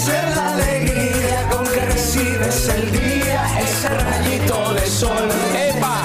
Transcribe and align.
ser 0.00 0.34
la 0.34 0.52
alegría 0.54 1.46
con 1.50 1.64
que 1.64 1.80
recibes 1.80 2.68
el 2.68 2.90
día, 2.90 3.42
ese 3.60 3.88
rayito 3.88 4.72
de 4.74 4.86
sol. 4.86 5.28
¡Epa! 5.54 5.96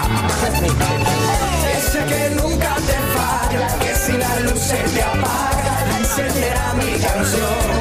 Ese 1.77 1.99
que 2.05 2.29
nunca 2.35 2.75
te 2.89 2.97
falla, 3.15 3.67
que 3.79 3.95
si 3.95 4.11
la 4.17 4.39
luz 4.41 4.59
se 4.59 4.77
te 4.93 5.01
apaga, 5.01 5.97
encenderá 5.97 6.73
mi 6.73 6.99
canción. 6.99 7.74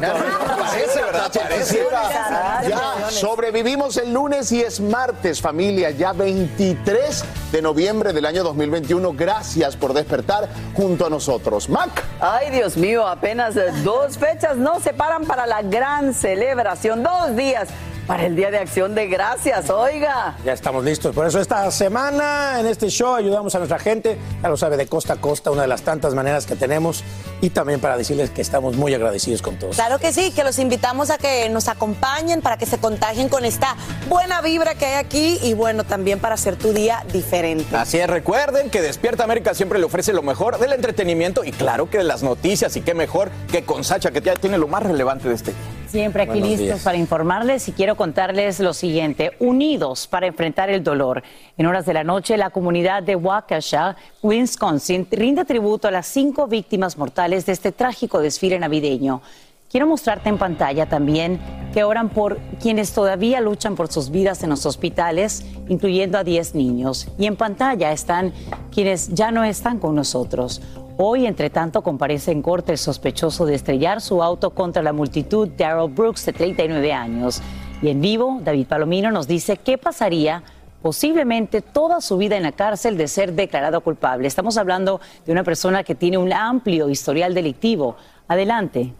No, 0.00 0.06
todavía 0.08 0.56
parece, 0.58 1.02
¿verdad? 1.02 1.32
Pareciera. 1.42 2.62
Ya 2.68 3.10
sobrevivimos 3.10 3.96
el 3.96 4.12
lunes 4.12 4.52
y 4.52 4.62
es 4.62 4.80
martes, 4.80 5.40
familia, 5.40 5.90
ya 5.90 6.12
23 6.12 7.24
de 7.52 7.60
noviembre 7.60 8.12
del 8.12 8.24
año 8.24 8.42
2021. 8.42 9.12
Gracias 9.12 9.76
por 9.76 9.92
despertar 9.92 10.48
junto 10.74 11.06
a 11.06 11.10
nosotros. 11.10 11.68
Mac. 11.68 12.02
Ay, 12.18 12.50
Dios 12.50 12.76
mío, 12.76 13.06
apenas 13.06 13.56
eh, 13.56 13.66
dos 13.84 14.16
fechas 14.16 14.56
nos 14.56 14.82
separan 14.82 15.24
para 15.26 15.46
la 15.46 15.60
gran 15.62 16.14
celebración. 16.14 17.02
Dos 17.02 17.36
días 17.36 17.68
para 18.06 18.26
el 18.26 18.34
Día 18.34 18.50
de 18.50 18.58
Acción 18.58 18.94
de 18.94 19.06
Gracias, 19.06 19.70
oiga. 19.70 20.36
Ya 20.44 20.52
estamos 20.52 20.84
listos. 20.84 21.14
Por 21.14 21.26
eso 21.26 21.40
esta 21.40 21.70
semana 21.70 22.58
en 22.58 22.66
este 22.66 22.88
show 22.88 23.14
ayudamos 23.14 23.54
a 23.54 23.58
nuestra 23.58 23.78
gente, 23.78 24.18
ya 24.42 24.48
lo 24.48 24.56
sabe, 24.56 24.76
de 24.76 24.86
costa 24.86 25.14
a 25.14 25.16
costa, 25.16 25.50
una 25.50 25.62
de 25.62 25.68
las 25.68 25.82
tantas 25.82 26.14
maneras 26.14 26.46
que 26.46 26.56
tenemos. 26.56 27.04
Y 27.40 27.50
también 27.50 27.80
para 27.80 27.96
decirles 27.96 28.30
que 28.30 28.40
estamos 28.40 28.76
muy 28.76 28.94
agradecidos 28.94 29.42
con 29.42 29.56
todos. 29.56 29.76
Claro 29.76 29.98
que 29.98 30.12
sí, 30.12 30.30
que 30.32 30.44
los 30.44 30.58
invitamos 30.58 31.10
a 31.10 31.18
que 31.18 31.48
nos 31.48 31.68
acompañen 31.68 32.40
para 32.40 32.56
que 32.56 32.66
se 32.66 32.78
contagien 32.78 33.28
con 33.28 33.44
esta 33.44 33.76
buena 34.08 34.40
vibra 34.40 34.74
que 34.74 34.86
hay 34.86 34.94
aquí 34.94 35.38
y 35.42 35.54
bueno, 35.54 35.84
también 35.84 36.18
para 36.18 36.34
hacer 36.34 36.56
tu 36.56 36.72
día 36.72 37.04
diferente. 37.12 37.41
Así 37.72 37.98
es, 37.98 38.06
recuerden 38.06 38.70
que 38.70 38.80
Despierta 38.80 39.24
América 39.24 39.52
siempre 39.52 39.80
le 39.80 39.84
ofrece 39.84 40.12
lo 40.12 40.22
mejor 40.22 40.60
del 40.60 40.74
entretenimiento 40.74 41.42
y 41.42 41.50
claro 41.50 41.90
que 41.90 41.98
de 41.98 42.04
las 42.04 42.22
noticias 42.22 42.76
y 42.76 42.82
qué 42.82 42.94
mejor 42.94 43.32
que 43.50 43.64
con 43.64 43.82
Sacha 43.82 44.12
que 44.12 44.20
ya 44.20 44.36
tiene 44.36 44.58
lo 44.58 44.68
más 44.68 44.84
relevante 44.84 45.28
de 45.28 45.34
este 45.34 45.50
día. 45.50 45.60
Siempre 45.88 46.22
aquí 46.22 46.38
Buenos 46.38 46.48
listos 46.48 46.66
días. 46.66 46.82
para 46.84 46.96
informarles 46.96 47.68
y 47.68 47.72
quiero 47.72 47.96
contarles 47.96 48.60
lo 48.60 48.72
siguiente. 48.72 49.32
Unidos 49.40 50.06
para 50.06 50.26
enfrentar 50.26 50.70
el 50.70 50.84
dolor. 50.84 51.24
En 51.58 51.66
horas 51.66 51.84
de 51.84 51.94
la 51.94 52.04
noche, 52.04 52.36
la 52.36 52.50
comunidad 52.50 53.02
de 53.02 53.16
Waukesha, 53.16 53.96
Wisconsin, 54.22 55.08
rinde 55.10 55.44
tributo 55.44 55.88
a 55.88 55.90
las 55.90 56.06
cinco 56.06 56.46
víctimas 56.46 56.96
mortales 56.96 57.44
de 57.44 57.52
este 57.52 57.72
trágico 57.72 58.20
desfile 58.20 58.58
navideño. 58.58 59.20
Quiero 59.72 59.86
mostrarte 59.86 60.28
en 60.28 60.36
pantalla 60.36 60.86
también 60.86 61.40
que 61.72 61.82
oran 61.82 62.10
por 62.10 62.36
quienes 62.60 62.92
todavía 62.92 63.40
luchan 63.40 63.74
por 63.74 63.90
sus 63.90 64.10
vidas 64.10 64.42
en 64.42 64.50
los 64.50 64.66
hospitales, 64.66 65.46
incluyendo 65.66 66.18
a 66.18 66.24
10 66.24 66.54
niños. 66.54 67.08
Y 67.18 67.24
en 67.24 67.36
pantalla 67.36 67.90
están 67.90 68.34
quienes 68.70 69.08
ya 69.14 69.30
no 69.30 69.44
están 69.44 69.78
con 69.78 69.94
nosotros. 69.94 70.60
Hoy, 70.98 71.24
entre 71.24 71.48
tanto, 71.48 71.80
comparece 71.80 72.32
en 72.32 72.42
corte 72.42 72.72
el 72.72 72.76
sospechoso 72.76 73.46
de 73.46 73.54
estrellar 73.54 74.02
su 74.02 74.22
auto 74.22 74.50
contra 74.50 74.82
la 74.82 74.92
multitud, 74.92 75.48
Daryl 75.48 75.90
Brooks, 75.90 76.26
de 76.26 76.34
39 76.34 76.92
años. 76.92 77.40
Y 77.80 77.88
en 77.88 78.02
vivo, 78.02 78.40
David 78.44 78.66
Palomino 78.66 79.10
nos 79.10 79.26
dice 79.26 79.56
qué 79.56 79.78
pasaría 79.78 80.42
posiblemente 80.82 81.62
toda 81.62 82.02
su 82.02 82.18
vida 82.18 82.36
en 82.36 82.42
la 82.42 82.52
cárcel 82.52 82.98
de 82.98 83.08
ser 83.08 83.32
declarado 83.32 83.80
culpable. 83.80 84.28
Estamos 84.28 84.58
hablando 84.58 85.00
de 85.24 85.32
una 85.32 85.44
persona 85.44 85.82
que 85.82 85.94
tiene 85.94 86.18
un 86.18 86.34
amplio 86.34 86.90
historial 86.90 87.32
delictivo. 87.32 87.96
Adelante. 88.28 88.92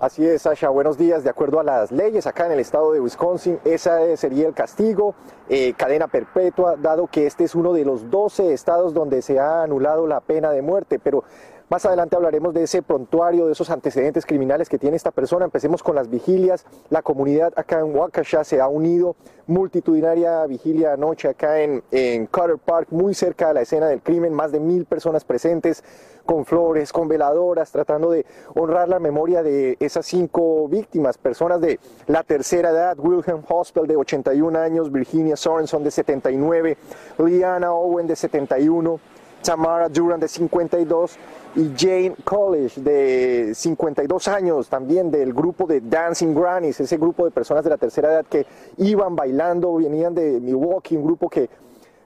Así 0.00 0.24
es, 0.24 0.42
Sasha. 0.42 0.68
Buenos 0.68 0.96
días. 0.96 1.24
De 1.24 1.30
acuerdo 1.30 1.58
a 1.58 1.64
las 1.64 1.90
leyes 1.90 2.28
acá 2.28 2.46
en 2.46 2.52
el 2.52 2.60
estado 2.60 2.92
de 2.92 3.00
Wisconsin, 3.00 3.58
ese 3.64 4.16
sería 4.16 4.46
el 4.46 4.54
castigo, 4.54 5.16
eh, 5.48 5.74
cadena 5.76 6.06
perpetua, 6.06 6.76
dado 6.76 7.08
que 7.08 7.26
este 7.26 7.42
es 7.42 7.56
uno 7.56 7.72
de 7.72 7.84
los 7.84 8.08
12 8.08 8.52
estados 8.52 8.94
donde 8.94 9.22
se 9.22 9.40
ha 9.40 9.64
anulado 9.64 10.06
la 10.06 10.20
pena 10.20 10.52
de 10.52 10.62
muerte. 10.62 11.00
Pero 11.00 11.24
más 11.68 11.84
adelante 11.84 12.16
hablaremos 12.16 12.54
de 12.54 12.62
ese 12.62 12.82
prontuario, 12.82 13.46
de 13.46 13.52
esos 13.52 13.68
antecedentes 13.68 14.24
criminales 14.24 14.70
que 14.70 14.78
tiene 14.78 14.96
esta 14.96 15.10
persona. 15.10 15.44
Empecemos 15.44 15.82
con 15.82 15.94
las 15.94 16.08
vigilias. 16.08 16.64
La 16.88 17.02
comunidad 17.02 17.52
acá 17.56 17.80
en 17.80 17.94
Waukesha 17.94 18.42
se 18.44 18.60
ha 18.60 18.68
unido. 18.68 19.16
Multitudinaria 19.46 20.46
vigilia 20.46 20.94
anoche 20.94 21.28
acá 21.28 21.60
en, 21.60 21.82
en 21.90 22.26
Cutter 22.26 22.56
Park, 22.58 22.88
muy 22.90 23.14
cerca 23.14 23.48
de 23.48 23.54
la 23.54 23.60
escena 23.62 23.86
del 23.86 24.00
crimen. 24.00 24.32
Más 24.32 24.50
de 24.50 24.60
mil 24.60 24.86
personas 24.86 25.24
presentes 25.24 25.84
con 26.24 26.46
flores, 26.46 26.92
con 26.92 27.08
veladoras, 27.08 27.70
tratando 27.70 28.10
de 28.10 28.24
honrar 28.54 28.88
la 28.88 28.98
memoria 28.98 29.42
de 29.42 29.76
esas 29.80 30.06
cinco 30.06 30.68
víctimas, 30.68 31.16
personas 31.16 31.60
de 31.60 31.80
la 32.06 32.22
tercera 32.22 32.70
edad, 32.70 32.98
Wilhelm 32.98 33.42
Hospital 33.48 33.86
de 33.86 33.96
81 33.96 34.58
años, 34.58 34.92
Virginia 34.92 35.36
Sorenson 35.36 35.82
de 35.84 35.90
79, 35.90 36.76
Liana 37.18 37.72
Owen 37.72 38.06
de 38.06 38.14
71, 38.14 39.00
Tamara 39.42 39.88
Duran 39.88 40.20
de 40.20 40.28
52 40.28 41.18
y 41.54 41.72
Jane 41.76 42.14
College 42.24 42.80
de 42.80 43.54
52 43.54 44.28
años 44.28 44.68
también 44.68 45.10
del 45.10 45.32
grupo 45.32 45.66
de 45.66 45.80
Dancing 45.80 46.34
Grannies, 46.34 46.80
ese 46.80 46.96
grupo 46.96 47.24
de 47.24 47.30
personas 47.30 47.64
de 47.64 47.70
la 47.70 47.76
tercera 47.76 48.12
edad 48.12 48.26
que 48.26 48.46
iban 48.76 49.16
bailando, 49.16 49.74
venían 49.74 50.14
de 50.14 50.40
Milwaukee, 50.40 50.96
un 50.96 51.04
grupo 51.04 51.28
que 51.28 51.48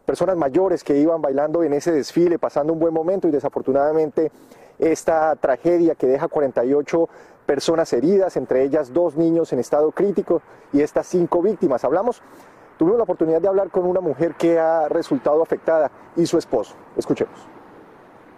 personas 0.05 0.37
mayores 0.37 0.85
que 0.85 0.99
iban 0.99 1.21
bailando 1.21 1.63
en 1.63 1.73
ese 1.73 1.93
desfile, 1.93 2.39
pasando 2.39 2.73
un 2.73 2.79
buen 2.79 2.95
momento 2.95 3.29
y 3.29 3.31
desafortunadamente 3.31 4.31
esta 4.79 5.35
tragedia 5.37 5.95
que 5.95 6.07
deja 6.07 6.29
48 6.29 7.09
personas 7.47 7.93
heridas, 7.93 8.37
entre 8.37 8.63
ellas 8.63 8.93
dos 8.93 9.17
niños 9.17 9.53
en 9.53 9.59
estado 9.59 9.91
crítico 9.93 10.43
y 10.73 10.81
estas 10.81 11.07
cinco 11.07 11.43
víctimas. 11.43 11.85
Hablamos, 11.85 12.23
tuvimos 12.79 12.99
la 12.99 13.05
oportunidad 13.05 13.41
de 13.41 13.49
hablar 13.49 13.71
con 13.71 13.85
una 13.87 14.01
mujer 14.01 14.35
que 14.35 14.59
ha 14.59 14.89
resultado 14.89 15.43
afectada 15.43 15.91
y 16.17 16.27
su 16.27 16.39
esposo. 16.39 16.75
Escuchemos. 16.97 17.62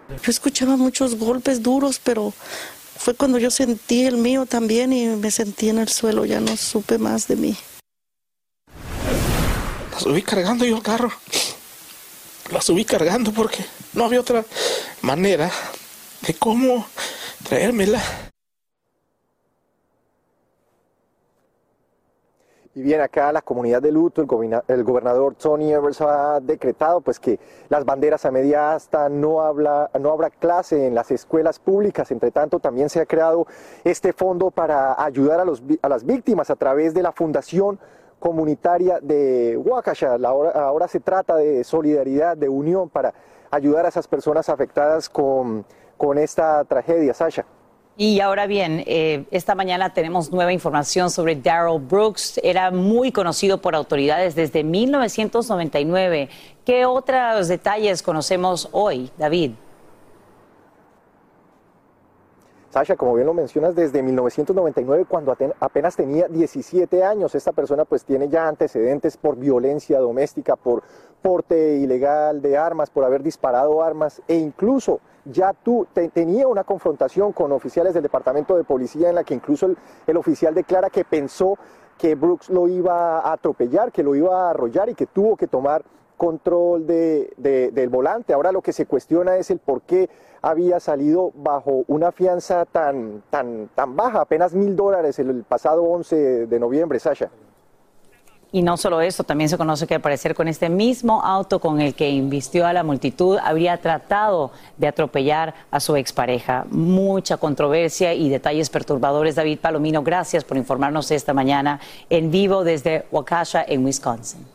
Yo 0.09 0.31
escuchaba 0.31 0.77
muchos 0.77 1.17
golpes 1.17 1.63
duros, 1.63 2.01
pero 2.03 2.33
fue 2.97 3.15
cuando 3.15 3.39
yo 3.39 3.51
sentí 3.51 4.05
el 4.05 4.17
mío 4.17 4.47
también 4.47 4.93
y 4.93 5.07
me 5.07 5.31
sentí 5.31 5.69
en 5.69 5.79
el 5.79 5.89
suelo, 5.89 6.25
ya 6.25 6.41
no 6.41 6.57
supe 6.57 6.99
más 6.99 7.27
de 7.27 7.37
mí. 7.37 7.57
La 9.93 9.99
subí 9.99 10.23
cargando 10.23 10.65
yo 10.65 10.77
el 10.77 10.83
carro. 10.83 11.11
La 12.53 12.61
subí 12.61 12.85
cargando 12.85 13.33
porque 13.33 13.65
no 13.95 14.05
había 14.05 14.21
otra 14.21 14.45
manera 15.01 15.51
de 16.21 16.35
cómo 16.35 16.87
traérmela. 17.49 18.03
Y 22.77 22.83
bien, 22.83 23.01
acá 23.01 23.31
la 23.31 23.41
comunidad 23.41 23.81
de 23.81 23.93
luto, 23.93 24.21
el, 24.21 24.27
gobina- 24.27 24.65
el 24.67 24.83
gobernador 24.83 25.37
Tony 25.37 25.73
Evers 25.73 26.01
ha 26.01 26.41
decretado 26.41 27.01
pues 27.01 27.21
que 27.21 27.39
las 27.69 27.85
banderas 27.85 28.25
a 28.25 28.33
media 28.33 28.75
asta 28.75 29.09
no, 29.09 29.43
habla, 29.43 29.91
no 30.01 30.11
habrá 30.11 30.29
clase 30.31 30.89
en 30.89 30.93
las 30.93 31.13
escuelas 31.13 31.61
públicas. 31.61 32.11
Entre 32.11 32.33
tanto, 32.33 32.59
también 32.59 32.89
se 32.89 33.01
ha 33.01 33.07
creado 33.07 33.47
este 33.85 34.13
fondo 34.13 34.51
para 34.51 35.01
ayudar 35.01 35.39
a, 35.39 35.45
los 35.45 35.63
a 35.83 35.89
las 35.89 36.05
víctimas 36.05 36.51
a 36.51 36.57
través 36.57 36.95
de 36.95 37.03
la 37.03 37.13
Fundación 37.13 37.79
Comunitaria 38.19 38.99
de 39.01 39.57
Waukesha. 39.57 40.17
Ahora, 40.25 40.51
ahora 40.51 40.89
se 40.89 40.99
trata 40.99 41.37
de 41.37 41.63
solidaridad, 41.63 42.37
de 42.37 42.49
unión 42.49 42.89
para 42.89 43.15
ayudar 43.53 43.87
a 43.87 43.89
esas 43.91 44.09
personas 44.09 44.49
afectadas 44.49 45.09
con, 45.09 45.65
con 45.97 46.19
esta 46.19 46.65
tragedia, 46.65 47.15
Sasha. 47.15 47.47
Y 47.97 48.19
ahora 48.19 48.49
bien, 48.49 48.83
eh, 48.87 49.25
esta 49.31 49.55
mañana 49.55 49.95
tenemos 49.95 50.33
nueva 50.33 50.53
información 50.53 51.11
sobre 51.11 51.37
Daryl 51.37 51.81
Brooks. 51.81 52.41
Era 52.43 52.73
muy 52.73 53.13
conocido 53.13 53.59
por 53.59 53.77
autoridades 53.77 54.35
desde 54.35 54.65
1999. 54.65 56.29
¿Qué 56.65 56.87
otros 56.87 57.47
detalles 57.47 58.03
conocemos 58.03 58.69
hoy, 58.73 59.13
David? 59.17 59.53
Sasha, 62.71 62.97
como 62.97 63.15
bien 63.15 63.29
lo 63.29 63.35
mencionas, 63.35 63.77
desde 63.77 64.03
1999, 64.03 65.05
cuando 65.09 65.37
apenas 65.61 65.95
tenía 65.95 66.27
17 66.27 67.05
años, 67.05 67.37
esta 67.37 67.53
persona 67.53 67.85
pues 67.85 68.05
tiene 68.05 68.29
ya 68.29 68.49
antecedentes 68.49 69.17
por 69.17 69.37
violencia 69.37 70.01
doméstica, 70.01 70.57
por 70.57 70.83
porte 71.23 71.77
ilegal 71.77 72.43
de 72.43 72.59
armas, 72.59 72.91
por 72.91 73.05
haber 73.05 73.23
disparado 73.23 73.85
armas 73.85 74.21
e 74.27 74.35
incluso 74.35 74.99
ya 75.25 75.53
tú 75.53 75.87
te- 75.93 76.09
tenía 76.09 76.47
una 76.49 76.65
confrontación 76.65 77.33
con 77.33 77.53
oficiales 77.53 77.95
del 77.95 78.03
departamento 78.03 78.57
de 78.57 78.65
policía 78.65 79.09
en 79.09 79.15
la 79.17 79.25
que 79.25 79.35
incluso 79.35 79.67
el, 80.07 80.17
oficial 80.17 80.55
declara 80.55 80.91
que 80.91 81.05
pensó 81.05 81.59
que 81.99 82.15
Brooks 82.15 82.51
lo 82.51 82.69
iba 82.69 83.21
a 83.21 83.33
atropellar, 83.33 83.93
que 83.93 84.03
lo 84.03 84.15
iba 84.15 84.47
a 84.47 84.51
arrollar 84.51 84.89
y 84.89 84.95
que 84.95 85.07
tuvo 85.07 85.37
que 85.37 85.47
tomar 85.47 85.83
control 86.17 86.87
de- 86.87 87.33
de- 87.37 87.71
del 87.73 87.89
volante. 87.89 88.33
Ahora 88.33 88.53
lo 88.53 88.63
que 88.63 88.73
se 88.73 88.87
cuestiona 88.87 89.37
es 89.37 89.51
el 89.51 89.59
por 89.59 89.83
qué 89.83 90.09
había 90.43 90.79
salido 90.81 91.33
bajo 91.35 91.85
una 91.89 92.13
fianza 92.13 92.65
tan, 92.67 93.23
tan, 93.31 93.69
tan 93.75 93.97
baja, 93.97 94.21
apenas 94.21 94.55
mil 94.55 94.77
dólares 94.77 95.19
el 95.19 95.43
pasado 95.45 95.83
11 95.85 96.47
de 96.47 96.61
noviembre, 96.61 96.99
Sasha. 96.99 97.31
Y 98.55 98.63
no 98.63 98.77
solo 98.77 99.01
eso, 99.01 99.25
también 99.25 99.51
se 99.51 99.59
conoce 99.59 99.89
que 99.89 99.97
al 99.97 100.01
parecer 100.01 100.37
con 100.37 100.47
este 100.47 100.69
mismo 100.69 101.23
auto 101.25 101.59
con 101.59 101.81
el 101.81 101.97
que 101.97 102.11
invistió 102.11 102.69
a 102.69 102.73
la 102.73 102.85
multitud 102.85 103.37
habría 103.43 103.79
tratado 103.79 104.53
de 104.77 104.87
atropellar 104.87 105.55
a 105.73 105.81
su 105.81 105.97
expareja. 105.97 106.65
Mucha 106.71 107.37
controversia 107.37 108.15
y 108.15 108.29
detalles 108.29 108.71
perturbadores. 108.71 109.35
David 109.35 109.59
Palomino, 109.59 110.05
gracias 110.05 110.45
por 110.45 110.57
informarnos 110.57 111.11
esta 111.11 111.35
mañana 111.35 111.81
en 112.09 112.31
vivo 112.31 112.63
desde 112.63 113.07
Waukesha, 113.11 113.65
en 113.67 113.85
Wisconsin. 113.85 114.47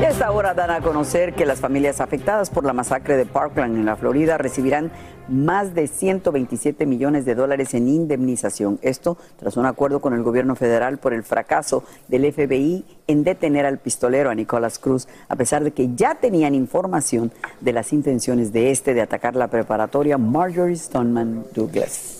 Y 0.00 0.04
a 0.04 0.08
esta 0.08 0.32
hora 0.32 0.54
dan 0.54 0.70
a 0.70 0.80
conocer 0.80 1.34
que 1.34 1.46
las 1.46 1.60
familias 1.60 2.00
afectadas 2.00 2.50
por 2.50 2.64
la 2.64 2.72
masacre 2.72 3.16
de 3.16 3.26
Parkland 3.26 3.76
en 3.76 3.84
la 3.84 3.94
Florida 3.94 4.38
recibirán 4.38 4.90
más 5.30 5.74
de 5.74 5.86
127 5.86 6.86
millones 6.86 7.24
de 7.24 7.34
dólares 7.34 7.74
en 7.74 7.88
indemnización. 7.88 8.78
Esto 8.82 9.16
tras 9.38 9.56
un 9.56 9.66
acuerdo 9.66 10.00
con 10.00 10.12
el 10.12 10.22
gobierno 10.22 10.56
federal 10.56 10.98
por 10.98 11.14
el 11.14 11.22
fracaso 11.22 11.84
del 12.08 12.30
FBI 12.32 12.84
en 13.06 13.24
detener 13.24 13.66
al 13.66 13.78
pistolero 13.78 14.30
a 14.30 14.34
Nicolás 14.34 14.78
Cruz, 14.78 15.08
a 15.28 15.36
pesar 15.36 15.64
de 15.64 15.72
que 15.72 15.94
ya 15.94 16.16
tenían 16.16 16.54
información 16.54 17.32
de 17.60 17.72
las 17.72 17.92
intenciones 17.92 18.52
de 18.52 18.70
este 18.70 18.94
de 18.94 19.02
atacar 19.02 19.36
la 19.36 19.48
preparatoria 19.48 20.18
Marjorie 20.18 20.76
Stoneman 20.76 21.44
Douglas. 21.54 22.19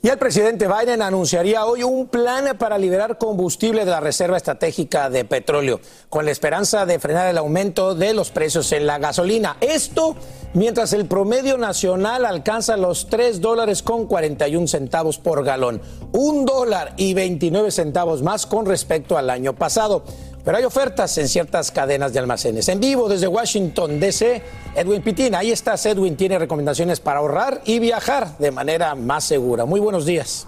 Y 0.00 0.10
el 0.10 0.16
presidente 0.16 0.68
Biden 0.68 1.02
anunciaría 1.02 1.66
hoy 1.66 1.82
un 1.82 2.06
plan 2.06 2.56
para 2.56 2.78
liberar 2.78 3.18
combustible 3.18 3.84
de 3.84 3.90
la 3.90 3.98
Reserva 3.98 4.36
Estratégica 4.36 5.10
de 5.10 5.24
Petróleo, 5.24 5.80
con 6.08 6.24
la 6.24 6.30
esperanza 6.30 6.86
de 6.86 7.00
frenar 7.00 7.26
el 7.26 7.36
aumento 7.36 7.96
de 7.96 8.14
los 8.14 8.30
precios 8.30 8.70
en 8.70 8.86
la 8.86 8.98
gasolina. 8.98 9.56
Esto 9.60 10.14
mientras 10.54 10.92
el 10.92 11.06
promedio 11.06 11.58
nacional 11.58 12.26
alcanza 12.26 12.76
los 12.76 13.08
3 13.08 13.40
dólares 13.40 13.82
con 13.82 14.06
41 14.06 14.68
centavos 14.68 15.18
por 15.18 15.42
galón, 15.42 15.82
un 16.12 16.46
dólar 16.46 16.94
y 16.96 17.14
29 17.14 17.72
centavos 17.72 18.22
más 18.22 18.46
con 18.46 18.66
respecto 18.66 19.18
al 19.18 19.30
año 19.30 19.56
pasado. 19.56 20.04
Pero 20.48 20.56
hay 20.56 20.64
ofertas 20.64 21.18
en 21.18 21.28
ciertas 21.28 21.70
cadenas 21.70 22.14
de 22.14 22.20
almacenes. 22.20 22.70
En 22.70 22.80
vivo 22.80 23.06
desde 23.06 23.28
Washington, 23.28 24.00
D.C., 24.00 24.40
Edwin 24.74 25.02
Pitín. 25.02 25.34
Ahí 25.34 25.52
estás, 25.52 25.84
Edwin. 25.84 26.16
Tiene 26.16 26.38
recomendaciones 26.38 27.00
para 27.00 27.18
ahorrar 27.18 27.60
y 27.66 27.78
viajar 27.80 28.38
de 28.38 28.50
manera 28.50 28.94
más 28.94 29.24
segura. 29.24 29.66
Muy 29.66 29.78
buenos 29.78 30.06
días. 30.06 30.47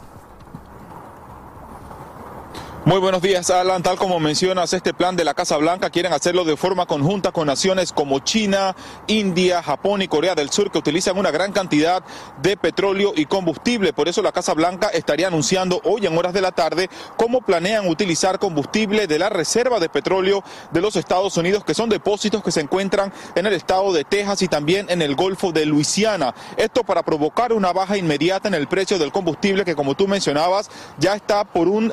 Muy 2.87 2.99
buenos 2.99 3.21
días, 3.21 3.51
Alan. 3.51 3.83
Tal 3.83 3.99
como 3.99 4.19
mencionas, 4.21 4.73
este 4.73 4.95
plan 4.95 5.15
de 5.15 5.23
la 5.23 5.35
Casa 5.35 5.59
Blanca 5.59 5.91
quieren 5.91 6.15
hacerlo 6.15 6.45
de 6.45 6.57
forma 6.57 6.87
conjunta 6.87 7.31
con 7.31 7.47
naciones 7.47 7.93
como 7.93 8.21
China, 8.21 8.75
India, 9.07 9.63
Japón 9.63 10.01
y 10.01 10.09
Corea 10.09 10.35
del 10.35 10.49
Sur, 10.49 10.73
que 10.73 10.79
utilizan 10.79 11.19
una 11.19 11.31
gran 11.31 11.53
cantidad 11.53 12.03
de 12.41 12.57
petróleo 12.57 13.13
y 13.15 13.27
combustible. 13.27 13.93
Por 13.93 14.09
eso 14.09 14.23
la 14.23 14.33
Casa 14.33 14.55
Blanca 14.55 14.89
estaría 14.89 15.27
anunciando 15.27 15.83
hoy 15.85 16.07
en 16.07 16.17
horas 16.17 16.33
de 16.33 16.41
la 16.41 16.53
tarde 16.53 16.89
cómo 17.19 17.43
planean 17.43 17.87
utilizar 17.87 18.39
combustible 18.39 19.07
de 19.07 19.19
la 19.19 19.29
Reserva 19.29 19.79
de 19.79 19.91
Petróleo 19.91 20.43
de 20.71 20.81
los 20.81 20.97
Estados 20.97 21.37
Unidos, 21.37 21.65
que 21.65 21.75
son 21.75 21.91
depósitos 21.91 22.43
que 22.43 22.51
se 22.51 22.63
encuentran 22.63 23.13
en 23.35 23.45
el 23.45 23.53
estado 23.53 23.93
de 23.93 24.05
Texas 24.05 24.41
y 24.41 24.49
también 24.49 24.87
en 24.89 25.03
el 25.03 25.17
Golfo 25.17 25.53
de 25.53 25.67
Luisiana. 25.67 26.35
Esto 26.57 26.83
para 26.83 27.03
provocar 27.03 27.53
una 27.53 27.75
baja 27.75 27.99
inmediata 27.99 28.49
en 28.49 28.55
el 28.55 28.69
precio 28.69 28.99
del 28.99 29.13
combustible, 29.13 29.67
que 29.67 29.77
como 29.77 29.95
tú 29.95 30.09
mencionabas, 30.09 30.71
ya 30.99 31.15
está 31.15 31.45
por 31.45 31.69
un 31.69 31.93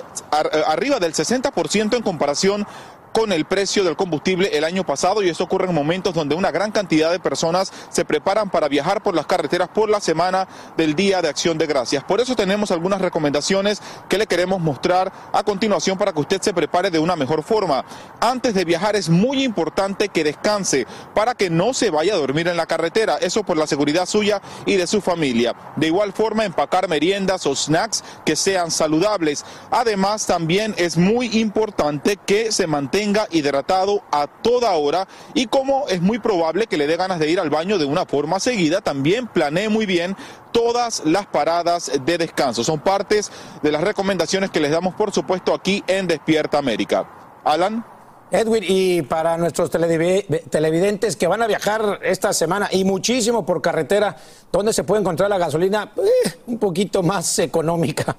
arriba 0.77 0.99
del 0.99 1.13
60% 1.13 1.95
en 1.95 2.03
comparación 2.03 2.67
con 3.17 3.31
el 3.31 3.45
precio 3.45 3.83
del 3.83 3.95
combustible 3.95 4.55
el 4.55 4.63
año 4.63 4.85
pasado 4.85 5.23
y 5.23 5.29
esto 5.29 5.45
ocurre 5.45 5.65
en 5.65 5.73
momentos 5.73 6.13
donde 6.13 6.35
una 6.35 6.51
gran 6.51 6.71
cantidad 6.71 7.11
de 7.11 7.19
personas 7.19 7.73
se 7.89 8.05
preparan 8.05 8.51
para 8.51 8.67
viajar 8.67 9.01
por 9.01 9.15
las 9.15 9.25
carreteras 9.25 9.69
por 9.69 9.89
la 9.89 9.99
semana 9.99 10.47
del 10.77 10.93
Día 10.93 11.19
de 11.23 11.27
Acción 11.27 11.57
de 11.57 11.65
Gracias. 11.65 12.03
Por 12.03 12.21
eso 12.21 12.35
tenemos 12.35 12.69
algunas 12.69 13.01
recomendaciones 13.01 13.81
que 14.07 14.19
le 14.19 14.27
queremos 14.27 14.61
mostrar 14.61 15.11
a 15.33 15.41
continuación 15.41 15.97
para 15.97 16.13
que 16.13 16.19
usted 16.19 16.43
se 16.43 16.53
prepare 16.53 16.91
de 16.91 16.99
una 16.99 17.15
mejor 17.15 17.41
forma. 17.41 17.83
Antes 18.19 18.53
de 18.53 18.65
viajar 18.65 18.95
es 18.95 19.09
muy 19.09 19.43
importante 19.43 20.09
que 20.09 20.23
descanse 20.23 20.85
para 21.15 21.33
que 21.33 21.49
no 21.49 21.73
se 21.73 21.89
vaya 21.89 22.13
a 22.13 22.17
dormir 22.17 22.47
en 22.47 22.57
la 22.57 22.67
carretera, 22.67 23.17
eso 23.19 23.41
por 23.41 23.57
la 23.57 23.65
seguridad 23.65 24.05
suya 24.05 24.43
y 24.67 24.75
de 24.75 24.85
su 24.85 25.01
familia. 25.01 25.55
De 25.75 25.87
igual 25.87 26.13
forma, 26.13 26.45
empacar 26.45 26.87
meriendas 26.87 27.47
o 27.47 27.55
snacks 27.55 28.03
que 28.23 28.35
sean 28.35 28.69
saludables. 28.69 29.43
Además, 29.71 30.27
también 30.27 30.75
es 30.77 30.97
muy 30.97 31.39
importante 31.39 32.19
que 32.23 32.51
se 32.51 32.67
mantenga 32.67 33.06
hidratado 33.31 34.01
a 34.11 34.27
toda 34.27 34.71
hora 34.73 35.07
y 35.33 35.47
como 35.47 35.87
es 35.87 36.01
muy 36.01 36.19
probable 36.19 36.67
que 36.67 36.77
le 36.77 36.87
dé 36.87 36.97
ganas 36.97 37.19
de 37.19 37.29
ir 37.29 37.39
al 37.39 37.49
baño 37.49 37.77
de 37.77 37.85
una 37.85 38.05
forma 38.05 38.39
seguida, 38.39 38.81
también 38.81 39.27
planee 39.27 39.69
muy 39.69 39.85
bien 39.85 40.15
todas 40.51 41.03
las 41.05 41.25
paradas 41.27 41.91
de 42.05 42.17
descanso. 42.17 42.63
Son 42.63 42.79
partes 42.79 43.31
de 43.61 43.71
las 43.71 43.81
recomendaciones 43.83 44.49
que 44.49 44.59
les 44.59 44.71
damos, 44.71 44.95
por 44.95 45.11
supuesto, 45.11 45.53
aquí 45.53 45.83
en 45.87 46.07
Despierta 46.07 46.57
América. 46.57 47.07
Alan. 47.43 47.85
Edwin, 48.29 48.63
y 48.67 49.01
para 49.03 49.37
nuestros 49.37 49.71
televi- 49.71 50.25
televidentes 50.49 51.15
que 51.15 51.27
van 51.27 51.41
a 51.41 51.47
viajar 51.47 51.99
esta 52.03 52.33
semana 52.33 52.67
y 52.69 52.83
muchísimo 52.83 53.45
por 53.45 53.61
carretera, 53.61 54.17
¿dónde 54.51 54.73
se 54.73 54.83
puede 54.83 54.99
encontrar 54.99 55.29
la 55.29 55.37
gasolina 55.37 55.93
eh, 55.95 56.33
un 56.47 56.59
poquito 56.59 57.01
más 57.03 57.39
económica? 57.39 58.17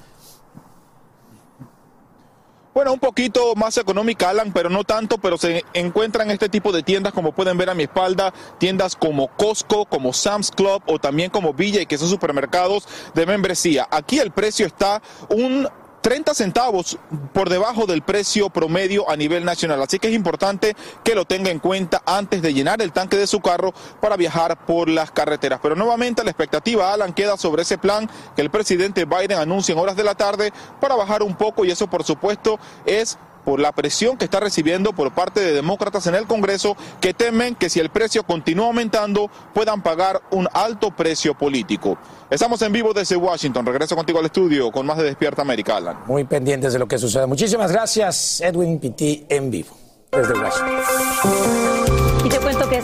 Bueno, 2.79 2.93
un 2.93 3.01
poquito 3.01 3.57
más 3.57 3.77
económica, 3.77 4.31
Alan, 4.31 4.53
pero 4.53 4.71
no 4.71 4.85
tanto, 4.85 5.19
pero 5.19 5.37
se 5.37 5.65
encuentran 5.75 6.31
este 6.31 6.49
tipo 6.49 6.71
de 6.71 6.85
tiendas, 6.85 7.13
como 7.13 7.33
pueden 7.33 7.59
ver 7.59 7.71
a 7.71 7.75
mi 7.75 7.83
espalda, 7.83 8.33
tiendas 8.59 8.95
como 8.95 9.27
Costco, 9.37 9.85
como 9.87 10.13
Sam's 10.13 10.53
Club 10.53 10.81
o 10.87 11.01
también 11.01 11.29
como 11.29 11.53
Villa, 11.53 11.85
que 11.87 11.99
son 11.99 12.09
supermercados 12.09 12.87
de 13.15 13.27
membresía. 13.27 13.89
Aquí 13.91 14.21
el 14.21 14.31
precio 14.31 14.65
está 14.65 15.03
un 15.29 15.69
30 16.01 16.35
centavos 16.35 16.99
por 17.33 17.49
debajo 17.49 17.87
del 17.87 18.03
precio 18.03 18.51
promedio 18.51 19.11
a 19.11 19.17
nivel 19.17 19.45
nacional. 19.45 19.83
Así 19.83 19.99
que 19.99 20.09
es 20.09 20.15
importante 20.15 20.77
que 21.05 21.15
lo 21.15 21.25
tenga 21.25 21.51
en 21.51 21.59
cuenta 21.59 22.03
antes 22.07 22.43
de 22.43 22.55
llenar 22.55 22.81
el 22.83 22.93
tanque 22.93 23.17
de 23.17 23.27
su 23.27 23.41
carro 23.41 23.73
para 24.01 24.17
viajar 24.17 24.65
por 24.67 24.89
las 24.89 25.11
carreteras. 25.11 25.61
Pero 25.63 25.75
nuevamente 25.75 26.25
la 26.25 26.31
expectativa, 26.31 26.93
Alan, 26.93 27.13
queda 27.13 27.37
sobre 27.37 27.63
ese 27.63 27.79
plan 27.79 28.09
que 28.37 28.43
el 28.43 28.51
presidente 28.51 29.05
Biden 29.05 29.39
anuncia 29.39 29.73
en 29.73 29.79
horas 29.79 29.97
de 29.97 30.05
la 30.05 30.15
tarde 30.15 30.53
para 30.81 30.95
bajar 30.95 31.23
un 31.23 31.35
poco 31.35 31.65
y 31.65 31.71
eso 31.71 31.89
por 31.89 32.05
supuesto 32.05 32.59
es 32.87 33.19
por 33.49 33.61
la 33.61 33.73
presión 33.73 34.19
que 34.19 34.27
está 34.27 34.41
recibiendo 34.41 34.93
por 34.93 35.11
parte 35.15 35.41
de 35.41 35.55
demócratas 35.55 36.07
en 36.07 36.15
el 36.15 36.27
Congreso 36.27 36.77
que 37.01 37.15
temen 37.15 37.55
que 37.55 37.71
si 37.71 37.81
el 37.81 37.89
precio 37.89 38.23
continúa 38.23 38.67
aumentando 38.67 39.31
puedan 39.55 39.83
pagar 39.83 40.21
un 40.31 40.47
alto 40.53 40.91
precio 40.91 41.33
político. 41.33 41.97
Estamos 42.29 42.61
en 42.61 42.73
vivo 42.73 42.93
desde 42.93 43.17
Washington. 43.17 43.65
Regreso 43.65 43.97
contigo 43.97 44.19
al 44.19 44.27
estudio 44.27 44.71
con 44.71 44.85
más 44.85 44.99
de 44.99 45.05
Despierta 45.05 45.41
América, 45.41 45.79
Alan. 45.79 45.97
Muy 46.07 46.25
pendientes 46.25 46.75
de 46.75 46.79
lo 46.79 46.87
que 46.87 46.99
sucede. 46.99 47.25
Muchísimas 47.27 47.73
gracias, 47.73 48.43
Edwin 48.43 48.79
Pitti, 48.79 49.25
en 49.31 49.51
vivo, 49.51 49.75
desde 50.13 50.35
Washington. 50.35 52.08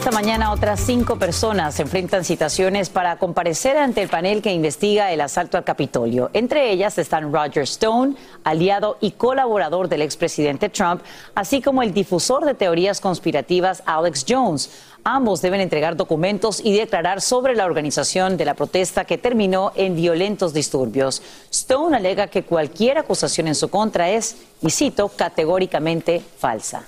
Esta 0.05 0.21
mañana 0.21 0.51
otras 0.51 0.81
cinco 0.81 1.15
personas 1.17 1.79
enfrentan 1.79 2.23
citaciones 2.23 2.91
para 2.91 3.17
comparecer 3.17 3.75
ante 3.75 4.03
el 4.03 4.07
panel 4.07 4.43
que 4.43 4.53
investiga 4.53 5.11
el 5.11 5.19
asalto 5.19 5.57
al 5.57 5.63
Capitolio. 5.63 6.29
Entre 6.33 6.69
ellas 6.69 6.99
están 6.99 7.33
Roger 7.33 7.63
Stone, 7.63 8.13
aliado 8.43 8.99
y 9.01 9.13
colaborador 9.13 9.89
del 9.89 10.03
expresidente 10.03 10.69
Trump, 10.69 11.01
así 11.33 11.59
como 11.59 11.81
el 11.81 11.91
difusor 11.91 12.45
de 12.45 12.53
teorías 12.53 13.01
conspirativas 13.01 13.81
Alex 13.87 14.27
Jones. 14.29 14.69
Ambos 15.03 15.41
deben 15.41 15.59
entregar 15.59 15.95
documentos 15.95 16.61
y 16.63 16.77
declarar 16.77 17.19
sobre 17.19 17.55
la 17.55 17.65
organización 17.65 18.37
de 18.37 18.45
la 18.45 18.53
protesta 18.53 19.05
que 19.05 19.17
terminó 19.17 19.71
en 19.73 19.95
violentos 19.95 20.53
disturbios. 20.53 21.23
Stone 21.49 21.97
alega 21.97 22.27
que 22.27 22.43
cualquier 22.43 22.99
acusación 22.99 23.47
en 23.47 23.55
su 23.55 23.69
contra 23.69 24.11
es, 24.11 24.37
y 24.61 24.69
cito, 24.69 25.09
categóricamente 25.09 26.21
falsa. 26.37 26.83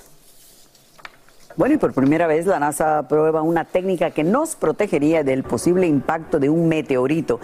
Bueno, 1.58 1.74
y 1.74 1.78
por 1.78 1.92
primera 1.92 2.28
vez 2.28 2.46
la 2.46 2.60
NASA 2.60 2.98
aprueba 2.98 3.42
una 3.42 3.64
técnica 3.64 4.12
que 4.12 4.22
nos 4.22 4.54
protegería 4.54 5.24
del 5.24 5.42
posible 5.42 5.88
impacto 5.88 6.38
de 6.38 6.48
un 6.48 6.68
meteorito. 6.68 7.40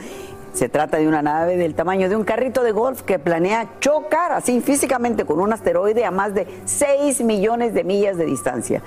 Se 0.54 0.68
trata 0.68 0.98
de 0.98 1.08
una 1.08 1.20
nave 1.20 1.56
del 1.56 1.74
tamaño 1.74 2.08
de 2.08 2.14
un 2.14 2.22
carrito 2.22 2.62
de 2.62 2.70
golf 2.70 3.02
que 3.02 3.18
planea 3.18 3.68
chocar 3.80 4.30
así 4.30 4.60
físicamente 4.60 5.24
con 5.24 5.40
un 5.40 5.52
asteroide 5.52 6.04
a 6.04 6.12
más 6.12 6.32
de 6.32 6.46
6 6.64 7.22
millones 7.22 7.74
de 7.74 7.82
millas 7.82 8.16
de 8.16 8.24
distancia. 8.24 8.80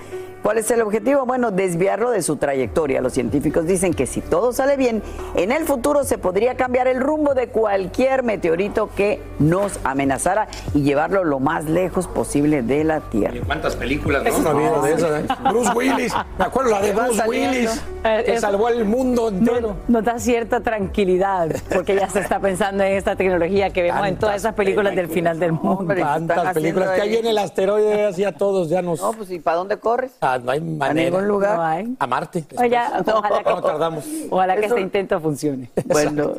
¿Cuál 0.47 0.59
es 0.59 0.71
el 0.71 0.81
objetivo? 0.81 1.25
Bueno, 1.25 1.51
desviarlo 1.51 2.09
de 2.09 2.21
su 2.21 2.37
trayectoria. 2.37 3.01
Los 3.01 3.11
científicos 3.11 3.65
dicen 3.65 3.93
que 3.93 4.05
si 4.05 4.21
todo 4.21 4.53
sale 4.53 4.77
bien, 4.77 5.03
en 5.35 5.51
el 5.51 5.65
futuro 5.65 6.05
se 6.05 6.17
podría 6.17 6.55
cambiar 6.55 6.87
el 6.87 7.01
rumbo 7.01 7.33
de 7.33 7.49
cualquier 7.49 8.23
meteorito 8.23 8.89
que 8.95 9.21
nos 9.39 9.77
amenazara 9.83 10.47
y 10.73 10.83
llevarlo 10.83 11.25
lo 11.25 11.41
más 11.41 11.65
lejos 11.65 12.07
posible 12.07 12.61
de 12.61 12.85
la 12.85 13.01
Tierra. 13.01 13.41
¿Cuántas 13.45 13.75
películas 13.75 14.23
no? 14.23 14.39
no 14.39 14.49
habido 14.51 14.81
de 14.83 14.93
eso, 14.93 15.17
¿eh? 15.17 15.25
Bruce 15.49 15.71
Willis, 15.75 16.13
me 16.37 16.45
acuerdo 16.45 16.71
la 16.71 16.81
de 16.81 16.93
Bruce 16.93 17.23
Willis, 17.27 17.83
que 18.25 18.39
salvó 18.39 18.67
al 18.67 18.85
mundo 18.85 19.27
entero. 19.27 19.75
Nos 19.89 20.05
da 20.05 20.17
cierta 20.17 20.61
tranquilidad, 20.61 21.56
porque 21.73 21.95
ya 21.95 22.09
se 22.09 22.19
está 22.19 22.39
pensando 22.39 22.83
en 22.83 22.93
esta 22.93 23.15
tecnología 23.15 23.69
que 23.71 23.83
vemos 23.83 24.07
en 24.07 24.17
todas 24.17 24.37
esas 24.37 24.53
películas, 24.53 24.95
del 24.95 25.07
final 25.07 25.39
del 25.39 25.51
mundo. 25.51 25.93
Tantas 25.95 26.53
películas, 26.53 26.91
que 26.91 27.01
ahí 27.01 27.09
viene 27.09 27.29
el 27.31 27.37
asteroide 27.37 28.05
así 28.05 28.23
a 28.23 28.31
todos, 28.31 28.69
ya 28.69 28.81
nos... 28.81 29.01
No, 29.01 29.13
pues 29.13 29.31
¿y 29.31 29.39
para 29.39 29.57
dónde 29.57 29.77
corres? 29.77 30.11
Ah, 30.21 30.39
no 30.41 30.51
hay 30.51 30.61
manera. 30.61 31.07
A 31.07 31.11
ningún 31.11 31.27
lugar. 31.27 31.57
No 31.57 31.63
hay. 31.63 31.95
A 31.99 32.07
Marte. 32.07 32.45
Oye, 32.57 32.77
ojalá 33.05 33.43
que, 33.43 33.49
no 33.49 33.61
tardamos. 33.61 34.05
Ojalá 34.29 34.55
que 34.55 34.65
este 34.65 34.81
intento 34.81 35.19
funcione. 35.19 35.69
Bueno. 35.85 36.35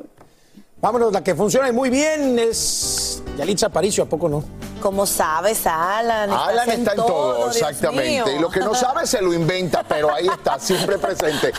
Vámonos, 0.81 1.13
la 1.13 1.25
que 1.25 1.35
funciona 1.35 1.73
muy 1.73 1.91
bien 1.91 2.39
es 2.39 3.21
Yalitza 3.37 3.67
Aparicio, 3.67 4.05
¿a 4.05 4.07
poco 4.07 4.29
no? 4.29 4.45
¿Cómo 4.81 5.07
sabes, 5.07 5.67
Alan? 5.67 6.31
Alan 6.31 6.71
está 6.71 6.93
en 6.93 6.97
todo, 6.97 7.49
exactamente. 7.49 8.37
Y 8.37 8.39
lo 8.39 8.49
que 8.49 8.61
no 8.61 8.75
sabe 8.75 9.07
se 9.07 9.21
lo 9.21 9.33
inventa, 9.33 9.83
pero 9.87 10.13
ahí 10.13 10.27
está, 10.27 10.59
siempre 10.59 10.99
presente. 10.99 11.53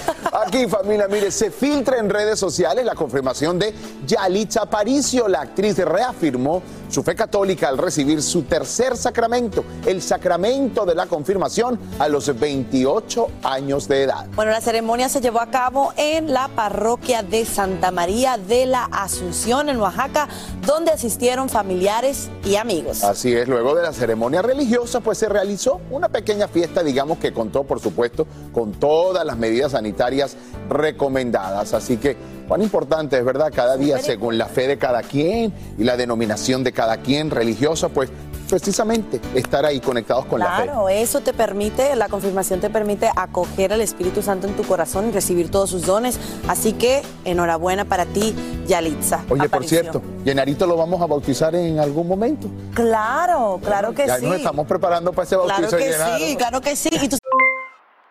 Aquí, 0.45 0.67
familia, 0.67 1.07
mire, 1.07 1.31
se 1.31 1.51
filtra 1.51 1.97
en 1.97 2.09
redes 2.09 2.39
sociales 2.39 2.85
la 2.85 2.95
confirmación 2.95 3.59
de 3.59 3.73
Yalitza 4.05 4.61
Aparicio. 4.63 5.27
La 5.27 5.41
actriz 5.41 5.77
reafirmó 5.77 6.61
su 6.89 7.03
fe 7.03 7.15
católica 7.15 7.67
al 7.69 7.77
recibir 7.77 8.21
su 8.21 8.43
tercer 8.43 8.97
sacramento, 8.97 9.63
el 9.85 10.01
sacramento 10.01 10.85
de 10.85 10.95
la 10.95 11.05
confirmación 11.05 11.79
a 11.99 12.07
los 12.07 12.37
28 12.37 13.27
años 13.43 13.87
de 13.87 14.03
edad. 14.03 14.25
Bueno, 14.35 14.51
la 14.51 14.61
ceremonia 14.61 15.09
se 15.09 15.21
llevó 15.21 15.39
a 15.39 15.47
cabo 15.47 15.93
en 15.97 16.33
la 16.33 16.47
parroquia 16.49 17.21
de 17.21 17.45
Santa 17.45 17.91
María 17.91 18.37
de 18.37 18.65
la 18.65 18.85
Asunción, 18.85 19.69
en 19.69 19.79
Oaxaca, 19.79 20.27
donde 20.65 20.91
asistieron 20.91 21.49
familiares 21.49 22.29
y 22.43 22.55
amigos. 22.55 23.03
Así 23.09 23.33
es, 23.33 23.47
luego 23.47 23.73
de 23.73 23.81
la 23.81 23.91
ceremonia 23.91 24.43
religiosa, 24.43 24.99
pues 24.99 25.17
se 25.17 25.27
realizó 25.27 25.81
una 25.89 26.09
pequeña 26.09 26.47
fiesta, 26.47 26.83
digamos 26.83 27.17
que 27.17 27.33
contó, 27.33 27.63
por 27.63 27.79
supuesto, 27.79 28.27
con 28.53 28.73
todas 28.73 29.25
las 29.25 29.35
medidas 29.35 29.71
sanitarias 29.71 30.37
recomendadas. 30.69 31.73
Así 31.73 31.97
que, 31.97 32.15
cuán 32.47 32.61
importante 32.61 33.17
es, 33.17 33.25
¿verdad? 33.25 33.51
Cada 33.51 33.77
día, 33.77 33.97
según 33.97 34.37
la 34.37 34.45
fe 34.45 34.67
de 34.67 34.77
cada 34.77 35.01
quien 35.01 35.51
y 35.79 35.85
la 35.85 35.97
denominación 35.97 36.63
de 36.63 36.71
cada 36.71 36.97
quien 36.97 37.31
religiosa, 37.31 37.89
pues 37.89 38.11
precisamente 38.49 39.21
estar 39.35 39.65
ahí 39.65 39.79
conectados 39.79 40.25
con 40.25 40.39
la 40.39 40.57
fe. 40.57 40.63
Claro, 40.63 40.89
eso 40.89 41.21
te 41.21 41.33
permite, 41.33 41.95
la 41.95 42.09
confirmación 42.09 42.59
te 42.59 42.69
permite 42.69 43.09
acoger 43.15 43.73
al 43.73 43.81
Espíritu 43.81 44.21
Santo 44.21 44.47
en 44.47 44.55
tu 44.55 44.63
corazón 44.63 45.09
y 45.09 45.11
recibir 45.11 45.51
todos 45.51 45.69
sus 45.69 45.85
dones. 45.85 46.19
Así 46.47 46.73
que 46.73 47.01
enhorabuena 47.25 47.85
para 47.85 48.05
ti, 48.05 48.35
Yalitza. 48.67 49.23
Oye, 49.29 49.47
por 49.47 49.63
cierto, 49.63 50.01
Llenarito 50.25 50.65
lo 50.65 50.75
vamos 50.75 51.01
a 51.01 51.05
bautizar 51.05 51.55
en 51.55 51.79
algún 51.79 52.07
momento. 52.07 52.47
Claro, 52.73 53.59
claro 53.63 53.93
que 53.93 54.07
ya 54.07 54.17
sí. 54.17 54.25
nos 54.25 54.35
estamos 54.35 54.67
preparando 54.67 55.13
para 55.13 55.25
ese 55.25 55.35
bautizo 55.35 55.57
Claro 55.59 55.77
de 55.77 55.83
que 55.83 56.25
sí, 56.25 56.35
claro 56.35 56.61
que 56.61 56.75
sí. 56.75 56.89
Y 56.91 57.07
tú 57.07 57.17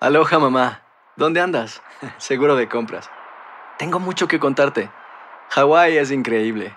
Aloha 0.01 0.39
mamá, 0.39 0.83
¿dónde 1.17 1.41
andas? 1.41 1.83
Seguro 2.19 2.55
de 2.55 2.69
compras. 2.69 3.11
Tengo 3.79 3.99
mucho 3.99 4.29
que 4.29 4.39
contarte. 4.39 4.91
Hawái 5.51 5.97
es 5.97 6.11
increíble. 6.11 6.77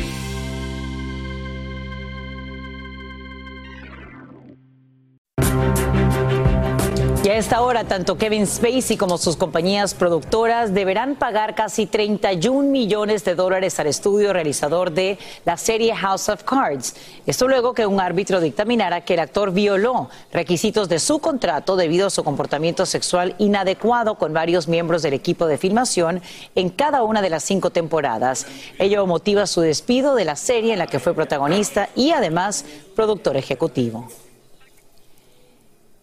Y 7.23 7.29
a 7.29 7.37
esta 7.37 7.61
hora, 7.61 7.83
tanto 7.83 8.17
Kevin 8.17 8.47
Spacey 8.47 8.97
como 8.97 9.19
sus 9.19 9.37
compañías 9.37 9.93
productoras 9.93 10.73
deberán 10.73 11.15
pagar 11.15 11.53
casi 11.53 11.85
31 11.85 12.67
millones 12.67 13.23
de 13.23 13.35
dólares 13.35 13.79
al 13.79 13.85
estudio 13.85 14.33
realizador 14.33 14.91
de 14.91 15.19
la 15.45 15.55
serie 15.55 15.95
House 15.95 16.29
of 16.29 16.43
Cards. 16.43 16.95
Esto 17.27 17.47
luego 17.47 17.75
que 17.75 17.85
un 17.85 17.99
árbitro 17.99 18.41
dictaminara 18.41 19.01
que 19.01 19.13
el 19.13 19.19
actor 19.19 19.51
violó 19.51 20.09
requisitos 20.33 20.89
de 20.89 20.97
su 20.97 21.19
contrato 21.19 21.75
debido 21.75 22.07
a 22.07 22.09
su 22.09 22.23
comportamiento 22.23 22.87
sexual 22.87 23.35
inadecuado 23.37 24.15
con 24.15 24.33
varios 24.33 24.67
miembros 24.67 25.03
del 25.03 25.13
equipo 25.13 25.45
de 25.45 25.59
filmación 25.59 26.23
en 26.55 26.69
cada 26.69 27.03
una 27.03 27.21
de 27.21 27.29
las 27.29 27.43
cinco 27.43 27.69
temporadas. 27.69 28.47
Ello 28.79 29.05
motiva 29.05 29.45
su 29.45 29.61
despido 29.61 30.15
de 30.15 30.25
la 30.25 30.35
serie 30.35 30.73
en 30.73 30.79
la 30.79 30.87
que 30.87 30.97
fue 30.97 31.13
protagonista 31.13 31.89
y 31.95 32.13
además 32.13 32.65
productor 32.95 33.37
ejecutivo. 33.37 34.07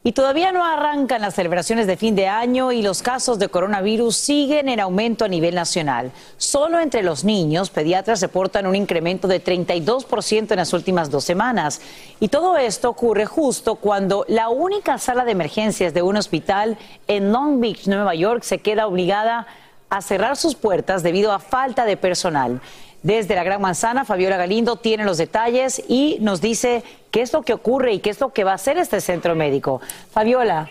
Y 0.04 0.12
todavía 0.12 0.52
no 0.52 0.64
arrancan 0.64 1.20
las 1.20 1.34
celebraciones 1.34 1.88
de 1.88 1.96
fin 1.96 2.14
de 2.14 2.28
año 2.28 2.70
y 2.70 2.82
los 2.82 3.02
casos 3.02 3.40
de 3.40 3.48
coronavirus 3.48 4.16
siguen 4.16 4.68
en 4.68 4.78
aumento 4.78 5.24
a 5.24 5.28
nivel 5.28 5.56
nacional. 5.56 6.12
Solo 6.36 6.78
entre 6.78 7.02
los 7.02 7.24
niños, 7.24 7.70
pediatras 7.70 8.20
reportan 8.20 8.68
un 8.68 8.76
incremento 8.76 9.26
de 9.26 9.42
32% 9.42 10.52
en 10.52 10.56
las 10.56 10.72
últimas 10.72 11.10
dos 11.10 11.24
semanas. 11.24 11.80
Y 12.20 12.28
todo 12.28 12.56
esto 12.56 12.88
ocurre 12.88 13.26
justo 13.26 13.74
cuando 13.74 14.24
la 14.28 14.48
única 14.50 14.98
sala 14.98 15.24
de 15.24 15.32
emergencias 15.32 15.92
de 15.92 16.02
un 16.02 16.16
hospital 16.16 16.78
en 17.08 17.32
Long 17.32 17.60
Beach, 17.60 17.88
Nueva 17.88 18.14
York, 18.14 18.44
se 18.44 18.58
queda 18.58 18.86
obligada 18.86 19.48
a 19.90 20.00
cerrar 20.00 20.36
sus 20.36 20.54
puertas 20.54 21.02
debido 21.02 21.32
a 21.32 21.38
falta 21.40 21.84
de 21.84 21.96
personal. 21.96 22.60
Desde 23.02 23.36
la 23.36 23.44
Gran 23.44 23.60
Manzana, 23.60 24.04
Fabiola 24.04 24.36
Galindo 24.36 24.76
tiene 24.76 25.04
los 25.04 25.18
detalles 25.18 25.82
y 25.88 26.18
nos 26.20 26.40
dice 26.40 26.82
qué 27.10 27.22
es 27.22 27.32
lo 27.32 27.42
que 27.42 27.52
ocurre 27.52 27.92
y 27.92 28.00
qué 28.00 28.10
es 28.10 28.20
lo 28.20 28.32
que 28.32 28.44
va 28.44 28.52
a 28.52 28.54
hacer 28.54 28.76
este 28.76 29.00
centro 29.00 29.36
médico. 29.36 29.80
Fabiola. 30.10 30.68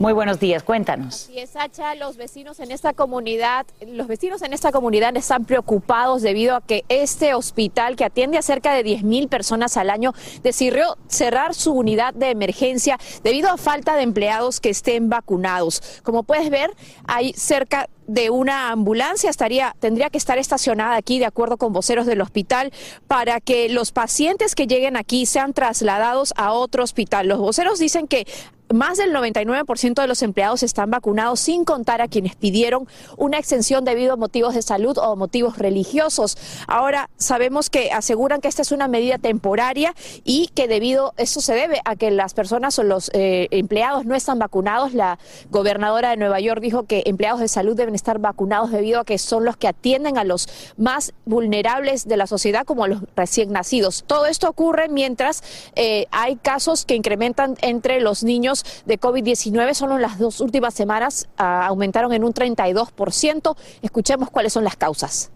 Muy 0.00 0.12
buenos 0.12 0.38
días, 0.38 0.62
cuéntanos. 0.62 1.28
Y 1.28 1.40
es 1.40 1.50
Sacha, 1.50 1.96
los 1.96 2.16
vecinos 2.16 2.60
en 2.60 2.70
esta 2.70 2.92
comunidad, 2.92 3.66
los 3.84 4.06
vecinos 4.06 4.42
en 4.42 4.52
esta 4.52 4.70
comunidad 4.70 5.16
están 5.16 5.44
preocupados 5.44 6.22
debido 6.22 6.54
a 6.54 6.60
que 6.60 6.84
este 6.88 7.34
hospital 7.34 7.96
que 7.96 8.04
atiende 8.04 8.38
a 8.38 8.42
cerca 8.42 8.72
de 8.72 8.84
10 8.84 9.02
mil 9.02 9.26
personas 9.26 9.76
al 9.76 9.90
año 9.90 10.14
decidió 10.44 10.96
cerrar 11.08 11.52
su 11.52 11.72
unidad 11.72 12.14
de 12.14 12.30
emergencia 12.30 12.96
debido 13.24 13.50
a 13.50 13.56
falta 13.56 13.96
de 13.96 14.02
empleados 14.02 14.60
que 14.60 14.70
estén 14.70 15.08
vacunados. 15.08 16.00
Como 16.04 16.22
puedes 16.22 16.48
ver, 16.48 16.70
hay 17.08 17.32
cerca 17.32 17.88
de 18.06 18.30
una 18.30 18.70
ambulancia 18.70 19.28
estaría 19.28 19.76
tendría 19.80 20.10
que 20.10 20.16
estar 20.16 20.38
estacionada 20.38 20.96
aquí 20.96 21.18
de 21.18 21.26
acuerdo 21.26 21.58
con 21.58 21.74
voceros 21.74 22.06
del 22.06 22.22
hospital 22.22 22.72
para 23.06 23.40
que 23.40 23.68
los 23.68 23.92
pacientes 23.92 24.54
que 24.54 24.66
lleguen 24.66 24.96
aquí 24.96 25.26
sean 25.26 25.52
trasladados 25.52 26.32
a 26.36 26.52
otro 26.52 26.84
hospital. 26.84 27.26
Los 27.26 27.38
voceros 27.38 27.80
dicen 27.80 28.06
que 28.06 28.26
más 28.72 28.98
del 28.98 29.14
99% 29.14 30.00
de 30.00 30.06
los 30.06 30.22
empleados 30.22 30.62
están 30.62 30.90
vacunados, 30.90 31.40
sin 31.40 31.64
contar 31.64 32.00
a 32.00 32.08
quienes 32.08 32.36
pidieron 32.36 32.86
una 33.16 33.38
extensión 33.38 33.84
debido 33.84 34.12
a 34.12 34.16
motivos 34.16 34.54
de 34.54 34.62
salud 34.62 34.98
o 34.98 35.16
motivos 35.16 35.58
religiosos. 35.58 36.36
Ahora 36.66 37.10
sabemos 37.16 37.70
que 37.70 37.90
aseguran 37.92 38.40
que 38.40 38.48
esta 38.48 38.62
es 38.62 38.72
una 38.72 38.88
medida 38.88 39.18
temporaria 39.18 39.94
y 40.24 40.48
que 40.48 40.68
debido 40.68 41.14
eso 41.16 41.40
se 41.40 41.54
debe 41.54 41.80
a 41.84 41.96
que 41.96 42.10
las 42.10 42.34
personas 42.34 42.78
o 42.78 42.82
los 42.82 43.10
eh, 43.14 43.48
empleados 43.50 44.04
no 44.04 44.14
están 44.14 44.38
vacunados. 44.38 44.94
La 44.94 45.18
gobernadora 45.50 46.10
de 46.10 46.16
Nueva 46.16 46.40
York 46.40 46.60
dijo 46.60 46.84
que 46.84 47.02
empleados 47.06 47.40
de 47.40 47.48
salud 47.48 47.76
deben 47.76 47.94
estar 47.94 48.18
vacunados 48.18 48.70
debido 48.70 49.00
a 49.00 49.04
que 49.04 49.18
son 49.18 49.44
los 49.44 49.56
que 49.56 49.68
atienden 49.68 50.18
a 50.18 50.24
los 50.24 50.48
más 50.76 51.12
vulnerables 51.24 52.06
de 52.06 52.16
la 52.16 52.26
sociedad, 52.26 52.64
como 52.64 52.84
a 52.84 52.88
los 52.88 53.02
recién 53.16 53.52
nacidos. 53.52 54.04
Todo 54.06 54.26
esto 54.26 54.48
ocurre 54.48 54.88
mientras 54.88 55.42
eh, 55.74 56.06
hay 56.10 56.36
casos 56.36 56.84
que 56.84 56.94
incrementan 56.94 57.56
entre 57.62 58.00
los 58.00 58.24
niños 58.24 58.57
de 58.86 58.98
COVID-19. 58.98 59.74
Solo 59.74 59.96
en 59.96 60.02
las 60.02 60.18
dos 60.18 60.40
últimas 60.40 60.74
semanas 60.74 61.28
ah, 61.36 61.66
aumentaron 61.66 62.12
en 62.12 62.24
un 62.24 62.32
32%. 62.32 63.56
Escuchemos 63.82 64.30
cuáles 64.30 64.52
son 64.52 64.64
las 64.64 64.76
causas. 64.76 65.30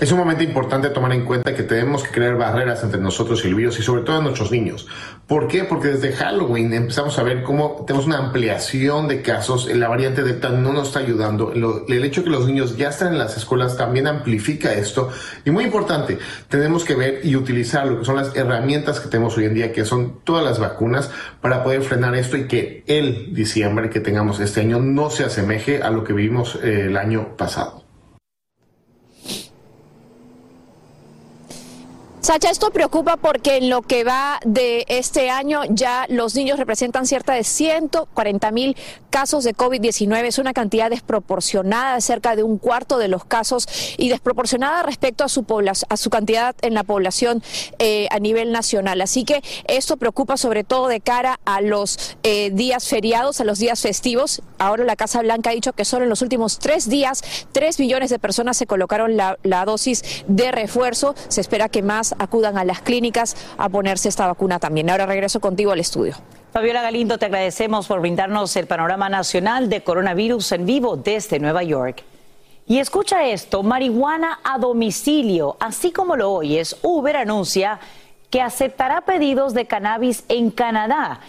Es 0.00 0.10
un 0.10 0.18
momento 0.18 0.42
importante 0.42 0.88
tomar 0.88 1.12
en 1.12 1.24
cuenta 1.24 1.54
que 1.54 1.62
tenemos 1.62 2.02
que 2.02 2.10
crear 2.10 2.36
barreras 2.36 2.82
entre 2.82 3.00
nosotros 3.00 3.44
y 3.44 3.48
el 3.48 3.54
virus 3.54 3.78
y 3.78 3.82
sobre 3.82 4.02
todo 4.02 4.20
nuestros 4.20 4.50
niños. 4.50 4.88
¿Por 5.28 5.46
qué? 5.46 5.62
Porque 5.62 5.88
desde 5.88 6.12
Halloween 6.12 6.72
empezamos 6.72 7.18
a 7.20 7.22
ver 7.22 7.44
cómo 7.44 7.84
tenemos 7.86 8.06
una 8.06 8.18
ampliación 8.18 9.06
de 9.06 9.22
casos. 9.22 9.72
La 9.72 9.86
variante 9.86 10.24
Delta 10.24 10.48
no 10.48 10.72
nos 10.72 10.88
está 10.88 11.00
ayudando. 11.00 11.52
El 11.86 12.04
hecho 12.04 12.22
de 12.22 12.24
que 12.24 12.30
los 12.30 12.46
niños 12.46 12.76
ya 12.76 12.88
están 12.88 13.12
en 13.12 13.18
las 13.18 13.36
escuelas 13.36 13.76
también 13.76 14.08
amplifica 14.08 14.72
esto. 14.72 15.10
Y 15.44 15.50
muy 15.50 15.64
importante, 15.64 16.18
tenemos 16.48 16.84
que 16.84 16.96
ver 16.96 17.20
y 17.22 17.36
utilizar 17.36 17.86
lo 17.86 18.00
que 18.00 18.04
son 18.04 18.16
las 18.16 18.34
herramientas 18.34 18.98
que 18.98 19.08
tenemos 19.08 19.36
hoy 19.36 19.44
en 19.44 19.54
día, 19.54 19.72
que 19.72 19.84
son 19.84 20.20
todas 20.24 20.44
las 20.44 20.58
vacunas, 20.58 21.10
para 21.40 21.62
poder 21.62 21.82
frenar 21.82 22.16
esto 22.16 22.36
y 22.36 22.48
que 22.48 22.82
el 22.88 23.32
diciembre 23.34 23.88
que 23.88 24.00
tengamos 24.00 24.40
este 24.40 24.62
año 24.62 24.80
no 24.80 25.10
se 25.10 25.24
asemeje 25.24 25.80
a 25.80 25.90
lo 25.90 26.02
que 26.02 26.12
vivimos 26.12 26.58
eh, 26.60 26.86
el 26.86 26.96
año 26.96 27.36
pasado. 27.36 27.81
Sacha, 32.22 32.50
esto 32.50 32.70
preocupa 32.70 33.16
porque 33.16 33.56
en 33.56 33.68
lo 33.68 33.82
que 33.82 34.04
va 34.04 34.38
de 34.44 34.84
este 34.86 35.28
año 35.28 35.62
ya 35.68 36.06
los 36.08 36.36
niños 36.36 36.56
representan 36.56 37.04
cierta 37.04 37.32
de 37.32 37.42
140 37.42 38.52
mil 38.52 38.76
casos 39.10 39.42
de 39.42 39.56
COVID-19. 39.56 40.24
Es 40.26 40.38
una 40.38 40.52
cantidad 40.52 40.88
desproporcionada, 40.88 42.00
cerca 42.00 42.36
de 42.36 42.44
un 42.44 42.58
cuarto 42.58 42.98
de 42.98 43.08
los 43.08 43.24
casos 43.24 43.66
y 43.98 44.08
desproporcionada 44.08 44.84
respecto 44.84 45.24
a 45.24 45.28
su, 45.28 45.42
población, 45.42 45.88
a 45.90 45.96
su 45.96 46.10
cantidad 46.10 46.54
en 46.62 46.74
la 46.74 46.84
población 46.84 47.42
eh, 47.80 48.06
a 48.12 48.20
nivel 48.20 48.52
nacional. 48.52 49.00
Así 49.00 49.24
que 49.24 49.42
esto 49.66 49.96
preocupa 49.96 50.36
sobre 50.36 50.62
todo 50.62 50.86
de 50.86 51.00
cara 51.00 51.40
a 51.44 51.60
los 51.60 52.16
eh, 52.22 52.50
días 52.52 52.86
feriados, 52.86 53.40
a 53.40 53.44
los 53.44 53.58
días 53.58 53.80
festivos. 53.80 54.42
Ahora 54.58 54.84
la 54.84 54.94
Casa 54.94 55.22
Blanca 55.22 55.50
ha 55.50 55.54
dicho 55.54 55.72
que 55.72 55.84
solo 55.84 56.04
en 56.04 56.08
los 56.08 56.22
últimos 56.22 56.60
tres 56.60 56.88
días, 56.88 57.22
tres 57.50 57.80
millones 57.80 58.10
de 58.10 58.20
personas 58.20 58.56
se 58.56 58.68
colocaron 58.68 59.16
la, 59.16 59.38
la 59.42 59.64
dosis 59.64 60.04
de 60.28 60.52
refuerzo. 60.52 61.16
Se 61.26 61.40
espera 61.40 61.68
que 61.68 61.82
más 61.82 62.11
acudan 62.18 62.58
a 62.58 62.64
las 62.64 62.80
clínicas 62.82 63.36
a 63.58 63.68
ponerse 63.68 64.08
esta 64.08 64.26
vacuna 64.26 64.58
también. 64.58 64.90
Ahora 64.90 65.06
regreso 65.06 65.40
contigo 65.40 65.72
al 65.72 65.80
estudio. 65.80 66.14
Fabiola 66.52 66.82
Galindo, 66.82 67.18
te 67.18 67.26
agradecemos 67.26 67.86
por 67.86 68.00
brindarnos 68.00 68.54
el 68.56 68.66
panorama 68.66 69.08
nacional 69.08 69.68
de 69.68 69.82
coronavirus 69.82 70.52
en 70.52 70.66
vivo 70.66 70.96
desde 70.96 71.38
Nueva 71.38 71.62
York. 71.62 72.04
Y 72.66 72.78
escucha 72.78 73.26
esto, 73.26 73.62
marihuana 73.62 74.38
a 74.44 74.58
domicilio, 74.58 75.56
así 75.60 75.92
como 75.92 76.16
lo 76.16 76.32
oyes, 76.32 76.76
Uber 76.82 77.16
anuncia 77.16 77.80
que 78.30 78.40
aceptará 78.40 79.02
pedidos 79.02 79.52
de 79.54 79.66
cannabis 79.66 80.24
en 80.28 80.50
Canadá 80.50 81.20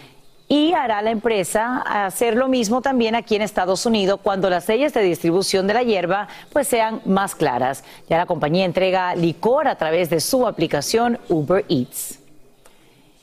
y 0.54 0.72
hará 0.72 1.02
la 1.02 1.10
empresa 1.10 1.82
hacer 1.84 2.36
lo 2.36 2.46
mismo 2.46 2.80
también 2.80 3.16
aquí 3.16 3.34
en 3.34 3.42
Estados 3.42 3.86
Unidos 3.86 4.20
cuando 4.22 4.48
las 4.48 4.68
leyes 4.68 4.94
de 4.94 5.02
distribución 5.02 5.66
de 5.66 5.74
la 5.74 5.82
hierba 5.82 6.28
pues 6.52 6.68
sean 6.68 7.00
más 7.06 7.34
claras. 7.34 7.82
Ya 8.08 8.18
la 8.18 8.26
compañía 8.26 8.64
entrega 8.64 9.16
licor 9.16 9.66
a 9.66 9.74
través 9.74 10.10
de 10.10 10.20
su 10.20 10.46
aplicación 10.46 11.18
Uber 11.28 11.64
Eats. 11.68 12.20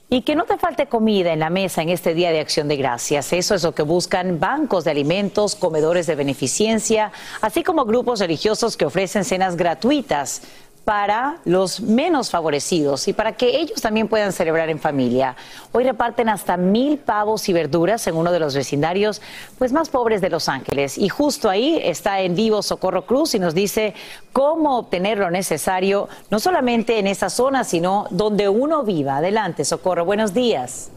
Y 0.09 0.23
que 0.23 0.35
no 0.35 0.43
te 0.43 0.57
falte 0.57 0.87
comida 0.87 1.31
en 1.31 1.39
la 1.39 1.49
mesa 1.49 1.81
en 1.81 1.87
este 1.87 2.13
Día 2.13 2.31
de 2.31 2.41
Acción 2.41 2.67
de 2.67 2.75
Gracias. 2.75 3.31
Eso 3.31 3.55
es 3.55 3.63
lo 3.63 3.73
que 3.73 3.83
buscan 3.83 4.41
bancos 4.41 4.83
de 4.83 4.91
alimentos, 4.91 5.55
comedores 5.55 6.07
de 6.07 6.15
beneficencia, 6.15 7.13
así 7.39 7.63
como 7.63 7.85
grupos 7.85 8.19
religiosos 8.19 8.75
que 8.75 8.83
ofrecen 8.83 9.23
cenas 9.23 9.55
gratuitas 9.55 10.41
para 10.85 11.37
los 11.45 11.79
menos 11.79 12.31
favorecidos 12.31 13.07
y 13.07 13.13
para 13.13 13.33
que 13.33 13.59
ellos 13.59 13.81
también 13.81 14.07
puedan 14.07 14.31
celebrar 14.33 14.69
en 14.69 14.79
familia. 14.79 15.35
Hoy 15.71 15.83
reparten 15.83 16.29
hasta 16.29 16.57
mil 16.57 16.97
pavos 16.97 17.47
y 17.49 17.53
verduras 17.53 18.07
en 18.07 18.15
uno 18.15 18.31
de 18.31 18.39
los 18.39 18.55
vecindarios 18.55 19.21
pues 19.57 19.71
más 19.71 19.89
pobres 19.89 20.21
de 20.21 20.29
Los 20.29 20.49
Ángeles. 20.49 20.97
Y 20.97 21.09
justo 21.09 21.49
ahí 21.49 21.79
está 21.83 22.21
en 22.21 22.35
vivo 22.35 22.63
Socorro 22.63 23.05
Cruz 23.05 23.35
y 23.35 23.39
nos 23.39 23.53
dice 23.53 23.93
cómo 24.33 24.77
obtener 24.77 25.19
lo 25.19 25.29
necesario, 25.29 26.09
no 26.29 26.39
solamente 26.39 26.97
en 26.99 27.07
esa 27.07 27.29
zona, 27.29 27.63
sino 27.63 28.07
donde 28.09 28.49
uno 28.49 28.83
viva. 28.83 29.17
Adelante, 29.17 29.65
Socorro, 29.65 30.05
buenos 30.05 30.33
días. 30.33 30.91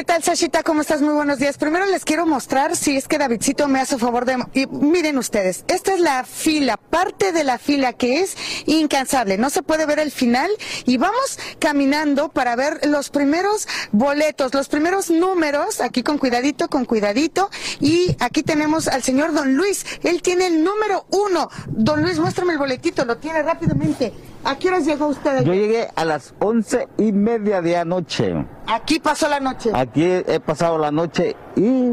¿Qué 0.00 0.04
tal, 0.04 0.22
Sashita? 0.22 0.62
¿Cómo 0.62 0.80
estás? 0.80 1.02
Muy 1.02 1.12
buenos 1.12 1.38
días. 1.40 1.58
Primero 1.58 1.84
les 1.84 2.06
quiero 2.06 2.24
mostrar, 2.24 2.74
si 2.74 2.96
es 2.96 3.06
que 3.06 3.18
Davidcito 3.18 3.68
me 3.68 3.80
hace 3.80 3.98
favor 3.98 4.24
de... 4.24 4.42
Y 4.54 4.66
miren 4.66 5.18
ustedes, 5.18 5.62
esta 5.68 5.92
es 5.92 6.00
la 6.00 6.24
fila, 6.24 6.78
parte 6.78 7.32
de 7.32 7.44
la 7.44 7.58
fila 7.58 7.92
que 7.92 8.20
es 8.20 8.34
incansable. 8.64 9.36
No 9.36 9.50
se 9.50 9.62
puede 9.62 9.84
ver 9.84 9.98
el 9.98 10.10
final 10.10 10.50
y 10.86 10.96
vamos 10.96 11.38
caminando 11.58 12.30
para 12.30 12.56
ver 12.56 12.80
los 12.86 13.10
primeros 13.10 13.68
boletos, 13.92 14.54
los 14.54 14.68
primeros 14.68 15.10
números, 15.10 15.82
aquí 15.82 16.02
con 16.02 16.16
cuidadito, 16.16 16.68
con 16.68 16.86
cuidadito. 16.86 17.50
Y 17.78 18.16
aquí 18.20 18.42
tenemos 18.42 18.88
al 18.88 19.02
señor 19.02 19.34
Don 19.34 19.54
Luis. 19.54 19.84
Él 20.02 20.22
tiene 20.22 20.46
el 20.46 20.64
número 20.64 21.04
uno. 21.10 21.50
Don 21.66 22.02
Luis, 22.02 22.18
muéstrame 22.18 22.54
el 22.54 22.58
boletito, 22.58 23.04
lo 23.04 23.18
tiene 23.18 23.42
rápidamente. 23.42 24.14
¿A 24.44 24.56
qué 24.56 24.68
horas 24.68 24.86
llegó 24.86 25.06
usted? 25.08 25.44
Yo 25.44 25.52
llegué 25.52 25.88
a 25.94 26.04
las 26.04 26.34
once 26.38 26.88
y 26.96 27.12
media 27.12 27.60
de 27.60 27.76
anoche. 27.76 28.46
Aquí 28.66 28.98
pasó 28.98 29.28
la 29.28 29.38
noche. 29.38 29.70
Aquí 29.74 30.02
he 30.04 30.40
pasado 30.40 30.78
la 30.78 30.90
noche 30.90 31.36
y 31.56 31.92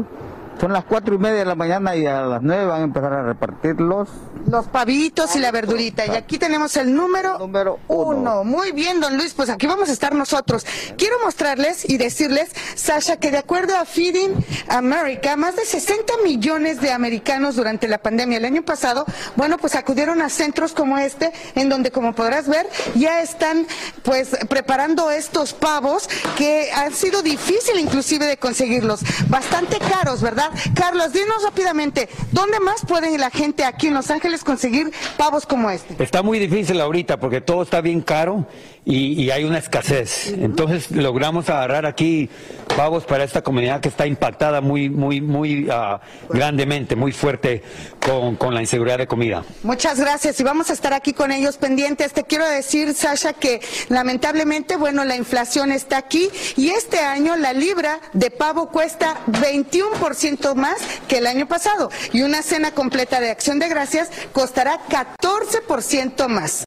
Son 0.60 0.72
las 0.72 0.84
cuatro 0.84 1.14
y 1.14 1.18
media 1.18 1.38
de 1.38 1.44
la 1.44 1.54
mañana 1.54 1.94
y 1.94 2.04
a 2.04 2.22
las 2.22 2.42
nueve 2.42 2.66
van 2.66 2.80
a 2.80 2.84
empezar 2.84 3.12
a 3.12 3.22
repartir 3.22 3.80
los... 3.80 4.08
Los 4.50 4.66
pavitos 4.66 5.36
y 5.36 5.38
la 5.38 5.52
verdurita. 5.52 6.06
Y 6.06 6.10
aquí 6.10 6.38
tenemos 6.38 6.76
el 6.76 6.94
número, 6.94 7.38
número 7.38 7.78
uno. 7.86 8.44
Muy 8.44 8.72
bien, 8.72 9.00
don 9.00 9.16
Luis, 9.16 9.34
pues 9.34 9.50
aquí 9.50 9.66
vamos 9.66 9.88
a 9.88 9.92
estar 9.92 10.14
nosotros. 10.14 10.66
Quiero 10.96 11.16
mostrarles 11.24 11.88
y 11.88 11.98
decirles, 11.98 12.50
Sasha, 12.74 13.18
que 13.18 13.30
de 13.30 13.38
acuerdo 13.38 13.76
a 13.76 13.84
Feeding 13.84 14.34
America, 14.68 15.36
más 15.36 15.54
de 15.54 15.64
60 15.64 16.14
millones 16.24 16.80
de 16.80 16.90
americanos 16.92 17.56
durante 17.56 17.86
la 17.86 17.98
pandemia 17.98 18.38
el 18.38 18.44
año 18.44 18.62
pasado, 18.62 19.04
bueno, 19.36 19.58
pues 19.58 19.74
acudieron 19.74 20.22
a 20.22 20.28
centros 20.28 20.72
como 20.72 20.98
este, 20.98 21.32
en 21.54 21.68
donde, 21.68 21.90
como 21.90 22.14
podrás 22.14 22.48
ver, 22.48 22.68
ya 22.94 23.20
están 23.20 23.66
pues 24.02 24.36
preparando 24.48 25.10
estos 25.10 25.52
pavos 25.52 26.08
que 26.36 26.70
han 26.72 26.92
sido 26.92 27.22
difícil 27.22 27.78
inclusive 27.78 28.26
de 28.26 28.38
conseguirlos. 28.38 29.00
Bastante 29.28 29.78
caros, 29.78 30.22
¿verdad? 30.22 30.47
Carlos, 30.74 31.12
dinos 31.12 31.42
rápidamente, 31.44 32.08
¿dónde 32.32 32.60
más 32.60 32.84
pueden 32.86 33.18
la 33.18 33.30
gente 33.30 33.64
aquí 33.64 33.88
en 33.88 33.94
Los 33.94 34.10
Ángeles 34.10 34.44
conseguir 34.44 34.92
pavos 35.16 35.46
como 35.46 35.70
este? 35.70 36.02
Está 36.02 36.22
muy 36.22 36.38
difícil 36.38 36.80
ahorita 36.80 37.18
porque 37.18 37.40
todo 37.40 37.62
está 37.62 37.80
bien 37.80 38.00
caro 38.00 38.46
y, 38.88 39.22
y 39.22 39.30
hay 39.30 39.44
una 39.44 39.58
escasez. 39.58 40.32
Entonces 40.38 40.90
logramos 40.90 41.50
agarrar 41.50 41.84
aquí 41.84 42.30
pavos 42.74 43.04
para 43.04 43.22
esta 43.22 43.42
comunidad 43.42 43.80
que 43.80 43.88
está 43.88 44.06
impactada 44.06 44.62
muy, 44.62 44.88
muy, 44.88 45.20
muy 45.20 45.68
ah, 45.70 46.00
grandemente, 46.30 46.96
muy 46.96 47.12
fuerte 47.12 47.62
con, 48.00 48.36
con 48.36 48.54
la 48.54 48.62
inseguridad 48.62 48.96
de 48.96 49.06
comida. 49.06 49.44
Muchas 49.62 50.00
gracias 50.00 50.40
y 50.40 50.42
vamos 50.42 50.70
a 50.70 50.72
estar 50.72 50.94
aquí 50.94 51.12
con 51.12 51.32
ellos 51.32 51.58
pendientes. 51.58 52.14
Te 52.14 52.24
quiero 52.24 52.48
decir, 52.48 52.94
Sasha, 52.94 53.34
que 53.34 53.60
lamentablemente, 53.90 54.76
bueno, 54.76 55.04
la 55.04 55.16
inflación 55.16 55.70
está 55.70 55.98
aquí 55.98 56.30
y 56.56 56.70
este 56.70 57.00
año 57.00 57.36
la 57.36 57.52
libra 57.52 58.00
de 58.14 58.30
pavo 58.30 58.70
cuesta 58.70 59.18
21% 59.26 60.54
más 60.54 60.80
que 61.08 61.18
el 61.18 61.26
año 61.26 61.46
pasado 61.46 61.90
y 62.14 62.22
una 62.22 62.40
cena 62.42 62.70
completa 62.70 63.20
de 63.20 63.30
acción 63.30 63.58
de 63.58 63.68
gracias 63.68 64.10
costará 64.32 64.78
14% 64.88 66.28
más. 66.28 66.64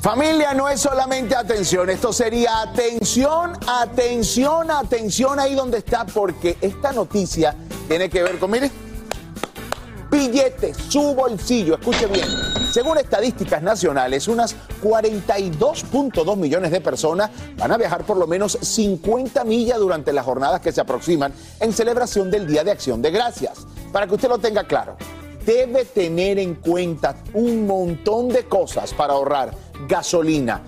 Familia, 0.00 0.54
no 0.54 0.66
es 0.66 0.80
solamente 0.80 1.36
atención, 1.36 1.90
esto 1.90 2.10
sería 2.10 2.62
atención, 2.62 3.52
atención, 3.66 4.70
atención 4.70 5.38
ahí 5.38 5.54
donde 5.54 5.76
está, 5.76 6.06
porque 6.06 6.56
esta 6.62 6.90
noticia 6.92 7.54
tiene 7.86 8.08
que 8.08 8.22
ver 8.22 8.38
con, 8.38 8.50
mire, 8.50 8.70
billetes, 10.10 10.78
su 10.88 11.14
bolsillo, 11.14 11.74
escuche 11.74 12.06
bien. 12.06 12.26
Según 12.72 12.96
estadísticas 12.96 13.62
nacionales, 13.62 14.26
unas 14.26 14.56
42.2 14.82 16.34
millones 16.34 16.70
de 16.70 16.80
personas 16.80 17.30
van 17.58 17.70
a 17.70 17.76
viajar 17.76 18.04
por 18.04 18.16
lo 18.16 18.26
menos 18.26 18.56
50 18.58 19.44
millas 19.44 19.78
durante 19.78 20.14
las 20.14 20.24
jornadas 20.24 20.62
que 20.62 20.72
se 20.72 20.80
aproximan 20.80 21.34
en 21.60 21.74
celebración 21.74 22.30
del 22.30 22.46
Día 22.46 22.64
de 22.64 22.70
Acción 22.70 23.02
de 23.02 23.10
Gracias. 23.10 23.66
Para 23.92 24.06
que 24.06 24.14
usted 24.14 24.30
lo 24.30 24.38
tenga 24.38 24.64
claro, 24.64 24.96
debe 25.44 25.84
tener 25.84 26.38
en 26.38 26.54
cuenta 26.54 27.16
un 27.34 27.66
montón 27.66 28.30
de 28.30 28.44
cosas 28.44 28.94
para 28.94 29.12
ahorrar 29.12 29.69
gasolina, 29.88 30.62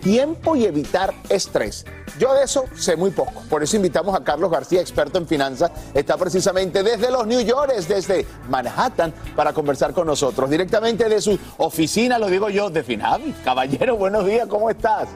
tiempo 0.00 0.56
y 0.56 0.64
evitar 0.64 1.14
estrés. 1.28 1.84
Yo 2.18 2.32
de 2.32 2.44
eso 2.44 2.64
sé 2.74 2.96
muy 2.96 3.10
poco. 3.10 3.42
Por 3.50 3.62
eso 3.62 3.76
invitamos 3.76 4.14
a 4.14 4.24
Carlos 4.24 4.50
García, 4.50 4.80
experto 4.80 5.18
en 5.18 5.26
finanzas. 5.26 5.70
Está 5.92 6.16
precisamente 6.16 6.82
desde 6.82 7.10
los 7.10 7.26
New 7.26 7.40
Yorkers, 7.40 7.88
desde 7.88 8.26
Manhattan, 8.48 9.12
para 9.34 9.52
conversar 9.52 9.92
con 9.92 10.06
nosotros. 10.06 10.48
Directamente 10.48 11.08
de 11.08 11.20
su 11.20 11.38
oficina, 11.58 12.18
lo 12.18 12.28
digo 12.28 12.48
yo, 12.48 12.70
de 12.70 12.82
Finavi. 12.82 13.34
Caballero, 13.44 13.96
buenos 13.96 14.24
días, 14.24 14.46
¿cómo 14.48 14.70
estás? 14.70 15.08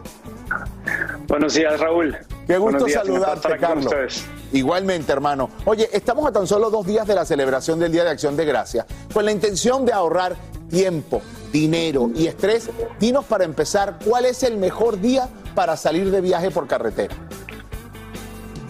Buenos 1.27 1.55
días, 1.55 1.79
Raúl. 1.79 2.17
Qué 2.47 2.59
gusto 2.59 2.85
días, 2.85 3.05
saludarte, 3.05 3.57
Carlos. 3.59 4.25
Igualmente, 4.53 5.13
hermano. 5.13 5.51
Oye, 5.65 5.89
estamos 5.93 6.27
a 6.27 6.33
tan 6.33 6.47
solo 6.47 6.71
dos 6.71 6.87
días 6.87 7.07
de 7.07 7.15
la 7.15 7.25
celebración 7.25 7.79
del 7.79 7.93
Día 7.93 8.05
de 8.05 8.11
Acción 8.11 8.37
de 8.37 8.45
Gracia, 8.45 8.87
con 9.13 9.25
la 9.25 9.33
intención 9.33 9.87
de 9.87 9.93
ahorrar 9.93 10.37
tiempo, 10.69 11.23
dinero 11.53 12.11
y 12.15 12.27
estrés. 12.27 12.71
Dinos 12.99 13.25
para 13.27 13.45
empezar, 13.45 13.99
¿cuál 14.05 14.25
es 14.25 14.43
el 14.43 14.57
mejor 14.57 15.01
día 15.01 15.29
para 15.55 15.77
salir 15.77 16.11
de 16.11 16.21
viaje 16.21 16.51
por 16.51 16.67
carretera? 16.67 17.15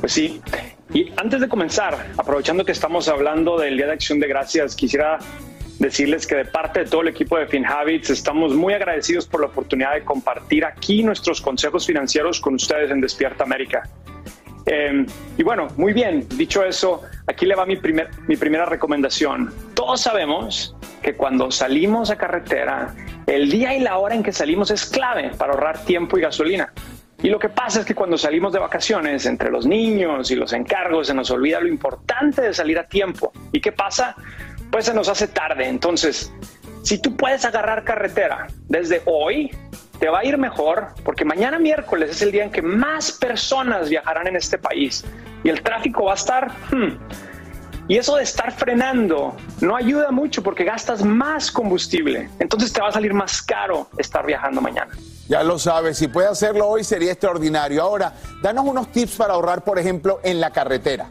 Pues 0.01 0.13
sí. 0.13 0.43
Y 0.93 1.13
antes 1.17 1.41
de 1.41 1.49
comenzar, 1.49 2.13
aprovechando 2.19 2.65
que 2.65 2.73
estamos 2.73 3.09
hablando 3.09 3.59
del 3.59 3.77
Día 3.77 3.87
de 3.87 3.93
Acción 3.93 4.19
de 4.19 4.27
Gracias, 4.27 4.75
quisiera 4.75 5.19
decirles 5.81 6.27
que 6.27 6.37
de 6.37 6.45
parte 6.45 6.81
de 6.81 6.87
todo 6.87 7.01
el 7.01 7.09
equipo 7.09 7.39
de 7.39 7.47
FinHabits 7.47 8.11
estamos 8.11 8.55
muy 8.55 8.75
agradecidos 8.75 9.27
por 9.27 9.41
la 9.41 9.47
oportunidad 9.47 9.95
de 9.95 10.05
compartir 10.05 10.65
aquí 10.65 11.03
nuestros 11.03 11.41
consejos 11.41 11.87
financieros 11.87 12.39
con 12.39 12.55
ustedes 12.55 12.91
en 12.91 13.01
Despierta 13.01 13.45
América. 13.45 13.89
Eh, 14.67 15.07
y 15.39 15.43
bueno, 15.43 15.69
muy 15.79 15.95
bien, 15.95 16.27
dicho 16.37 16.63
eso, 16.63 17.03
aquí 17.27 17.47
le 17.47 17.55
va 17.55 17.65
mi, 17.65 17.77
primer, 17.77 18.11
mi 18.29 18.37
primera 18.37 18.67
recomendación. 18.67 19.53
Todos 19.75 20.03
sabemos 20.03 20.77
que 21.03 21.15
cuando 21.15 21.51
salimos 21.51 22.11
a 22.11 22.17
carretera, 22.17 22.95
el 23.27 23.51
día 23.51 23.75
y 23.75 23.81
la 23.81 23.97
hora 23.97 24.15
en 24.15 24.23
que 24.23 24.33
salimos 24.33 24.71
es 24.71 24.85
clave 24.85 25.31
para 25.39 25.55
ahorrar 25.55 25.83
tiempo 25.87 26.19
y 26.19 26.21
gasolina. 26.21 26.73
Y 27.23 27.29
lo 27.29 27.39
que 27.39 27.51
pasa 27.51 27.81
es 27.81 27.87
que 27.87 27.95
cuando 27.95 28.17
salimos 28.17 28.53
de 28.53 28.59
vacaciones, 28.59 29.27
entre 29.27 29.51
los 29.51 29.67
niños 29.67 30.31
y 30.31 30.37
los 30.37 30.53
encargos, 30.55 31.09
se 31.09 31.15
nos 31.15 31.31
olvida 31.31 31.61
lo 31.61 31.69
importante 31.69 32.41
de 32.41 32.55
salir 32.55 32.79
a 32.79 32.87
tiempo. 32.87 33.33
¿Y 33.53 33.61
qué 33.61 33.73
pasa? 33.73 34.17
Pues 34.71 34.87
se 34.87 34.95
nos 34.95 35.09
hace 35.09 35.29
tarde. 35.29 35.67
Entonces, 35.67 36.33
si 36.83 36.99
tú 36.99 37.17
puedes 37.17 37.45
agarrar 37.45 37.85
carretera 37.85 38.47
desde 38.69 39.03
hoy, 39.07 39.51
te 39.99 40.09
va 40.09 40.21
a 40.21 40.25
ir 40.25 40.39
mejor 40.39 40.89
porque 41.05 41.25
mañana 41.25 41.59
miércoles 41.59 42.11
es 42.11 42.23
el 42.23 42.33
día 42.33 42.45
en 42.45 42.51
que 42.51 42.63
más 42.63 43.13
personas 43.13 43.89
viajarán 43.89 44.27
en 44.27 44.37
este 44.37 44.59
país 44.59 45.05
y 45.45 45.49
el 45.49 45.63
tráfico 45.63 46.05
va 46.05 46.13
a 46.13 46.17
estar... 46.17 46.53
hmm, 46.71 46.99
y 47.89 47.99
eso 47.99 48.15
de 48.15 48.23
estar 48.23 48.53
frenando 48.53 49.37
no 49.61 49.75
ayuda 49.75 50.13
mucho 50.13 50.45
porque 50.45 50.63
gastas 50.63 51.05
más 51.05 51.51
combustible. 51.51 52.31
Entonces 52.39 52.73
te 52.73 52.81
va 52.81 52.89
a 52.89 52.93
salir 52.93 53.13
más 53.13 53.43
caro 53.43 53.89
estar 53.99 54.25
viajando 54.25 54.61
mañana. 54.61 54.93
Ya 55.29 55.43
lo 55.43 55.59
sabes, 55.59 55.99
si 55.99 56.07
puede 56.07 56.29
hacerlo 56.29 56.69
hoy 56.69 56.85
sería 56.85 57.11
extraordinario. 57.11 57.83
Ahora, 57.83 58.15
danos 58.43 58.65
unos 58.65 58.93
tips 58.93 59.17
para 59.17 59.35
ahorrar, 59.35 59.65
por 59.65 59.79
ejemplo, 59.79 60.21
en 60.23 60.41
la 60.41 60.51
carretera. 60.51 61.09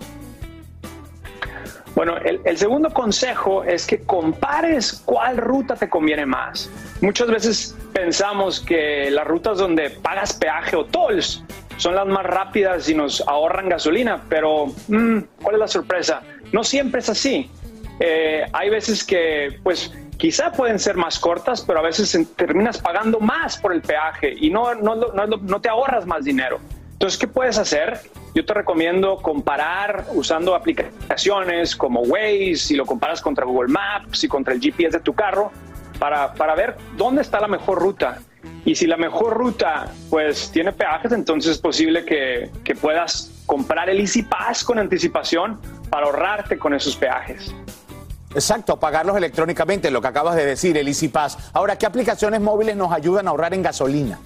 Bueno, 2.00 2.16
el, 2.16 2.58
segundo 2.58 2.92
consejo 2.92 3.66
es 3.66 3.86
que 3.86 4.00
compares 4.00 5.02
cuál 5.04 5.36
ruta 5.36 5.76
te 5.76 5.90
conviene 5.90 6.26
más. 6.26 6.70
Muchas 7.02 7.28
veces 7.28 7.76
pensamos 7.92 8.62
que 8.62 9.12
las 9.12 9.28
rutas 9.28 9.58
donde 9.58 9.90
pagas 9.90 10.32
peaje 10.32 10.78
o 10.78 10.86
tolls 10.86 11.44
son 11.76 11.96
las 11.96 12.08
más 12.08 12.26
rápidas 12.26 12.88
y 12.88 12.96
nos 12.96 13.20
ahorran 13.28 13.68
gasolina, 13.68 14.24
pero 14.30 14.68
mmm, 14.88 15.20
¿cuál 15.44 15.56
es 15.56 15.60
la 15.60 15.68
sorpresa? 15.68 16.22
No 16.54 16.64
siempre 16.64 17.02
es 17.02 17.10
así. 17.10 17.52
Eh, 18.00 18.46
hay 18.54 18.70
veces 18.70 19.04
que, 19.04 19.60
pues, 19.62 19.94
quizá 20.16 20.54
pueden 20.54 20.80
ser 20.80 20.96
más 20.96 21.20
cortas, 21.20 21.62
pero 21.68 21.80
a 21.80 21.84
veces 21.84 22.18
terminas 22.38 22.78
pagando 22.78 23.20
más 23.20 23.58
por 23.58 23.74
el 23.74 23.82
peaje 23.82 24.34
y 24.40 24.50
no, 24.50 24.74
no, 24.74 24.96
no, 24.96 25.28
no 25.28 25.60
te 25.60 25.68
ahorras 25.68 26.06
más 26.06 26.24
dinero. 26.24 26.62
Entonces, 26.94 27.20
¿qué 27.20 27.28
puedes 27.28 27.58
hacer? 27.58 28.00
Yo 28.34 28.46
te 28.46 28.54
recomiendo 28.54 29.18
comparar 29.18 30.06
usando 30.14 30.54
aplicaciones 30.54 31.76
como 31.76 32.02
Waze, 32.02 32.56
si 32.56 32.76
lo 32.76 32.86
comparas 32.86 33.22
contra 33.22 33.46
Google 33.46 33.72
Maps 33.72 34.24
y 34.24 34.28
contra 34.28 34.54
el 34.54 34.62
GPS 34.62 34.98
de 34.98 35.04
tu 35.04 35.14
carro, 35.14 35.52
para, 35.98 36.34
para 36.34 36.56
ver 36.56 36.78
dónde 36.96 37.22
está 37.22 37.40
la 37.40 37.48
mejor 37.48 37.80
ruta. 37.80 38.20
Y 38.66 38.76
si 38.76 38.88
la 38.88 38.98
mejor 38.98 39.34
ruta 39.34 39.92
pues 40.10 40.52
tiene 40.52 40.72
peajes, 40.72 41.12
entonces 41.12 41.54
es 41.54 41.58
posible 41.58 42.06
que, 42.06 42.52
que 42.64 42.76
puedas 42.76 43.44
comprar 43.46 43.90
el 43.90 44.00
Easy 44.00 44.24
Pass 44.24 44.64
con 44.64 44.78
anticipación 44.78 45.60
para 45.90 46.06
ahorrarte 46.06 46.58
con 46.58 46.74
esos 46.74 46.96
peajes. 46.96 47.54
Exacto, 48.36 48.80
pagarlos 48.80 49.18
electrónicamente, 49.18 49.90
lo 49.90 50.02
que 50.02 50.08
acabas 50.08 50.36
de 50.36 50.46
decir, 50.46 50.78
el 50.78 50.88
Easy 50.88 51.08
Pass. 51.08 51.50
Ahora, 51.52 51.78
¿qué 51.78 51.88
aplicaciones 51.88 52.40
móviles 52.42 52.76
nos 52.76 52.92
ayudan 52.92 53.28
a 53.28 53.32
ahorrar 53.32 53.56
en 53.56 53.64
gasolina? 53.64 54.20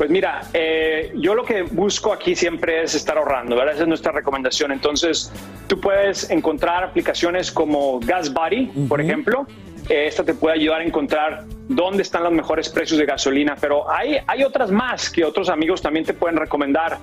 Pues 0.00 0.08
mira, 0.08 0.40
eh, 0.54 1.12
yo 1.16 1.34
lo 1.34 1.44
que 1.44 1.60
busco 1.60 2.10
aquí 2.10 2.34
siempre 2.34 2.82
es 2.82 2.94
estar 2.94 3.18
ahorrando, 3.18 3.54
¿verdad? 3.54 3.74
Esa 3.74 3.82
es 3.82 3.88
nuestra 3.88 4.12
recomendación. 4.12 4.72
Entonces, 4.72 5.30
tú 5.66 5.78
puedes 5.78 6.30
encontrar 6.30 6.82
aplicaciones 6.84 7.52
como 7.52 8.00
Gas 8.00 8.32
Buddy, 8.32 8.70
uh 8.74 8.78
-huh. 8.78 8.88
por 8.88 9.02
ejemplo. 9.02 9.46
Eh, 9.90 10.06
esta 10.06 10.24
te 10.24 10.32
puede 10.32 10.54
ayudar 10.54 10.80
a 10.80 10.84
encontrar 10.84 11.44
dónde 11.68 12.02
están 12.02 12.22
los 12.22 12.32
mejores 12.32 12.70
precios 12.70 12.98
de 12.98 13.04
gasolina, 13.04 13.56
pero 13.60 13.90
hay, 13.90 14.16
hay 14.26 14.42
otras 14.42 14.70
más 14.70 15.10
que 15.10 15.22
otros 15.22 15.50
amigos 15.50 15.82
también 15.82 16.06
te 16.06 16.14
pueden 16.14 16.38
recomendar. 16.38 16.96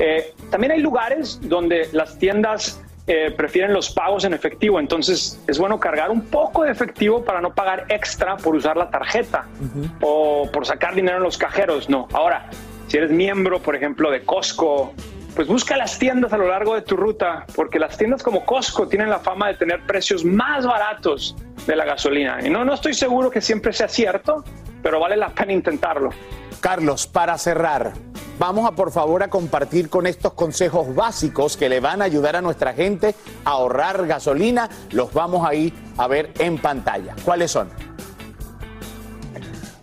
Eh, 0.00 0.34
también 0.50 0.72
hay 0.72 0.80
lugares 0.80 1.38
donde 1.40 1.88
las 1.92 2.18
tiendas 2.18 2.82
eh, 3.12 3.32
prefieren 3.32 3.72
los 3.72 3.90
pagos 3.90 4.22
en 4.22 4.34
efectivo, 4.34 4.78
entonces 4.78 5.42
es 5.48 5.58
bueno 5.58 5.80
cargar 5.80 6.12
un 6.12 6.20
poco 6.20 6.62
de 6.62 6.70
efectivo 6.70 7.24
para 7.24 7.40
no 7.40 7.52
pagar 7.52 7.86
extra 7.88 8.36
por 8.36 8.54
usar 8.54 8.76
la 8.76 8.88
tarjeta 8.88 9.46
uh 9.60 9.64
-huh. 9.64 9.90
o 10.00 10.52
por 10.52 10.64
sacar 10.64 10.94
dinero 10.94 11.16
en 11.16 11.24
los 11.24 11.36
cajeros, 11.36 11.90
no. 11.90 12.06
Ahora, 12.12 12.48
si 12.86 12.98
eres 12.98 13.10
miembro, 13.10 13.58
por 13.58 13.74
ejemplo, 13.74 14.12
de 14.12 14.22
Costco, 14.22 14.94
pues 15.34 15.48
busca 15.48 15.76
las 15.76 15.98
tiendas 15.98 16.32
a 16.32 16.36
lo 16.38 16.46
largo 16.46 16.76
de 16.76 16.82
tu 16.82 16.96
ruta, 16.96 17.46
porque 17.56 17.80
las 17.80 17.98
tiendas 17.98 18.22
como 18.22 18.44
Costco 18.44 18.86
tienen 18.86 19.10
la 19.10 19.18
fama 19.18 19.48
de 19.48 19.54
tener 19.54 19.80
precios 19.86 20.24
más 20.24 20.64
baratos 20.64 21.34
de 21.66 21.74
la 21.74 21.84
gasolina. 21.84 22.38
Y 22.44 22.48
no, 22.48 22.64
no 22.64 22.74
estoy 22.74 22.94
seguro 22.94 23.28
que 23.28 23.40
siempre 23.40 23.72
sea 23.72 23.88
cierto, 23.88 24.44
pero 24.82 25.00
vale 25.00 25.16
la 25.16 25.28
pena 25.28 25.52
intentarlo. 25.52 26.10
Carlos, 26.60 27.06
para 27.06 27.38
cerrar, 27.38 27.92
vamos 28.38 28.68
a 28.68 28.72
por 28.72 28.92
favor 28.92 29.22
a 29.22 29.28
compartir 29.28 29.88
con 29.88 30.06
estos 30.06 30.34
consejos 30.34 30.94
básicos 30.94 31.56
que 31.56 31.68
le 31.68 31.80
van 31.80 32.02
a 32.02 32.04
ayudar 32.04 32.36
a 32.36 32.42
nuestra 32.42 32.74
gente 32.74 33.14
a 33.44 33.50
ahorrar 33.50 34.06
gasolina. 34.06 34.68
Los 34.90 35.12
vamos 35.12 35.46
a 35.46 35.54
ir 35.54 35.72
a 35.96 36.06
ver 36.06 36.32
en 36.38 36.58
pantalla. 36.58 37.14
¿Cuáles 37.24 37.50
son? 37.50 37.68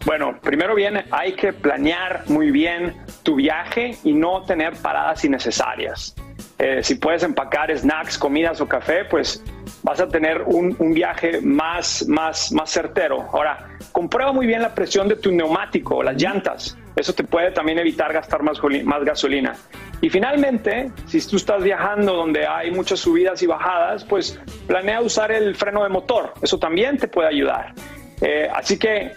Bueno, 0.05 0.39
primero 0.41 0.73
bien, 0.73 1.03
hay 1.11 1.33
que 1.33 1.51
planear 1.51 2.23
muy 2.27 2.51
bien 2.51 2.95
tu 3.23 3.35
viaje 3.35 3.97
y 4.05 4.13
no 4.13 4.43
tener 4.43 4.73
paradas 4.77 5.25
innecesarias. 5.25 6.15
Eh, 6.59 6.79
si 6.81 6.95
puedes 6.95 7.23
empacar 7.23 7.77
snacks, 7.77 8.17
comidas 8.17 8.61
o 8.61 8.67
café, 8.67 9.03
pues 9.03 9.43
vas 9.83 9.99
a 9.99 10.07
tener 10.07 10.41
un, 10.43 10.75
un, 10.79 10.93
viaje 10.93 11.41
más, 11.41 12.07
más, 12.07 12.51
más 12.51 12.69
certero. 12.69 13.27
Ahora, 13.31 13.77
comprueba 13.91 14.33
muy 14.33 14.45
bien 14.45 14.61
la 14.61 14.73
presión 14.73 15.07
de 15.07 15.15
tu 15.15 15.31
neumático, 15.31 16.03
las 16.03 16.21
llantas. 16.21 16.77
Eso 16.95 17.13
te 17.13 17.23
puede 17.23 17.51
también 17.51 17.77
evitar 17.77 18.11
gastar 18.11 18.41
más, 18.41 18.59
más 18.83 19.03
gasolina. 19.03 19.55
Y 20.01 20.09
finalmente, 20.09 20.91
si 21.05 21.25
tú 21.27 21.37
estás 21.37 21.63
viajando 21.63 22.13
donde 22.13 22.47
hay 22.47 22.71
muchas 22.71 22.99
subidas 22.99 23.41
y 23.43 23.45
bajadas, 23.45 24.03
pues 24.03 24.39
planea 24.65 25.01
usar 25.01 25.31
el 25.31 25.55
freno 25.55 25.83
de 25.83 25.89
motor. 25.89 26.33
Eso 26.41 26.57
también 26.57 26.97
te 26.97 27.07
puede 27.07 27.29
ayudar. 27.29 27.73
Eh, 28.21 28.49
así 28.51 28.79
que 28.79 29.13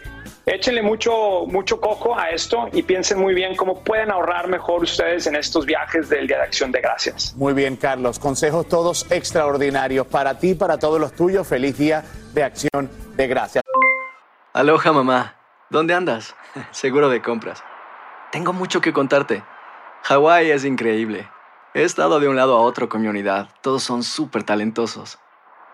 échenle 0.51 0.83
mucho, 0.83 1.47
mucho 1.47 1.81
coco 1.81 2.19
a 2.19 2.31
esto 2.31 2.69
y 2.73 2.83
piensen 2.83 3.19
muy 3.19 3.35
bien 3.35 3.55
cómo 3.57 3.83
pueden 3.83 4.11
ahorrar 4.11 4.49
mejor 4.49 4.83
ustedes 4.83 5.27
en 5.27 5.37
estos 5.37 5.65
viajes 5.65 6.09
del 6.09 6.27
Día 6.27 6.39
de 6.39 6.43
Acción 6.45 6.73
de 6.73 6.81
Gracias. 6.81 7.35
Muy 7.37 7.55
bien, 7.55 7.77
Carlos. 7.77 8.19
Consejos 8.19 8.69
todos 8.69 9.11
extraordinarios 9.11 10.07
para 10.07 10.39
ti, 10.39 10.55
para 10.55 10.79
todos 10.79 11.01
los 11.01 11.13
tuyos. 11.13 11.47
Feliz 11.47 11.79
Día 11.79 12.05
de 12.35 12.43
Acción 12.43 12.91
de 13.17 13.27
Gracias. 13.29 13.65
Aloha, 14.53 14.93
mamá. 14.93 15.37
¿Dónde 15.71 15.95
andas? 15.95 16.35
Seguro 16.73 17.09
de 17.09 17.23
compras. 17.23 17.63
Tengo 18.33 18.53
mucho 18.53 18.81
que 18.81 18.93
contarte. 18.93 19.45
Hawái 20.03 20.51
es 20.51 20.65
increíble. 20.65 21.29
He 21.75 21.85
estado 21.85 22.19
de 22.19 22.29
un 22.29 22.35
lado 22.35 22.57
a 22.57 22.63
otro 22.63 22.89
con 22.89 23.03
mi 23.03 23.09
unidad. 23.09 23.49
Todos 23.61 23.85
son 23.85 24.03
súper 24.03 24.43
talentosos. 24.43 25.19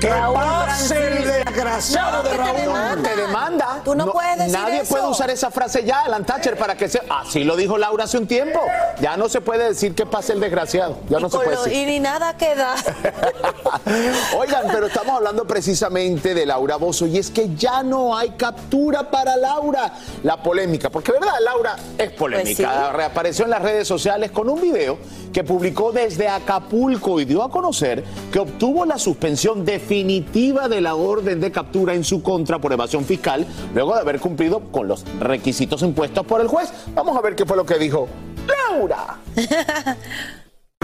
¡Que 0.00 0.08
pase 0.08 1.06
el 1.18 1.24
desgraciado 1.24 2.22
de 2.22 2.34
Raúl! 2.36 3.02
Te 3.02 3.16
demanda. 3.16 3.80
Tú 3.84 3.94
no, 3.94 4.10
puedes 4.12 4.38
decir 4.38 4.52
Nadie 4.52 4.80
eso. 4.80 4.94
puede 4.94 5.06
usar 5.08 5.30
esa 5.30 5.50
frase 5.50 5.84
ya, 5.84 6.02
Alan 6.04 6.24
Thatcher, 6.24 6.56
para 6.56 6.74
que 6.76 6.88
se... 6.88 7.00
Así 7.08 7.44
lo 7.44 7.54
dijo 7.56 7.76
Laura 7.76 8.04
hace 8.04 8.16
un 8.18 8.26
tiempo. 8.26 8.60
Ya 9.00 9.16
no 9.16 9.28
se 9.28 9.40
puede 9.40 9.68
decir 9.68 9.94
que 9.94 10.06
pase 10.06 10.32
el 10.32 10.40
desgraciado. 10.40 10.98
Ya 11.08 11.18
no 11.20 11.28
se 11.28 11.36
puede 11.36 11.54
lo- 11.54 11.64
decir. 11.64 11.78
y 11.78 11.86
ni 11.86 12.00
nada 12.00 12.36
queda. 12.36 12.74
Oigan, 14.38 14.66
pero 14.72 14.86
estamos 14.86 15.16
hablando 15.16 15.46
precisamente 15.46 16.34
de 16.34 16.46
Laura 16.46 16.76
Bozo 16.76 17.06
y 17.06 17.18
es 17.18 17.30
que 17.30 17.54
ya 17.54 17.82
no 17.82 18.16
hay 18.16 18.30
captura 18.30 19.10
para 19.10 19.36
Laura. 19.36 19.92
La 20.22 20.42
polémica, 20.42 20.88
porque 20.90 21.12
verdad, 21.12 21.34
Laura 21.44 21.76
es 21.98 22.10
polémica. 22.12 22.68
Pues 22.72 22.86
sí. 22.90 22.96
Reapareció 22.96 23.44
en 23.44 23.50
las 23.50 23.62
redes 23.62 23.86
sociales 23.86 24.30
con 24.30 24.48
un 24.48 24.60
video 24.60 24.98
que 25.32 25.44
publicó 25.44 25.92
desde 25.92 26.28
Acapulco 26.28 27.20
y 27.20 27.24
dio 27.24 27.42
a 27.42 27.50
conocer 27.50 28.02
que 28.32 28.38
obtuvo 28.40 28.84
la 28.84 28.98
suspensión 28.98 29.64
definitiva 29.90 30.68
de 30.68 30.80
la 30.80 30.94
orden 30.94 31.40
de 31.40 31.50
captura 31.50 31.94
en 31.94 32.04
su 32.04 32.22
contra 32.22 32.60
por 32.60 32.72
evasión 32.72 33.04
fiscal 33.04 33.44
luego 33.74 33.92
de 33.94 34.00
haber 34.00 34.20
cumplido 34.20 34.60
con 34.70 34.86
los 34.86 35.04
requisitos 35.18 35.82
impuestos 35.82 36.24
por 36.24 36.40
el 36.40 36.46
juez. 36.46 36.72
Vamos 36.94 37.16
a 37.16 37.20
ver 37.20 37.34
qué 37.34 37.44
fue 37.44 37.56
lo 37.56 37.66
que 37.66 37.76
dijo 37.76 38.06
Laura. 38.46 39.16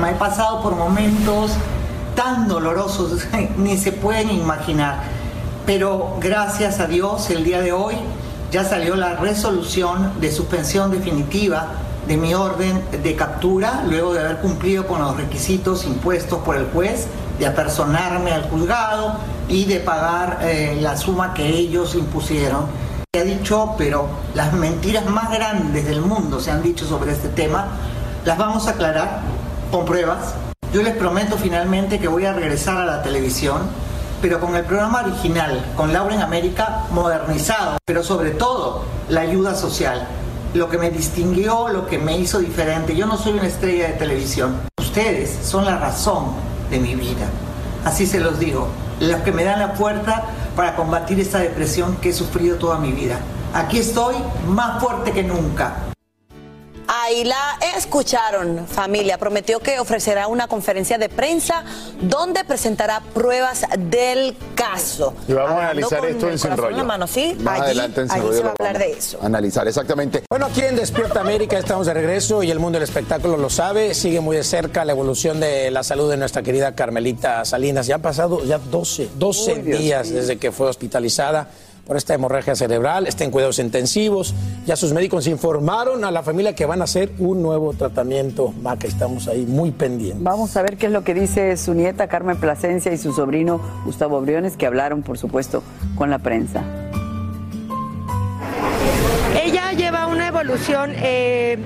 Me 0.00 0.10
he 0.10 0.14
pasado 0.14 0.60
por 0.60 0.74
momentos 0.74 1.52
tan 2.16 2.48
dolorosos, 2.48 3.24
ni 3.58 3.78
se 3.78 3.92
pueden 3.92 4.32
imaginar. 4.32 5.04
Pero 5.66 6.16
gracias 6.20 6.80
a 6.80 6.88
Dios, 6.88 7.30
el 7.30 7.44
día 7.44 7.60
de 7.60 7.70
hoy 7.70 7.94
ya 8.50 8.64
salió 8.64 8.96
la 8.96 9.14
resolución 9.14 10.20
de 10.20 10.32
suspensión 10.32 10.90
definitiva 10.90 11.74
de 12.08 12.16
mi 12.16 12.34
orden 12.34 12.82
de 13.04 13.14
captura, 13.14 13.84
luego 13.88 14.14
de 14.14 14.20
haber 14.20 14.38
cumplido 14.38 14.84
con 14.88 15.00
los 15.00 15.16
requisitos 15.16 15.84
impuestos 15.84 16.40
por 16.40 16.56
el 16.56 16.66
juez, 16.66 17.06
de 17.38 17.46
apersonarme 17.46 18.33
al 18.33 18.49
juzgado 18.49 19.14
y 19.49 19.64
de 19.64 19.81
pagar 19.81 20.38
eh, 20.42 20.79
la 20.81 20.96
suma 20.96 21.35
que 21.35 21.46
ellos 21.46 21.94
impusieron. 21.94 22.66
Se 23.12 23.20
ha 23.20 23.25
dicho, 23.25 23.75
pero 23.79 24.09
las 24.35 24.53
mentiras 24.53 25.07
más 25.07 25.31
grandes 25.31 25.87
del 25.87 26.01
mundo 26.01 26.40
se 26.40 26.51
han 26.51 26.62
dicho 26.62 26.87
sobre 26.87 27.12
este 27.12 27.29
tema, 27.29 27.68
las 28.25 28.38
vamos 28.38 28.66
a 28.66 28.70
aclarar 28.70 29.20
con 29.70 29.85
pruebas. 29.85 30.35
Yo 30.72 30.83
les 30.83 30.96
prometo 30.96 31.37
finalmente 31.37 31.99
que 31.99 32.09
voy 32.09 32.27
a 32.27 32.33
regresar 32.33 32.77
a 32.77 32.85
la 32.85 33.03
televisión, 33.03 33.62
pero 34.20 34.40
con 34.40 34.57
el 34.57 34.64
programa 34.64 35.03
original, 35.03 35.64
con 35.77 35.92
Laura 35.92 36.14
en 36.14 36.22
América, 36.22 36.83
modernizado, 36.90 37.79
pero 37.85 38.03
sobre 38.03 38.31
todo 38.31 38.85
la 39.09 39.20
ayuda 39.20 39.55
social. 39.55 40.07
Lo 40.55 40.68
que 40.68 40.79
me 40.79 40.90
distinguió, 40.90 41.68
lo 41.68 41.87
que 41.87 41.99
me 41.99 42.16
hizo 42.18 42.38
diferente. 42.38 42.96
Yo 42.96 43.07
no 43.07 43.16
soy 43.18 43.35
una 43.35 43.46
estrella 43.46 43.88
de 43.88 43.94
televisión. 43.94 44.57
Ustedes 44.79 45.38
son 45.42 45.64
la 45.64 45.79
razón 45.79 46.33
de 46.70 46.79
mi 46.79 46.94
vida. 46.94 47.26
Así 47.85 48.07
se 48.07 48.20
los 48.20 48.38
digo. 48.38 48.68
Los 49.00 49.20
que 49.22 49.33
me 49.33 49.44
dan 49.44 49.61
la 49.61 49.74
puerta 49.74 50.24
para 50.55 50.74
combatir 50.74 51.20
esta 51.20 51.38
depresión 51.38 51.96
que 51.96 52.11
he 52.11 52.12
sufrido 52.12 52.57
toda 52.57 52.79
mi 52.79 52.92
vida. 52.92 53.18
Aquí 53.52 53.79
estoy 53.79 54.16
más 54.48 54.83
fuerte 54.83 55.12
que 55.12 55.22
nunca. 55.22 55.74
Ahí 57.06 57.22
la 57.22 57.56
escucharon, 57.76 58.66
familia. 58.66 59.16
Prometió 59.16 59.60
que 59.60 59.78
ofrecerá 59.78 60.26
una 60.26 60.48
conferencia 60.48 60.98
de 60.98 61.08
prensa 61.08 61.62
donde 62.00 62.42
presentará 62.44 63.00
pruebas 63.14 63.64
del 63.78 64.36
caso. 64.56 65.14
Y 65.28 65.32
vamos 65.32 65.52
a 65.52 65.70
analizar 65.70 66.04
esto 66.04 66.28
en 66.28 66.36
Sin 66.36 66.50
en 66.50 66.56
Rollo. 66.56 66.84
mano, 66.84 67.06
¿sí? 67.06 67.36
Más 67.38 67.60
allí, 67.60 67.66
adelante 67.66 68.00
en 68.00 68.08
Sin 68.08 68.16
allí 68.16 68.26
Rollo 68.26 68.36
se 68.38 68.42
va 68.42 68.48
a 68.48 68.54
hablar 68.58 68.78
de 68.78 68.90
eso. 68.90 69.18
Analizar, 69.22 69.68
exactamente. 69.68 70.24
Bueno, 70.28 70.46
aquí 70.46 70.62
en 70.62 70.74
Despierta 70.74 71.20
América 71.20 71.56
estamos 71.56 71.86
de 71.86 71.94
regreso 71.94 72.42
y 72.42 72.50
el 72.50 72.58
mundo 72.58 72.80
del 72.80 72.88
espectáculo 72.88 73.36
lo 73.36 73.50
sabe. 73.50 73.94
Sigue 73.94 74.18
muy 74.18 74.36
de 74.36 74.42
cerca 74.42 74.84
la 74.84 74.90
evolución 74.90 75.38
de 75.38 75.70
la 75.70 75.84
salud 75.84 76.10
de 76.10 76.16
nuestra 76.16 76.42
querida 76.42 76.74
Carmelita 76.74 77.44
Salinas. 77.44 77.86
Ya 77.86 77.94
han 77.94 78.02
pasado 78.02 78.42
ya 78.42 78.58
12, 78.58 79.10
12 79.14 79.52
Uy, 79.52 79.62
Dios 79.62 79.78
días 79.78 80.10
desde 80.10 80.38
que 80.38 80.50
fue 80.50 80.68
hospitalizada 80.68 81.50
por 81.87 81.96
esta 81.96 82.14
hemorragia 82.14 82.57
cerebral, 82.57 83.07
está 83.07 83.25
en 83.25 83.31
cuidados 83.31 83.59
intensivos. 83.59 84.35
Ya 84.66 84.77
sus 84.77 84.92
médicos 84.92 85.27
informaron 85.27 86.05
a 86.05 86.11
la 86.11 86.22
familia 86.22 86.55
que 86.55 86.66
van 86.66 86.81
a 86.81 86.85
hacer 86.85 87.12
un 87.18 87.42
nuevo 87.42 87.72
tratamiento. 87.72 88.53
Maca, 88.62 88.88
estamos 88.88 89.29
ahí 89.29 89.46
muy 89.46 89.70
pendientes. 89.70 90.22
Vamos 90.22 90.57
a 90.57 90.62
ver 90.62 90.77
qué 90.77 90.87
es 90.87 90.92
lo 90.92 91.05
que 91.05 91.14
dice 91.14 91.57
su 91.57 91.75
nieta 91.75 92.09
Carmen 92.09 92.38
Plasencia 92.38 92.92
y 92.92 92.99
su 92.99 93.12
sobrino 93.12 93.61
Gustavo 93.85 94.20
Briones, 94.20 94.57
que 94.57 94.66
hablaron, 94.66 95.03
por 95.03 95.16
supuesto, 95.16 95.62
con 95.94 96.11
la 96.11 96.18
prensa. 96.18 96.86
Evolución 100.40 100.92
eh, 100.96 101.57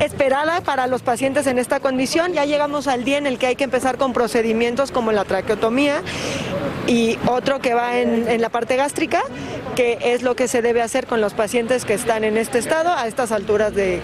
esperada 0.00 0.60
para 0.60 0.88
los 0.88 1.02
pacientes 1.02 1.46
en 1.46 1.58
esta 1.58 1.78
condición. 1.78 2.32
Ya 2.32 2.44
llegamos 2.44 2.88
al 2.88 3.04
día 3.04 3.18
en 3.18 3.26
el 3.26 3.38
que 3.38 3.46
hay 3.46 3.56
que 3.56 3.64
empezar 3.64 3.96
con 3.96 4.12
procedimientos 4.12 4.90
como 4.90 5.12
la 5.12 5.24
traqueotomía 5.24 6.02
y 6.88 7.16
otro 7.26 7.60
que 7.60 7.74
va 7.74 7.98
en, 7.98 8.40
la 8.40 8.48
parte 8.48 8.76
gástrica, 8.76 9.22
que 9.76 9.98
es 10.00 10.22
lo 10.22 10.34
que 10.34 10.48
se 10.48 10.62
debe 10.62 10.82
hacer 10.82 11.06
con 11.06 11.20
los 11.20 11.34
pacientes 11.34 11.84
que 11.84 11.94
están 11.94 12.24
en 12.24 12.36
este 12.36 12.58
estado 12.58 12.90
a 12.90 13.06
estas 13.06 13.30
alturas 13.30 13.74
de 13.74 14.00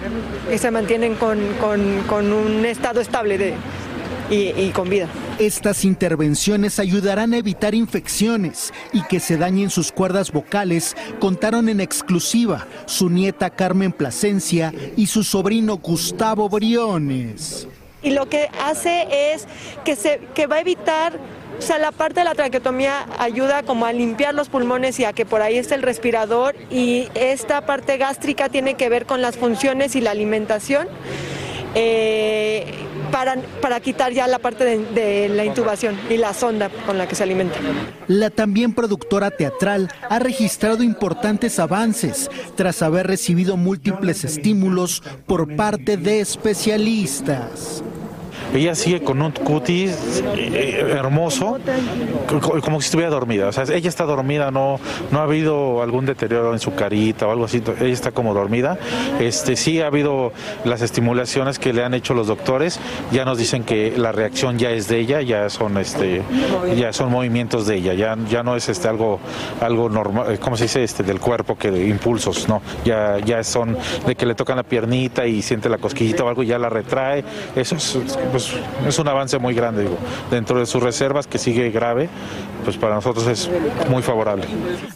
que 0.49 0.57
se 0.57 0.71
mantienen 0.71 1.15
con 1.15 2.33
un 2.33 2.65
estado 2.65 3.01
estable 3.01 3.37
de, 3.37 3.53
y, 4.29 4.49
y 4.59 4.71
con 4.73 4.89
vida. 4.89 5.07
Estas 5.39 5.85
intervenciones 5.85 6.79
ayudarán 6.79 7.33
a 7.33 7.37
evitar 7.37 7.75
infecciones 7.75 8.73
y 8.91 9.01
que 9.03 9.19
se 9.19 9.37
dañen 9.37 9.69
sus 9.69 9.91
cuerdas 9.91 10.31
vocales, 10.31 10.95
contaron 11.19 11.69
en 11.69 11.79
exclusiva 11.81 12.67
su 12.85 13.09
nieta 13.09 13.49
Carmen 13.49 13.91
Plasencia 13.91 14.73
y 14.95 15.07
su 15.07 15.23
sobrino 15.23 15.77
Gustavo 15.77 16.49
Briones. 16.49 17.67
y 18.01 18.11
lo 18.11 18.27
que 18.27 18.49
hace 18.61 19.33
es 19.33 19.47
que, 19.85 19.95
se, 19.95 20.19
que 20.35 20.45
va 20.47 20.57
a 20.57 20.59
evitar, 20.61 21.17
o 21.57 21.61
sea, 21.61 21.77
la 21.77 21.91
parte 21.91 22.19
de 22.19 22.25
la 22.25 22.35
traqueotomía 22.35 23.05
ayuda 23.17 23.63
como 23.63 23.85
a 23.85 23.93
limpiar 23.93 24.33
los 24.33 24.49
pulmones 24.49 24.99
y 24.99 25.05
a 25.05 25.13
que 25.13 25.25
por 25.25 25.41
ahí 25.41 25.57
esté 25.57 25.75
el 25.75 25.81
respirador 25.83 26.55
y 26.69 27.07
esta 27.15 27.65
parte 27.65 27.97
gástrica 27.97 28.49
tiene 28.49 28.73
que 28.75 28.89
ver 28.89 29.05
con 29.05 29.21
las 29.21 29.37
funciones 29.37 29.95
y 29.95 30.01
la 30.01 30.11
alimentación. 30.11 30.87
eh, 31.75 32.65
para, 33.61 33.79
quitar 33.79 34.11
ya 34.11 34.27
la 34.27 34.39
parte 34.39 34.79
de 34.79 35.29
la 35.29 35.45
intubación 35.45 35.95
y 36.09 36.17
la 36.17 36.33
sonda 36.33 36.69
con 36.85 36.97
la 36.97 37.07
que 37.07 37.13
se 37.13 37.21
alimenta. 37.21 37.59
La 38.07 38.31
también 38.31 38.73
productora 38.73 39.29
teatral 39.29 39.89
ha 40.09 40.17
registrado 40.17 40.81
importantes 40.81 41.59
avances 41.59 42.31
tras 42.55 42.81
haber 42.81 43.05
recibido 43.05 43.55
múltiples 43.55 44.23
estímulos 44.23 45.03
por 45.27 45.55
parte 45.55 45.95
de 45.95 46.21
especialistas. 46.21 47.83
Ella 48.53 48.75
sigue 48.75 49.01
con 49.03 49.21
un 49.21 49.31
cutis 49.31 50.23
eh, 50.37 50.85
hermoso, 50.97 51.57
co- 52.27 52.61
como 52.61 52.79
si 52.81 52.85
estuviera 52.85 53.09
dormida. 53.09 53.47
O 53.47 53.51
sea, 53.51 53.63
ella 53.63 53.89
está 53.89 54.03
dormida, 54.05 54.51
no, 54.51 54.79
no 55.11 55.19
ha 55.19 55.23
habido 55.23 55.81
algún 55.81 56.05
deterioro 56.05 56.53
en 56.53 56.59
su 56.59 56.73
carita 56.75 57.27
o 57.27 57.31
algo 57.31 57.45
así. 57.45 57.61
Ella 57.79 57.93
está 57.93 58.11
como 58.11 58.33
dormida. 58.33 58.77
Este, 59.19 59.55
sí 59.55 59.81
ha 59.81 59.87
habido 59.87 60.33
las 60.65 60.81
estimulaciones 60.81 61.57
que 61.59 61.73
le 61.73 61.83
han 61.83 61.93
hecho 61.93 62.13
los 62.13 62.27
doctores. 62.27 62.79
Ya 63.11 63.25
nos 63.25 63.37
dicen 63.37 63.63
que 63.63 63.93
la 63.97 64.11
reacción 64.11 64.59
ya 64.59 64.69
es 64.71 64.87
de 64.87 64.99
ella, 64.99 65.21
ya 65.21 65.49
son, 65.49 65.77
este, 65.77 66.21
ya 66.77 66.93
son 66.93 67.11
movimientos 67.11 67.65
de 67.67 67.75
ella. 67.77 67.93
Ya, 67.93 68.15
ya 68.29 68.43
no 68.43 68.55
es 68.55 68.69
este 68.69 68.87
algo, 68.87 69.19
algo 69.61 69.89
normal, 69.89 70.39
¿cómo 70.39 70.57
se 70.57 70.65
dice? 70.65 70.83
Este, 70.83 71.03
del 71.03 71.19
cuerpo 71.19 71.57
que 71.57 71.71
de 71.71 71.87
impulsos, 71.87 72.47
no. 72.47 72.61
Ya, 72.85 73.17
ya 73.19 73.43
son 73.43 73.77
de 74.05 74.15
que 74.15 74.25
le 74.25 74.35
tocan 74.35 74.57
la 74.57 74.63
piernita 74.63 75.25
y 75.25 75.41
siente 75.41 75.69
la 75.69 75.77
cosquillita 75.77 76.23
o 76.23 76.27
algo 76.29 76.43
y 76.43 76.47
ya 76.47 76.59
la 76.59 76.69
retrae. 76.69 77.23
Eso 77.55 77.75
es, 77.77 77.97
pues, 78.31 78.42
es 78.87 78.99
un 78.99 79.07
avance 79.07 79.37
muy 79.37 79.53
grande, 79.53 79.83
digo. 79.83 79.97
Dentro 80.31 80.59
de 80.59 80.65
sus 80.65 80.81
reservas, 80.81 81.27
que 81.27 81.37
sigue 81.37 81.69
grave, 81.71 82.09
pues 82.63 82.77
para 82.77 82.95
nosotros 82.95 83.27
es 83.27 83.49
muy 83.89 84.01
favorable. 84.01 84.45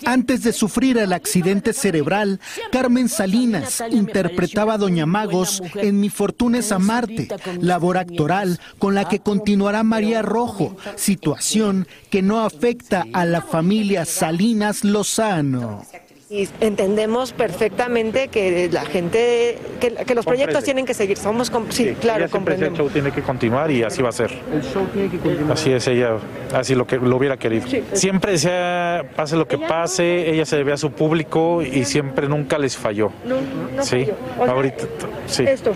Antes 0.05 0.43
de 0.43 0.53
sufrir 0.53 0.97
el 0.97 1.13
accidente 1.13 1.73
cerebral, 1.73 2.39
Carmen 2.71 3.10
Salinas 3.10 3.83
interpretaba 3.91 4.73
a 4.73 4.77
Doña 4.77 5.05
Magos 5.05 5.62
en 5.75 5.99
Mi 5.99 6.10
Fortuna 6.10 6.60
es 6.60 6.71
Amarte, 6.71 7.27
labor 7.60 7.97
actoral 7.97 8.60
con 8.79 8.95
la 8.95 9.07
que 9.07 9.19
continuará 9.19 9.83
María 9.83 10.21
Rojo, 10.21 10.77
situación 10.95 11.88
que 12.10 12.21
no 12.21 12.39
afecta 12.39 13.05
a 13.13 13.25
la 13.25 13.41
familia 13.41 14.05
Salinas 14.05 14.83
Lozano. 14.83 15.83
Y 16.29 16.49
entendemos 16.59 17.31
perfectamente 17.31 18.27
que 18.27 18.69
la 18.69 18.83
gente, 18.83 19.57
que, 19.79 19.93
que 19.93 20.13
los 20.13 20.25
proyectos 20.25 20.55
Comprende. 20.55 20.61
tienen 20.65 20.85
que 20.85 20.93
seguir. 20.93 21.15
Somos, 21.17 21.49
com- 21.49 21.67
sí, 21.69 21.95
claro, 22.01 22.29
comprendemos. 22.29 22.77
el 22.77 22.85
show 22.85 22.89
tiene 22.91 23.11
que 23.13 23.21
continuar 23.21 23.71
y 23.71 23.83
así 23.83 24.01
va 24.01 24.09
a 24.09 24.11
ser. 24.11 24.31
El 24.53 24.61
show 24.61 24.85
tiene 24.91 25.09
que 25.09 25.19
continuar. 25.19 25.53
Así 25.53 25.71
es 25.71 25.87
ella, 25.87 26.17
así 26.53 26.75
lo 26.75 26.85
que 26.85 26.97
lo 26.97 27.15
hubiera 27.15 27.37
querido. 27.37 27.65
Siempre 27.93 28.33
decía, 28.33 29.05
pase 29.15 29.37
lo 29.37 29.47
que 29.47 29.57
pase, 29.57 30.29
ella 30.29 30.45
se 30.45 30.57
debía 30.57 30.73
a 30.73 30.77
su 30.77 30.91
público 30.91 31.61
y 31.61 31.85
siempre 31.85 32.27
nunca 32.27 32.57
les 32.57 32.75
falló. 32.75 33.09
No, 33.23 33.35
no 33.75 33.83
sí, 33.83 34.01
falló. 34.01 34.15
O 34.37 34.43
sea, 34.45 34.53
ahorita 34.53 34.83
sí. 35.27 35.43
Esto, 35.43 35.71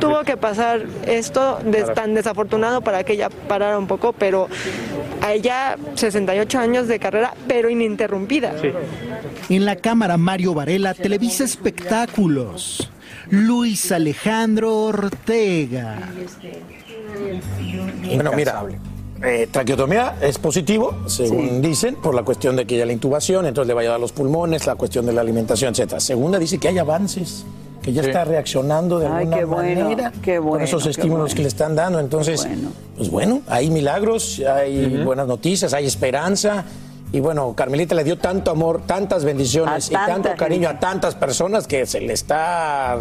tuvo 0.00 0.22
que 0.24 0.36
pasar 0.36 0.82
esto 1.06 1.58
de- 1.64 1.82
tan 1.94 2.14
desafortunado 2.14 2.80
para 2.80 3.04
que 3.04 3.14
ella 3.14 3.28
parara 3.48 3.78
un 3.78 3.86
poco, 3.86 4.12
pero 4.12 4.48
a 5.20 5.32
ella 5.32 5.76
68 5.94 6.58
años 6.58 6.88
de 6.88 6.98
carrera, 6.98 7.34
pero 7.46 7.68
ininterrumpida. 7.70 8.54
En 9.48 9.64
la 9.64 9.76
cámara 9.76 10.16
Mario 10.16 10.54
Varela, 10.54 10.94
Televisa 10.94 11.44
Espectáculos. 11.44 12.90
Luis 13.30 13.92
Alejandro 13.92 14.74
Ortega. 14.84 15.98
Bueno, 18.14 18.32
mira, 18.34 18.64
eh, 19.22 19.48
traqueotomía 19.50 20.16
es 20.22 20.38
positivo, 20.38 20.96
según 21.06 21.60
dicen, 21.60 21.96
por 21.96 22.14
la 22.14 22.22
cuestión 22.22 22.56
de 22.56 22.66
que 22.66 22.78
ya 22.78 22.86
la 22.86 22.92
intubación, 22.92 23.44
entonces 23.46 23.68
le 23.68 23.74
va 23.74 23.80
a 23.80 23.82
ayudar 23.82 23.96
a 23.96 24.00
los 24.00 24.12
pulmones, 24.12 24.66
la 24.66 24.76
cuestión 24.76 25.04
de 25.06 25.12
la 25.12 25.20
alimentación, 25.20 25.72
etcétera. 25.72 26.00
Segunda 26.00 26.38
dice 26.38 26.58
que 26.58 26.68
hay 26.68 26.78
avances, 26.78 27.44
que 27.82 27.92
ya 27.92 28.02
Sí. 28.02 28.08
está 28.08 28.24
reaccionando 28.24 28.98
de 28.98 29.06
Ay, 29.06 29.12
alguna 29.12 29.36
qué 29.38 29.44
bueno, 29.44 29.80
manera 29.84 30.12
qué 30.22 30.38
con 30.38 30.60
esos 30.60 30.86
estímulos 30.86 31.20
bueno. 31.26 31.36
que 31.36 31.42
le 31.42 31.48
están 31.48 31.74
dando. 31.76 32.00
Entonces, 32.00 32.46
pues 32.96 33.10
bueno, 33.10 33.42
hay 33.46 33.70
milagros, 33.70 34.40
hay 34.40 35.02
buenas 35.04 35.26
noticias, 35.26 35.72
hay 35.74 35.86
esperanza. 35.86 36.64
Y 37.10 37.20
bueno, 37.20 37.54
Carmelita 37.54 37.94
le 37.94 38.04
dio 38.04 38.18
tanto 38.18 38.50
amor, 38.50 38.82
tantas 38.84 39.24
bendiciones 39.24 39.90
y 39.90 39.94
tanto 39.94 40.28
cariño 40.36 40.68
gente. 40.68 40.76
a 40.76 40.78
tantas 40.90 41.14
personas 41.14 41.66
que 41.66 41.86
se 41.86 42.02
le 42.02 42.12
está 42.12 42.98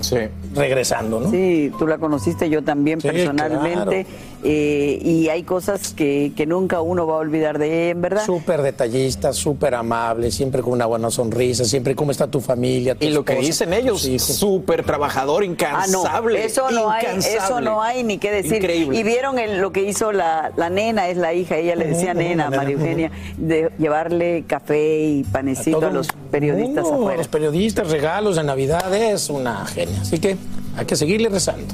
regresando, 0.55 1.19
¿no? 1.19 1.29
Sí, 1.29 1.73
tú 1.77 1.85
la 1.87 1.97
conociste, 1.97 2.49
yo 2.49 2.63
también 2.63 3.01
Sí, 3.01 3.09
personalmente. 3.09 4.05
Eh, 4.43 5.00
y 5.04 5.30
hay 5.30 5.43
cosas 5.43 5.93
que, 5.93 6.32
que 6.36 6.45
nunca 6.45 6.82
uno 6.82 7.06
va 7.08 7.15
a 7.15 7.17
olvidar 7.17 7.58
de 7.60 7.89
en 7.89 8.02
verdad. 8.02 8.26
Súper 8.26 8.62
detallista, 8.62 9.34
súper 9.34 9.76
amable, 9.76 10.32
siempre 10.32 10.62
con 10.62 10.73
una 10.73 10.86
buena 10.86 11.10
sonrisa, 11.12 11.65
siempre 11.65 11.95
cómo 11.95 12.12
está 12.12 12.28
tu 12.28 12.39
familia. 12.41 12.95
tu 12.95 13.06
Y 13.06 13.10
lo 13.10 13.26
que 13.26 13.34
esposa, 13.34 13.47
dicen 13.47 13.73
ellos, 13.73 14.02
tus 14.02 14.08
hijos. 14.10 14.36
súper 14.36 14.84
trabajador, 14.84 15.43
Ah, 15.43 15.45
incansable. 15.45 16.39
no, 16.39 16.45
eso 16.45 16.71
no 16.71 16.89
hay, 16.91 17.06
eso 17.17 17.62
no 17.62 17.82
hay 17.82 18.04
ni 18.04 18.17
qué 18.17 18.32
decir. 18.32 18.56
Increíble. 18.58 18.97
Y 19.00 19.04
vieron 19.04 19.39
el- 19.39 19.58
lo 19.60 19.71
que 19.71 19.84
hizo 19.84 20.12
la, 20.12 20.52
la 20.56 20.69
nena, 20.69 21.08
es 21.10 21.17
la 21.17 21.34
hija, 21.34 21.58
ella 21.58 21.76
le 21.76 21.86
decía 21.88 22.13
nena, 22.13 22.50
María 22.50 22.76
Eugenia, 22.76 23.12
de 23.38 23.71
llevarle 23.78 24.43
café 24.47 25.00
y 25.04 25.23
panecito 25.23 25.78
a, 25.78 25.82
todo 25.82 25.91
los 25.91 26.08
periodistas 26.32 26.84
mundo, 26.84 26.95
afuera. 27.00 27.13
A 27.15 27.17
los 27.17 27.28
periodistas, 27.28 27.89
regalos 27.89 28.36
de 28.36 28.43
Navidad, 28.43 28.93
es 28.93 29.30
una 29.30 29.65
genia. 29.65 30.02
Así 30.02 30.19
que 30.19 30.38
hay 30.78 30.86
que 30.86 30.95
seguirle 30.95 31.30
rezando. 31.30 31.73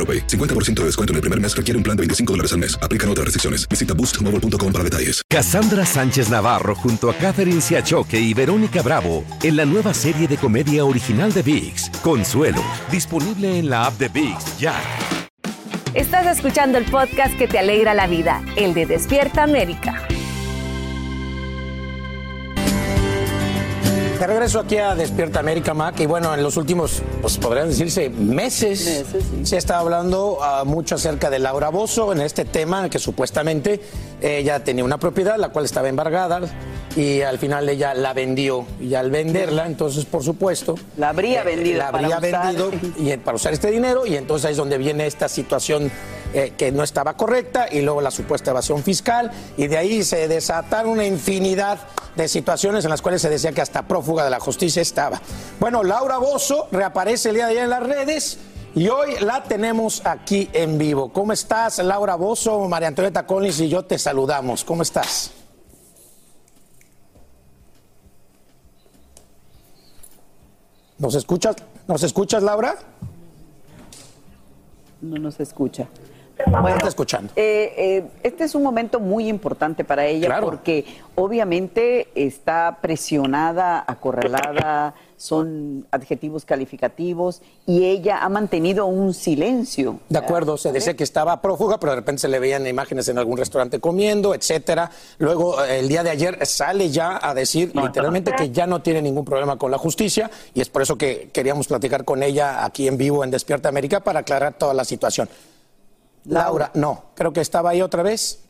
AroPay. 0.00 0.26
50% 0.26 0.80
de 0.80 0.84
descuento 0.86 1.12
en 1.12 1.16
el 1.16 1.20
primer 1.20 1.38
mes 1.38 1.54
requiere 1.54 1.76
un 1.76 1.84
plan 1.84 1.96
de 1.96 2.00
25 2.02 2.32
dólares 2.32 2.52
al 2.54 2.60
mes. 2.60 2.78
Aplican 2.80 3.10
otras 3.10 3.26
restricciones. 3.26 3.68
Visita 3.68 3.92
boostmobile.com 3.92 4.72
para 4.72 4.82
detalles. 4.82 5.20
Cassandra 5.28 5.84
Sánchez 5.84 6.30
Navarro 6.30 6.74
junto 6.74 7.10
a 7.10 7.14
Catherine 7.14 7.60
Siachoque 7.60 8.18
y 8.18 8.32
Verónica 8.32 8.82
Bravo 8.82 9.24
en 9.42 9.56
la 9.56 9.66
nueva 9.66 9.92
serie 9.92 10.26
de 10.26 10.38
comedia 10.38 10.84
original 10.84 11.32
de 11.32 11.42
VIX, 11.42 11.90
Consuelo, 12.02 12.62
disponible 12.90 13.58
en 13.58 13.68
la 13.68 13.86
app 13.86 13.98
de 13.98 14.08
VIX 14.08 14.58
ya. 14.58 14.80
Estás 15.94 16.26
escuchando 16.26 16.78
el 16.78 16.84
podcast 16.84 17.36
que 17.36 17.48
te 17.48 17.58
alegra 17.58 17.94
la 17.94 18.06
vida, 18.06 18.44
el 18.56 18.74
de 18.74 18.86
Despierta 18.86 19.42
América. 19.42 20.06
De 24.20 24.26
regreso 24.26 24.60
aquí 24.60 24.76
a 24.76 24.94
Despierta 24.94 25.40
América, 25.40 25.72
Mac, 25.72 25.98
y 25.98 26.04
bueno, 26.04 26.34
en 26.34 26.42
los 26.42 26.58
últimos, 26.58 27.00
pues 27.22 27.38
podrían 27.38 27.68
decirse, 27.68 28.10
meses, 28.10 29.06
se 29.44 29.56
está 29.56 29.78
hablando 29.78 30.36
ah, 30.42 30.64
mucho 30.66 30.96
acerca 30.96 31.30
de 31.30 31.38
Laura 31.38 31.70
Bozo 31.70 32.12
en 32.12 32.20
este 32.20 32.44
tema, 32.44 32.90
que 32.90 32.98
supuestamente 32.98 33.80
ella 34.20 34.62
tenía 34.62 34.84
una 34.84 34.98
propiedad, 34.98 35.38
la 35.38 35.48
cual 35.48 35.64
estaba 35.64 35.88
embargada, 35.88 36.42
y 36.96 37.22
al 37.22 37.38
final 37.38 37.66
ella 37.70 37.94
la 37.94 38.12
vendió, 38.12 38.66
y 38.78 38.92
al 38.92 39.10
venderla, 39.10 39.64
entonces, 39.64 40.04
por 40.04 40.22
supuesto... 40.22 40.74
La 40.98 41.08
habría 41.08 41.40
eh, 41.40 41.56
vendido 41.56 41.78
La 41.78 41.90
para 41.90 42.14
habría 42.14 42.28
usar. 42.28 42.54
vendido 42.54 42.72
y, 42.98 43.16
para 43.16 43.36
usar 43.36 43.54
este 43.54 43.70
dinero, 43.70 44.04
y 44.04 44.16
entonces 44.16 44.44
ahí 44.44 44.52
es 44.52 44.58
donde 44.58 44.76
viene 44.76 45.06
esta 45.06 45.30
situación 45.30 45.90
eh, 46.32 46.54
que 46.56 46.72
no 46.72 46.82
estaba 46.82 47.16
correcta, 47.16 47.66
y 47.70 47.82
luego 47.82 48.00
la 48.00 48.10
supuesta 48.10 48.50
evasión 48.50 48.82
fiscal, 48.82 49.30
y 49.56 49.66
de 49.66 49.78
ahí 49.78 50.02
se 50.04 50.28
desataron 50.28 50.92
una 50.92 51.04
infinidad 51.04 51.78
de 52.16 52.28
situaciones 52.28 52.84
en 52.84 52.90
las 52.90 53.02
cuales 53.02 53.22
se 53.22 53.28
decía 53.28 53.52
que 53.52 53.60
hasta 53.60 53.86
prófuga 53.86 54.24
de 54.24 54.30
la 54.30 54.40
justicia 54.40 54.82
estaba. 54.82 55.20
Bueno, 55.58 55.82
Laura 55.82 56.18
Bozo 56.18 56.68
reaparece 56.70 57.30
el 57.30 57.36
día 57.36 57.46
de 57.46 57.52
ayer 57.52 57.64
en 57.64 57.70
las 57.70 57.82
redes 57.82 58.38
y 58.74 58.88
hoy 58.88 59.16
la 59.20 59.42
tenemos 59.42 60.02
aquí 60.04 60.48
en 60.52 60.78
vivo. 60.78 61.12
¿Cómo 61.12 61.32
estás, 61.32 61.78
Laura 61.78 62.14
Bozo? 62.14 62.68
María 62.68 62.88
Antonieta 62.88 63.26
Collins 63.26 63.60
y 63.60 63.68
yo 63.68 63.84
te 63.84 63.98
saludamos. 63.98 64.64
¿Cómo 64.64 64.82
estás? 64.82 65.32
¿Nos 70.98 71.14
escuchas? 71.14 71.56
¿Nos 71.88 72.02
escuchas, 72.02 72.42
Laura? 72.42 72.76
No 75.00 75.16
nos 75.16 75.40
escucha. 75.40 75.88
No 76.46 76.68
está 76.68 76.88
escuchando. 76.88 77.32
Eh, 77.36 77.74
eh, 77.76 78.04
este 78.22 78.44
es 78.44 78.54
un 78.54 78.62
momento 78.62 79.00
muy 79.00 79.28
importante 79.28 79.84
para 79.84 80.06
ella 80.06 80.26
Claro. 80.26 80.46
porque 80.46 80.84
obviamente 81.14 82.08
está 82.14 82.78
presionada, 82.80 83.84
acorralada, 83.86 84.94
son 85.16 85.86
adjetivos 85.90 86.46
calificativos 86.46 87.42
y 87.66 87.84
ella 87.84 88.24
ha 88.24 88.28
mantenido 88.30 88.86
un 88.86 89.12
silencio. 89.12 90.00
De 90.08 90.18
acuerdo, 90.18 90.56
se 90.56 90.72
decía 90.72 90.94
que 90.94 91.04
estaba 91.04 91.42
prófuga, 91.42 91.78
pero 91.78 91.92
de 91.92 91.96
repente 91.96 92.22
se 92.22 92.28
le 92.28 92.38
veían 92.38 92.66
imágenes 92.66 93.06
en 93.08 93.18
algún 93.18 93.36
restaurante 93.36 93.80
comiendo, 93.80 94.34
etcétera. 94.34 94.90
Luego, 95.18 95.62
eh, 95.62 95.80
el 95.80 95.88
día 95.88 96.02
de 96.02 96.10
ayer 96.10 96.46
sale 96.46 96.88
ya 96.88 97.18
a 97.20 97.34
decir 97.34 97.70
literalmente 97.74 98.32
que 98.32 98.50
ya 98.50 98.66
no 98.66 98.80
tiene 98.80 99.02
ningún 99.02 99.26
problema 99.26 99.58
con 99.58 99.70
la 99.70 99.76
justicia 99.76 100.30
y 100.54 100.62
es 100.62 100.70
por 100.70 100.80
eso 100.80 100.96
que 100.96 101.28
queríamos 101.32 101.68
platicar 101.68 102.06
con 102.06 102.22
ella 102.22 102.64
aquí 102.64 102.88
en 102.88 102.96
vivo 102.96 103.22
en 103.22 103.30
Despierta 103.30 103.68
América 103.68 104.00
para 104.00 104.20
aclarar 104.20 104.54
toda 104.54 104.72
la 104.72 104.84
situación. 104.84 105.28
Laura, 106.30 106.70
no, 106.74 107.06
creo 107.16 107.32
que 107.32 107.40
estaba 107.40 107.70
ahí 107.70 107.82
otra 107.82 108.04
vez. 108.04 108.44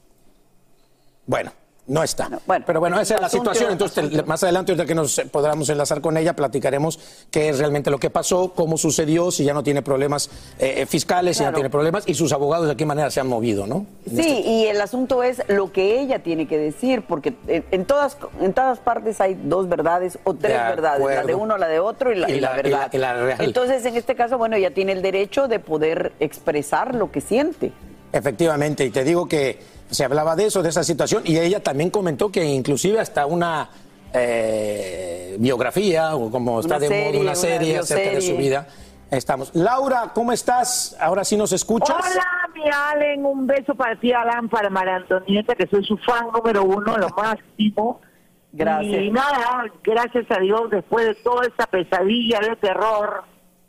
Bueno, 1.25 1.51
no 1.87 2.03
está. 2.03 2.29
Pero 2.67 2.79
bueno, 2.81 3.01
esa 3.01 3.17
es 3.17 3.21
la 3.21 3.29
situación. 3.29 3.73
Entonces, 3.73 4.25
más 4.27 4.43
adelante, 4.45 4.73
ahorita 4.73 4.87
que 4.87 4.95
nos 4.95 5.19
eh, 5.19 5.27
podamos 5.27 5.69
enlazar 5.71 6.01
con 6.01 6.17
ella, 6.17 6.35
platicaremos 6.37 6.99
qué 7.31 7.49
es 7.49 7.59
realmente 7.59 7.91
lo 7.91 7.99
que 7.99 8.11
pasó, 8.11 8.53
cómo 8.55 8.79
sucedió, 8.79 9.31
si 9.33 9.45
ya 9.45 9.53
no 9.55 9.63
tiene 9.63 9.83
problemas 9.83 10.31
eh, 10.59 10.87
fiscales, 10.87 11.37
si 11.37 11.43
ya 11.43 11.51
no 11.51 11.55
tiene 11.57 11.71
problemas, 11.71 12.05
y 12.07 12.15
sus 12.15 12.33
abogados 12.33 12.69
de 12.69 12.77
qué 12.77 12.87
manera 12.87 13.11
se 13.11 13.19
han 13.21 13.27
movido, 13.27 13.67
¿no? 13.67 13.87
Sí, 14.09 14.43
y 14.45 14.67
el 14.67 14.81
asunto 14.81 15.23
es 15.23 15.43
lo 15.49 15.73
que 15.73 16.01
ella 16.01 16.21
tiene 16.23 16.47
que 16.47 16.59
decir, 16.59 17.03
porque 17.09 17.35
en, 17.49 17.85
todas 17.87 18.17
en 18.41 18.53
todas 18.53 18.79
partes 18.79 19.21
hay 19.21 19.35
dos 19.43 19.69
verdades 19.69 20.19
o 20.25 20.35
tres 20.35 20.53
De 20.53 20.59
verdades, 20.59 21.05
la 21.05 21.25
de 21.25 21.35
uno, 21.35 21.59
la 21.59 21.67
de 21.67 21.81
otro 21.81 22.13
y 22.13 22.17
la, 22.17 22.31
Y 22.31 22.35
y 22.35 22.41
la 22.41 22.51
la- 22.55 22.61
y 22.61 22.71
la- 22.71 22.79
verdad. 22.79 22.93
y 22.93 22.99
la 22.99 23.15
real. 23.15 23.39
Entonces, 23.41 23.85
en 23.85 23.97
este 23.97 24.15
caso, 24.15 24.39
bueno, 24.39 24.55
ella 24.57 24.73
tiene 24.73 24.93
el 24.93 25.03
derecho 25.03 25.49
de 25.49 25.59
poder 25.59 26.13
expresar 26.21 26.95
lo 26.95 27.11
que 27.11 27.21
siente. 27.21 27.73
Efectivamente, 28.13 28.85
y 28.85 28.91
te 28.91 29.05
digo 29.05 29.27
que 29.27 29.59
se 29.91 30.05
hablaba 30.05 30.37
de 30.37 30.47
eso, 30.47 30.63
de 30.63 30.69
esa 30.69 30.85
situación, 30.85 31.23
y 31.27 31.39
ella 31.39 31.63
también 31.63 31.91
comentó 31.91 32.31
que 32.31 32.45
inclusive 32.45 33.01
hasta 33.01 33.27
una 33.27 33.69
eh, 34.13 35.37
biografía, 35.39 36.15
o 36.17 36.31
como 36.31 36.61
está 36.61 36.77
Una 36.77 36.87
de 36.87 36.89
moda, 36.89 37.01
serie, 37.01 37.21
una 37.21 37.31
una 37.31 37.35
serie 37.35 37.79
acerca 37.79 38.11
de 38.11 38.21
su 38.21 38.37
vida. 38.37 38.67
Estamos. 39.11 39.51
Laura, 39.55 40.13
¿cómo 40.15 40.33
estás? 40.33 40.97
Ahora 41.01 41.25
sí 41.25 41.37
nos 41.37 41.53
escuchas. 41.53 41.97
Hola, 41.97 42.49
mi 42.55 42.63
Allen, 42.71 43.27
un 43.27 43.47
beso 43.47 43.75
para 43.75 43.99
ti, 43.99 44.13
Alan, 44.13 44.49
para 44.49 44.71
María 44.71 44.97
Antonieta, 44.97 45.55
que 45.57 45.67
soy 45.67 45.85
su 45.85 45.97
fan 45.99 46.29
número 46.33 46.63
uno, 46.63 46.97
lo 46.97 47.09
máximo. 47.11 48.01
Gracias. 48.53 49.03
Y 49.03 49.11
nada, 49.11 49.67
gracias 49.85 50.27
a 50.31 50.41
Dios, 50.41 50.71
después 50.71 51.07
de 51.07 51.15
toda 51.15 51.47
esta 51.47 51.67
pesadilla 51.67 52.41
de 52.41 52.57
terror, 52.57 53.23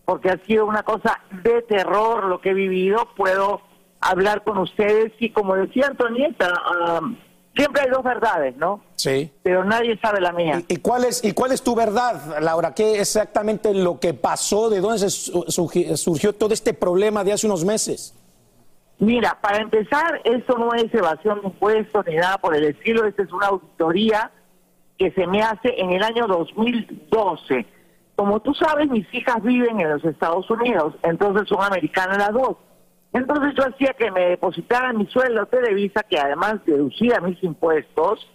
porque 0.06 0.32
ha 0.32 0.38
sido 0.48 0.66
una 0.66 0.82
cosa 0.82 1.20
de 1.44 1.62
terror 1.62 2.24
lo 2.24 2.42
que 2.42 2.50
he 2.50 2.54
vivido, 2.56 3.08
puedo 3.16 3.62
hablar 4.02 4.44
con 4.44 4.58
ustedes 4.58 5.14
y 5.20 5.30
como 5.32 5.56
decía 5.56 5.88
Antonieta, 5.88 6.54
ah, 6.66 7.00
siempre 7.56 7.84
hay 7.84 7.90
dos 7.90 8.04
verdades, 8.04 8.56
¿no? 8.58 8.84
Sí. 8.96 9.32
Pero 9.44 9.64
nadie 9.64 9.98
sabe 10.00 10.20
la 10.22 10.32
mía. 10.32 10.62
¿Y 10.68 10.78
cuál 10.78 11.06
es, 11.06 11.24
y 11.24 11.34
cuál 11.34 11.52
es 11.52 11.62
tu 11.62 11.76
verdad, 11.76 12.40
Laura? 12.42 12.74
¿Qué 12.74 13.00
exactamente 13.00 13.74
lo 13.74 14.00
que 14.00 14.14
pasó? 14.14 14.70
¿De 14.70 14.80
dónde 14.82 15.00
se 15.00 15.10
su- 15.10 15.44
surgi- 15.46 15.96
surgió 15.98 16.34
todo 16.34 16.54
este 16.54 16.74
problema 16.74 17.24
de 17.24 17.34
hace 17.34 17.46
unos 17.48 17.64
meses? 17.66 18.16
Mira, 19.00 19.38
para 19.42 19.58
empezar, 19.58 20.22
esto 20.24 20.58
no 20.60 20.74
es 20.76 20.94
evasión 20.94 21.42
de 21.42 21.48
impuestos 21.48 22.06
ni 22.06 22.16
nada 22.16 22.38
por 22.38 22.56
el 22.56 22.66
estilo, 22.66 23.06
esta 23.08 23.24
es 23.24 23.32
una 23.32 23.48
auditoría 23.48 24.30
que 25.00 25.12
se 25.12 25.26
me 25.26 25.42
hace 25.42 25.74
en 25.82 25.92
el 25.92 26.04
año 26.04 26.28
2012. 26.28 27.66
Como 28.16 28.40
tú 28.42 28.54
sabes, 28.54 28.88
mis 28.90 29.12
hijas 29.14 29.42
viven 29.42 29.80
en 29.80 29.90
los 29.90 30.06
Estados 30.06 30.48
Unidos, 30.52 30.94
entonces 31.02 31.48
son 31.48 31.64
americanas 31.64 32.18
las 32.20 32.32
dos. 32.34 32.58
Entonces 33.14 33.54
yo 33.58 33.66
hacía 33.66 33.94
que 33.94 34.10
me 34.12 34.22
depositaran 34.30 34.98
mi 34.98 35.06
sueldo 35.08 35.46
Televisa, 35.46 36.04
que 36.04 36.20
además 36.20 36.56
deducía 36.66 37.20
mis 37.20 37.42
impuestos, 37.44 38.26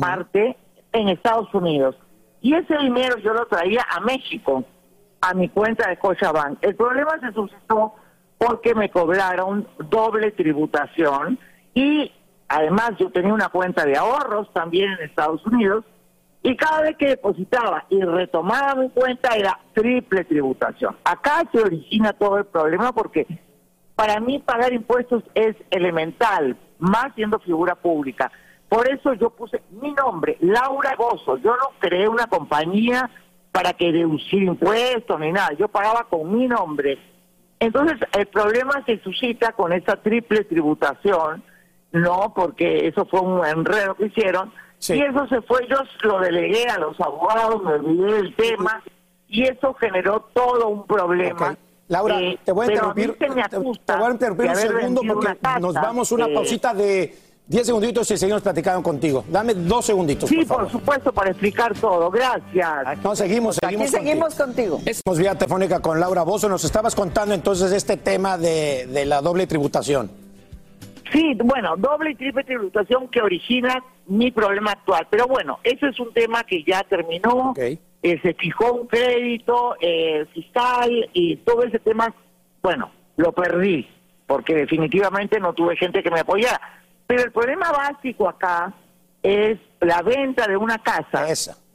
parte 0.00 0.56
en 0.92 1.08
Estados 1.08 1.52
Unidos. 1.54 1.96
Y 2.40 2.54
ese 2.54 2.76
dinero 2.78 3.16
yo 3.18 3.32
lo 3.32 3.46
traía 3.46 3.84
a 3.90 4.00
México, 4.00 4.64
a 5.20 5.34
mi 5.34 5.48
cuenta 5.48 5.88
de 5.88 5.96
Scotiabank. 5.96 6.58
El 6.62 6.74
problema 6.74 7.18
se 7.20 7.32
suscitó 7.32 7.94
porque 8.38 8.74
me 8.74 8.90
cobraron 8.90 9.66
doble 9.88 10.32
tributación 10.32 11.38
y 11.72 12.12
además 12.48 12.92
yo 12.98 13.10
tenía 13.10 13.32
una 13.32 13.48
cuenta 13.48 13.86
de 13.86 13.96
ahorros 13.96 14.52
también 14.52 14.92
en 14.92 15.04
Estados 15.04 15.44
Unidos 15.46 15.84
y 16.42 16.56
cada 16.56 16.82
vez 16.82 16.96
que 16.98 17.08
depositaba 17.08 17.86
y 17.88 18.02
retomaba 18.02 18.74
mi 18.74 18.90
cuenta 18.90 19.34
era 19.34 19.58
triple 19.72 20.24
tributación. 20.24 20.94
Acá 21.04 21.44
se 21.50 21.60
origina 21.60 22.12
todo 22.12 22.36
el 22.36 22.44
problema 22.44 22.92
porque 22.92 23.26
para 23.94 24.20
mí 24.20 24.38
pagar 24.40 24.72
impuestos 24.72 25.22
es 25.34 25.56
elemental, 25.70 26.56
más 26.78 27.14
siendo 27.14 27.38
figura 27.38 27.74
pública. 27.74 28.30
Por 28.68 28.88
eso 28.90 29.12
yo 29.14 29.30
puse 29.30 29.62
mi 29.70 29.92
nombre, 29.92 30.36
Laura 30.40 30.96
Gozo. 30.96 31.36
Yo 31.38 31.56
no 31.56 31.70
creé 31.78 32.08
una 32.08 32.26
compañía 32.26 33.10
para 33.52 33.72
que 33.72 33.92
deducir 33.92 34.42
impuestos 34.42 35.20
ni 35.20 35.30
nada. 35.30 35.52
Yo 35.52 35.68
pagaba 35.68 36.04
con 36.10 36.36
mi 36.36 36.48
nombre. 36.48 36.98
Entonces, 37.60 37.98
el 38.18 38.26
problema 38.26 38.82
se 38.84 38.98
suscita 38.98 39.52
con 39.52 39.72
esa 39.72 39.96
triple 39.96 40.44
tributación, 40.44 41.44
¿no? 41.92 42.32
Porque 42.34 42.88
eso 42.88 43.06
fue 43.06 43.20
un 43.20 43.46
enredo 43.46 43.94
que 43.94 44.06
hicieron. 44.06 44.52
Y 44.88 45.00
eso 45.00 45.26
se 45.28 45.40
fue, 45.42 45.66
yo 45.68 45.76
lo 46.02 46.18
delegué 46.18 46.66
a 46.68 46.78
los 46.78 47.00
abogados, 47.00 47.62
me 47.62 47.74
olvidé 47.74 48.12
del 48.12 48.34
tema, 48.34 48.82
y 49.28 49.44
eso 49.44 49.72
generó 49.74 50.28
todo 50.34 50.68
un 50.68 50.86
problema. 50.86 51.56
Laura, 51.88 52.20
Eh, 52.20 52.38
te 52.44 52.52
voy 52.52 52.66
a 52.66 52.70
interrumpir, 52.70 53.08
me 53.08 53.48
te, 53.48 53.58
voy 53.58 53.76
a 54.06 54.10
interrumpir 54.10 54.48
un 54.48 54.56
segundo 54.56 55.02
porque 55.06 55.36
nos 55.60 55.74
vamos 55.74 56.10
a 56.10 56.14
una 56.14 56.26
eh, 56.26 56.34
pausita 56.34 56.72
de 56.74 57.14
Diez 57.46 57.66
segunditos 57.66 58.10
y 58.10 58.16
seguimos 58.16 58.40
platicando 58.40 58.82
contigo. 58.82 59.22
Dame 59.28 59.52
dos 59.52 59.84
segunditos. 59.84 60.30
Sí, 60.30 60.46
por, 60.46 60.70
supuesto, 60.70 61.12
para 61.12 61.28
explicar 61.28 61.74
todo. 61.78 62.10
Gracias. 62.10 63.02
No, 63.02 63.14
seguimos, 63.14 63.58
seguimos. 63.62 63.88
Aquí 63.88 63.96
seguimos 63.96 64.34
contigo. 64.34 64.80
Estamos 64.86 65.18
vía 65.18 65.34
telefónica 65.34 65.80
con 65.80 66.00
Laura 66.00 66.22
Bozo. 66.22 66.48
Nos 66.48 66.64
estabas 66.64 66.94
contando 66.94 67.34
entonces 67.34 67.70
este 67.72 67.98
tema 67.98 68.38
de, 68.38 68.86
de 68.86 69.04
la 69.04 69.20
doble 69.20 69.46
tributación. 69.46 70.10
Sí, 71.12 71.36
bueno, 71.44 71.76
doble 71.76 72.12
y 72.12 72.14
triple 72.14 72.44
tributación 72.44 73.08
que 73.08 73.20
origina 73.20 73.84
mi 74.06 74.30
problema 74.30 74.72
actual. 74.72 75.06
Pero 75.10 75.26
bueno, 75.26 75.58
ese 75.64 75.88
es 75.88 76.00
un 76.00 76.14
tema 76.14 76.44
que 76.44 76.64
ya 76.64 76.82
terminó. 76.84 77.52
Eh, 78.04 78.20
se 78.20 78.34
fijó 78.34 78.70
un 78.74 78.86
crédito 78.86 79.76
eh, 79.80 80.26
fiscal 80.34 81.08
y 81.14 81.36
todo 81.36 81.62
ese 81.62 81.78
tema, 81.78 82.14
bueno, 82.62 82.92
lo 83.16 83.32
perdí 83.32 83.88
porque 84.26 84.54
definitivamente 84.54 85.40
no 85.40 85.54
tuve 85.54 85.74
gente 85.74 86.02
que 86.02 86.10
me 86.10 86.20
apoyara. 86.20 86.60
Pero 87.06 87.22
el 87.22 87.32
problema 87.32 87.72
básico 87.72 88.28
acá 88.28 88.74
es 89.22 89.58
la 89.80 90.02
venta 90.02 90.46
de 90.46 90.58
una 90.58 90.76
casa 90.80 91.26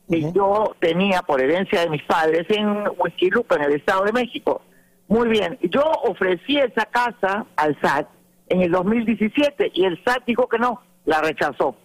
que 0.08 0.32
yo 0.32 0.76
tenía 0.80 1.24
por 1.24 1.42
herencia 1.42 1.82
de 1.82 1.90
mis 1.90 2.04
padres 2.04 2.46
en 2.50 2.84
Huesquiluca, 2.96 3.56
en 3.56 3.64
el 3.64 3.74
Estado 3.74 4.04
de 4.04 4.12
México. 4.12 4.62
Muy 5.08 5.30
bien, 5.30 5.58
yo 5.64 5.82
ofrecí 6.04 6.60
esa 6.60 6.86
casa 6.86 7.48
al 7.56 7.76
SAT 7.82 8.08
en 8.50 8.62
el 8.62 8.70
2017 8.70 9.72
y 9.74 9.86
el 9.86 10.00
SAT 10.04 10.26
dijo 10.28 10.48
que 10.48 10.60
no, 10.60 10.84
la 11.06 11.22
rechazó. 11.22 11.76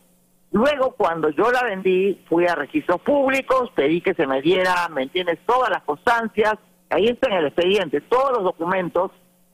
Luego, 0.54 0.92
cuando 0.92 1.30
yo 1.30 1.50
la 1.50 1.64
vendí, 1.64 2.24
fui 2.28 2.46
a 2.46 2.54
registros 2.54 3.00
públicos, 3.00 3.72
pedí 3.74 4.00
que 4.00 4.14
se 4.14 4.24
me 4.24 4.40
diera, 4.40 4.88
¿me 4.88 5.02
entiendes?, 5.02 5.40
todas 5.44 5.68
las 5.68 5.82
constancias, 5.82 6.54
ahí 6.90 7.08
está 7.08 7.28
en 7.28 7.38
el 7.38 7.46
expediente, 7.46 8.00
todos 8.00 8.30
los 8.34 8.44
documentos 8.44 9.10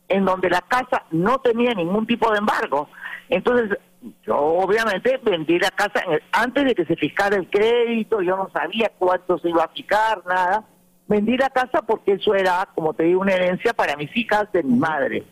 en 0.09 0.27
donde 0.27 0.51
la 0.51 0.61
casa 0.61 1.05
no 1.11 1.39
tenía 1.39 1.73
ningún 1.73 2.07
tipo 2.07 2.31
de 2.31 2.37
embargo. 2.37 2.91
Entonces, 3.31 3.79
yo 4.27 4.37
obviamente 4.37 5.19
vendí 5.23 5.59
la 5.59 5.71
casa 5.71 6.03
en 6.05 6.13
el- 6.13 6.23
antes 6.33 6.67
de 6.67 6.75
que 6.75 6.85
se 6.85 6.97
fijara 6.97 7.37
el 7.37 7.49
crédito, 7.49 8.21
yo 8.21 8.37
no 8.37 8.51
sabía 8.51 8.93
cuánto 8.99 9.39
se 9.39 9.49
iba 9.49 9.65
a 9.65 9.69
fijar, 9.69 10.21
nada. 10.27 10.65
Vendí 11.07 11.35
la 11.39 11.49
casa 11.49 11.81
porque 11.81 12.13
eso 12.13 12.35
era, 12.35 12.69
como 12.75 12.93
te 12.93 13.05
digo, 13.05 13.23
una 13.23 13.33
herencia 13.33 13.73
para 13.73 13.97
mis 13.97 14.15
hijas 14.15 14.53
de 14.53 14.63
mi 14.63 14.79
madre. 14.79 15.25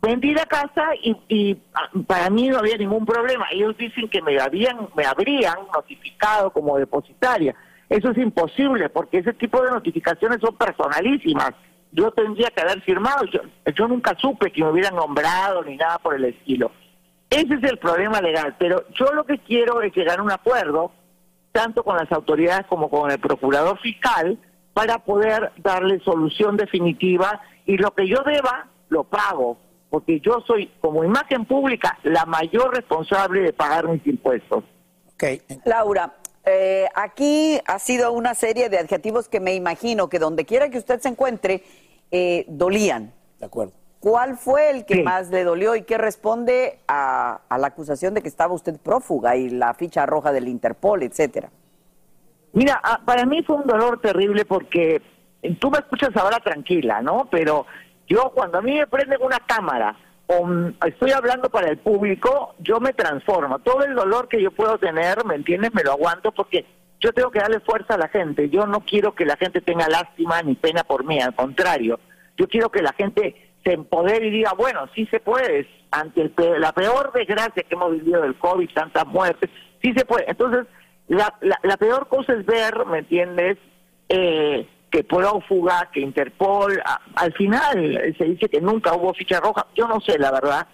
Vendí 0.00 0.32
la 0.32 0.46
casa 0.46 0.90
y, 1.02 1.16
y, 1.28 1.58
ah, 1.74 1.90
para 2.06 2.30
mí 2.30 2.48
no 2.48 2.58
había 2.58 2.76
ningún 2.76 3.04
problema. 3.04 3.46
Ellos 3.50 3.76
dicen 3.76 4.08
que 4.08 4.22
me 4.22 4.38
habían, 4.38 4.88
me 4.96 5.04
habrían 5.04 5.56
notificado 5.74 6.52
como 6.52 6.78
depositaria. 6.78 7.54
Eso 7.88 8.10
es 8.10 8.18
imposible 8.18 8.88
porque 8.90 9.18
ese 9.18 9.32
tipo 9.32 9.60
de 9.62 9.70
notificaciones 9.70 10.38
son 10.40 10.56
personalísimas. 10.56 11.50
Yo 11.90 12.12
tendría 12.12 12.50
que 12.50 12.60
haber 12.60 12.80
firmado. 12.82 13.24
Yo, 13.24 13.40
yo 13.74 13.88
nunca 13.88 14.14
supe 14.18 14.52
que 14.52 14.62
me 14.62 14.70
hubieran 14.70 14.94
nombrado 14.94 15.64
ni 15.64 15.76
nada 15.76 15.98
por 15.98 16.14
el 16.14 16.26
estilo. 16.26 16.70
Ese 17.30 17.54
es 17.54 17.62
el 17.64 17.78
problema 17.78 18.20
legal. 18.20 18.54
Pero 18.58 18.84
yo 18.90 19.12
lo 19.12 19.24
que 19.24 19.38
quiero 19.38 19.82
es 19.82 19.94
llegar 19.94 20.20
a 20.20 20.22
un 20.22 20.30
acuerdo, 20.30 20.92
tanto 21.50 21.82
con 21.82 21.96
las 21.96 22.10
autoridades 22.12 22.66
como 22.66 22.88
con 22.88 23.10
el 23.10 23.18
procurador 23.18 23.78
fiscal, 23.80 24.38
para 24.74 24.98
poder 24.98 25.50
darle 25.56 25.98
solución 26.00 26.56
definitiva 26.56 27.40
y 27.66 27.78
lo 27.78 27.90
que 27.94 28.06
yo 28.06 28.22
deba, 28.24 28.68
lo 28.90 29.02
pago, 29.02 29.58
porque 29.90 30.20
yo 30.20 30.42
soy, 30.46 30.70
como 30.80 31.04
imagen 31.04 31.44
pública, 31.44 31.98
la 32.02 32.24
mayor 32.26 32.74
responsable 32.74 33.40
de 33.40 33.52
pagar 33.52 33.88
mis 33.88 34.06
impuestos. 34.06 34.64
Laura, 35.64 36.14
eh, 36.44 36.86
aquí 36.94 37.58
ha 37.66 37.78
sido 37.78 38.12
una 38.12 38.34
serie 38.34 38.68
de 38.68 38.78
adjetivos 38.78 39.28
que 39.28 39.40
me 39.40 39.54
imagino 39.54 40.08
que 40.08 40.18
donde 40.18 40.44
quiera 40.44 40.70
que 40.70 40.78
usted 40.78 41.00
se 41.00 41.08
encuentre, 41.08 41.62
eh, 42.10 42.44
dolían. 42.48 43.12
De 43.38 43.46
acuerdo. 43.46 43.72
¿Cuál 44.00 44.36
fue 44.36 44.70
el 44.70 44.84
que 44.84 45.02
más 45.02 45.28
le 45.30 45.42
dolió 45.42 45.74
y 45.74 45.82
qué 45.82 45.98
responde 45.98 46.78
a, 46.86 47.40
a 47.48 47.58
la 47.58 47.66
acusación 47.68 48.14
de 48.14 48.22
que 48.22 48.28
estaba 48.28 48.54
usted 48.54 48.78
prófuga 48.78 49.36
y 49.36 49.50
la 49.50 49.74
ficha 49.74 50.06
roja 50.06 50.30
del 50.30 50.46
Interpol, 50.46 51.02
etcétera? 51.02 51.50
Mira, 52.52 52.80
ah, 52.82 53.00
para 53.04 53.26
mí 53.26 53.42
fue 53.42 53.56
un 53.56 53.66
dolor 53.66 54.00
terrible 54.00 54.44
porque 54.44 55.02
tú 55.60 55.70
me 55.70 55.78
escuchas 55.78 56.16
ahora 56.16 56.38
tranquila, 56.40 57.02
¿no? 57.02 57.28
Pero 57.30 57.66
yo 58.08 58.30
cuando 58.34 58.58
a 58.58 58.62
mí 58.62 58.74
me 58.78 58.86
prenden 58.86 59.18
una 59.22 59.38
cámara 59.40 59.96
o 60.26 60.46
estoy 60.86 61.12
hablando 61.12 61.48
para 61.48 61.68
el 61.70 61.78
público, 61.78 62.54
yo 62.58 62.80
me 62.80 62.92
transformo. 62.92 63.58
Todo 63.60 63.84
el 63.84 63.94
dolor 63.94 64.28
que 64.28 64.42
yo 64.42 64.50
puedo 64.50 64.76
tener, 64.78 65.24
¿me 65.24 65.34
entiendes? 65.36 65.72
Me 65.74 65.82
lo 65.82 65.92
aguanto 65.92 66.32
porque 66.32 66.66
yo 67.00 67.12
tengo 67.12 67.30
que 67.30 67.38
darle 67.40 67.60
fuerza 67.60 67.94
a 67.94 67.98
la 67.98 68.08
gente. 68.08 68.50
Yo 68.50 68.66
no 68.66 68.80
quiero 68.80 69.14
que 69.14 69.24
la 69.24 69.36
gente 69.36 69.60
tenga 69.60 69.88
lástima 69.88 70.42
ni 70.42 70.54
pena 70.54 70.84
por 70.84 71.04
mí, 71.04 71.18
al 71.20 71.34
contrario. 71.34 71.98
Yo 72.36 72.46
quiero 72.48 72.70
que 72.70 72.82
la 72.82 72.92
gente 72.92 73.50
se 73.64 73.72
empodere 73.72 74.26
y 74.26 74.30
diga, 74.30 74.52
bueno, 74.52 74.86
sí 74.94 75.06
se 75.06 75.20
puede. 75.20 75.66
Ante 75.90 76.20
el 76.20 76.30
pe- 76.30 76.58
la 76.58 76.72
peor 76.72 77.12
desgracia 77.14 77.62
que 77.62 77.74
hemos 77.74 77.92
vivido 77.92 78.20
del 78.20 78.34
COVID, 78.36 78.68
tantas 78.74 79.06
muertes, 79.06 79.48
sí 79.82 79.92
se 79.94 80.04
puede. 80.04 80.28
Entonces, 80.30 80.66
la, 81.08 81.34
la, 81.40 81.58
la 81.62 81.76
peor 81.78 82.06
cosa 82.08 82.34
es 82.34 82.44
ver, 82.44 82.84
¿me 82.84 82.98
entiendes? 82.98 83.56
Eh, 84.10 84.68
que 84.90 85.04
prófuga, 85.04 85.88
que 85.92 86.00
Interpol, 86.00 86.80
a- 86.84 87.00
al 87.16 87.32
final 87.34 87.96
eh, 87.96 88.14
se 88.16 88.24
dice 88.24 88.48
que 88.48 88.60
nunca 88.60 88.94
hubo 88.94 89.12
ficha 89.14 89.40
roja, 89.40 89.66
yo 89.74 89.86
no 89.86 90.00
sé 90.00 90.18
la 90.18 90.30
verdad, 90.30 90.66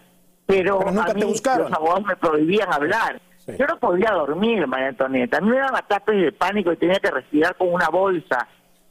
pero, 0.47 0.79
Pero 0.79 0.91
nunca 0.93 1.11
a 1.11 1.15
te 1.15 1.21
mí 1.21 1.25
buscaron. 1.25 1.71
los 1.71 1.73
abogados 1.79 2.05
me 2.07 2.17
prohibían 2.17 2.73
hablar. 2.73 3.21
Yo 3.59 3.67
no 3.67 3.79
podía 3.79 4.11
dormir, 4.12 4.67
María 4.67 4.89
Antonieta, 4.89 5.37
a 5.39 5.41
mí 5.43 5.51
me 5.51 5.59
daban 5.59 5.77
ataques 5.77 6.15
de 6.17 6.33
pánico 6.33 6.73
y 6.73 6.77
tenía 6.77 6.99
que 6.99 7.11
respirar 7.11 7.57
con 7.57 7.73
una 7.75 7.89
bolsa. 7.89 8.49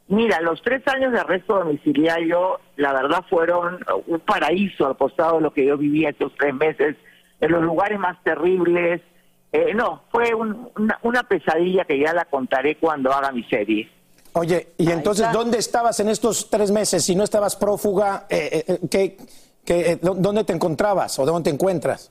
Mira, 0.10 0.42
los 0.42 0.62
tres 0.62 0.88
años 0.90 1.12
de 1.12 1.20
arresto 1.22 1.58
domiciliario, 1.58 2.60
la 2.76 2.94
verdad, 2.94 3.24
fueron 3.30 3.80
un 4.06 4.20
paraíso 4.20 4.86
al 4.86 4.98
costado 4.98 5.38
de 5.38 5.42
lo 5.42 5.54
que 5.54 5.66
yo 5.66 5.76
vivía 5.78 6.10
estos 6.10 6.34
tres 6.38 6.54
meses, 6.54 6.96
en 7.40 7.52
los 7.52 7.64
lugares 7.64 7.98
más 7.98 8.22
terribles. 8.24 9.02
Eh, 9.52 9.74
no, 9.74 10.04
fue 10.12 10.34
un- 10.36 10.70
una, 10.78 11.00
una 11.04 11.24
pesadilla 11.24 11.86
que 11.86 11.98
ya 12.00 12.14
la 12.14 12.26
contaré 12.26 12.76
cuando 12.78 13.12
haga 13.12 13.32
mi 13.32 13.44
serie. 13.46 13.90
Oye, 14.34 14.70
y 14.78 14.92
entonces, 14.92 15.32
¿dónde 15.32 15.58
estabas 15.60 16.00
en 16.00 16.10
estos 16.10 16.50
tres 16.50 16.72
meses? 16.72 17.04
Si 17.06 17.16
no 17.16 17.24
estabas 17.24 17.56
prófuga, 17.56 18.26
eh, 18.30 18.64
eh, 18.68 18.80
¿qué, 18.90 19.18
qué, 19.64 19.92
eh, 19.92 20.00
dó- 20.02 20.16
¿dónde 20.16 20.44
te 20.44 20.54
encontrabas 20.54 21.18
o 21.20 21.26
dónde 21.26 21.50
te 21.50 21.56
encuentras? 21.56 22.10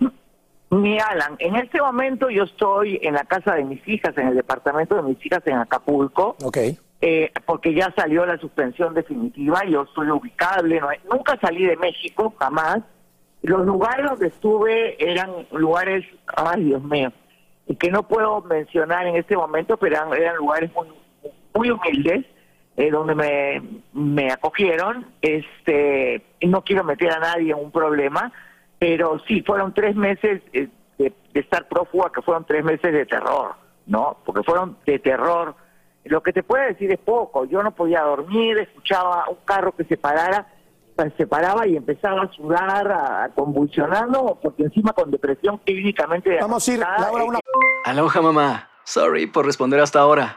Mi 0.71 0.99
Alan, 0.99 1.37
en 1.41 1.57
este 1.57 1.81
momento 1.83 2.31
yo 2.31 2.45
estoy 2.45 2.99
en 3.03 3.15
la 3.15 3.25
casa 3.25 3.55
de 3.55 3.65
mis 3.65 3.87
hijas, 3.87 4.17
en 4.17 4.29
el 4.29 4.37
departamento 4.37 4.95
de 4.95 5.03
mis 5.03 5.25
hijas 5.27 5.43
en 5.47 5.55
Acapulco. 5.59 6.37
Ok. 6.45 6.59
eh, 7.05 7.33
porque 7.45 7.75
ya 7.75 7.93
salió 7.97 8.25
la 8.25 8.39
suspensión 8.39 8.95
definitiva, 8.95 9.65
yo 9.69 9.83
estoy 9.83 10.09
ubicable, 10.11 10.81
no 10.81 10.89
nunca 11.13 11.37
salí 11.41 11.67
de 11.67 11.77
México, 11.77 12.33
jamás. 12.39 12.79
Los 13.43 13.67
lugares 13.67 14.09
donde 14.09 14.29
estuve 14.29 14.97
eran 15.05 15.31
lugares, 15.51 16.05
ay 16.37 16.63
Dios 16.63 16.83
mío, 16.85 17.13
y 17.67 17.75
que 17.75 17.91
no 17.91 18.07
puedo 18.07 18.41
mencionar 18.43 19.05
en 19.09 19.17
este 19.17 19.37
momento, 19.37 19.77
pero 19.77 19.97
eran, 19.97 20.13
eran 20.15 20.37
lugares 20.37 20.71
muy, 20.75 20.87
muy 21.55 21.71
humildes, 21.71 22.25
eh, 22.77 22.91
donde 22.91 23.15
me, 23.15 23.63
me 23.93 24.33
acogieron. 24.33 25.07
Este, 25.21 26.25
no 26.43 26.63
quiero 26.63 26.85
meter 26.85 27.13
a 27.13 27.19
nadie 27.19 27.53
en 27.53 27.59
un 27.59 27.71
problema, 27.71 28.33
pero 28.79 29.19
sí, 29.27 29.43
fueron 29.43 29.75
tres 29.75 29.95
meses 29.95 30.43
eh, 30.53 30.69
de, 30.99 31.13
de 31.33 31.41
estar 31.41 31.69
prófuga, 31.69 32.11
que 32.15 32.23
fueron 32.23 32.45
tres 32.45 32.65
meses 32.65 32.93
de 32.93 33.07
terror, 33.07 33.55
¿no? 33.87 34.19
Porque 34.25 34.43
fueron 34.43 34.79
de 34.87 34.99
terror. 34.99 35.55
Lo 36.05 36.21
que 36.23 36.33
te 36.33 36.43
puedo 36.43 36.65
decir 36.65 36.91
es 36.91 36.99
poco. 36.99 37.45
Yo 37.45 37.63
no 37.63 37.71
podía 37.73 38.01
dormir, 38.03 38.59
escuchaba 38.59 39.29
un 39.29 39.39
carro 39.45 39.73
que 39.73 39.85
se 39.85 39.97
parara, 39.97 40.49
pues, 40.97 41.13
se 41.17 41.27
paraba 41.27 41.67
y 41.67 41.77
empezaba 41.77 42.23
a 42.23 42.33
sudar, 42.33 42.91
a, 42.91 43.25
a 43.25 43.29
convulsionar, 43.29 44.09
¿no? 44.09 44.39
Porque 44.43 44.65
encima 44.65 44.93
con 44.93 45.11
depresión 45.11 45.59
clínicamente... 45.59 46.39
Vamos 46.41 46.69
a 46.69 46.73
ir, 46.73 46.81
Laura, 46.81 47.25
una... 47.25 47.39
Aloha 47.85 48.21
mamá. 48.21 48.69
Sorry 48.85 49.27
por 49.29 49.47
responder 49.47 49.79
hasta 49.79 50.01
ahora. 50.01 50.37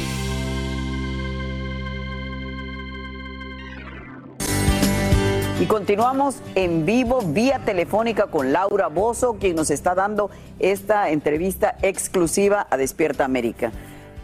Y 5.61 5.67
continuamos 5.67 6.41
en 6.55 6.87
vivo 6.87 7.19
vía 7.23 7.59
telefónica 7.63 8.25
con 8.25 8.51
Laura 8.51 8.87
Bozo, 8.87 9.37
quien 9.39 9.55
nos 9.55 9.69
está 9.69 9.93
dando 9.93 10.31
esta 10.57 11.09
entrevista 11.11 11.75
exclusiva 11.83 12.65
a 12.71 12.77
Despierta 12.77 13.25
América. 13.25 13.71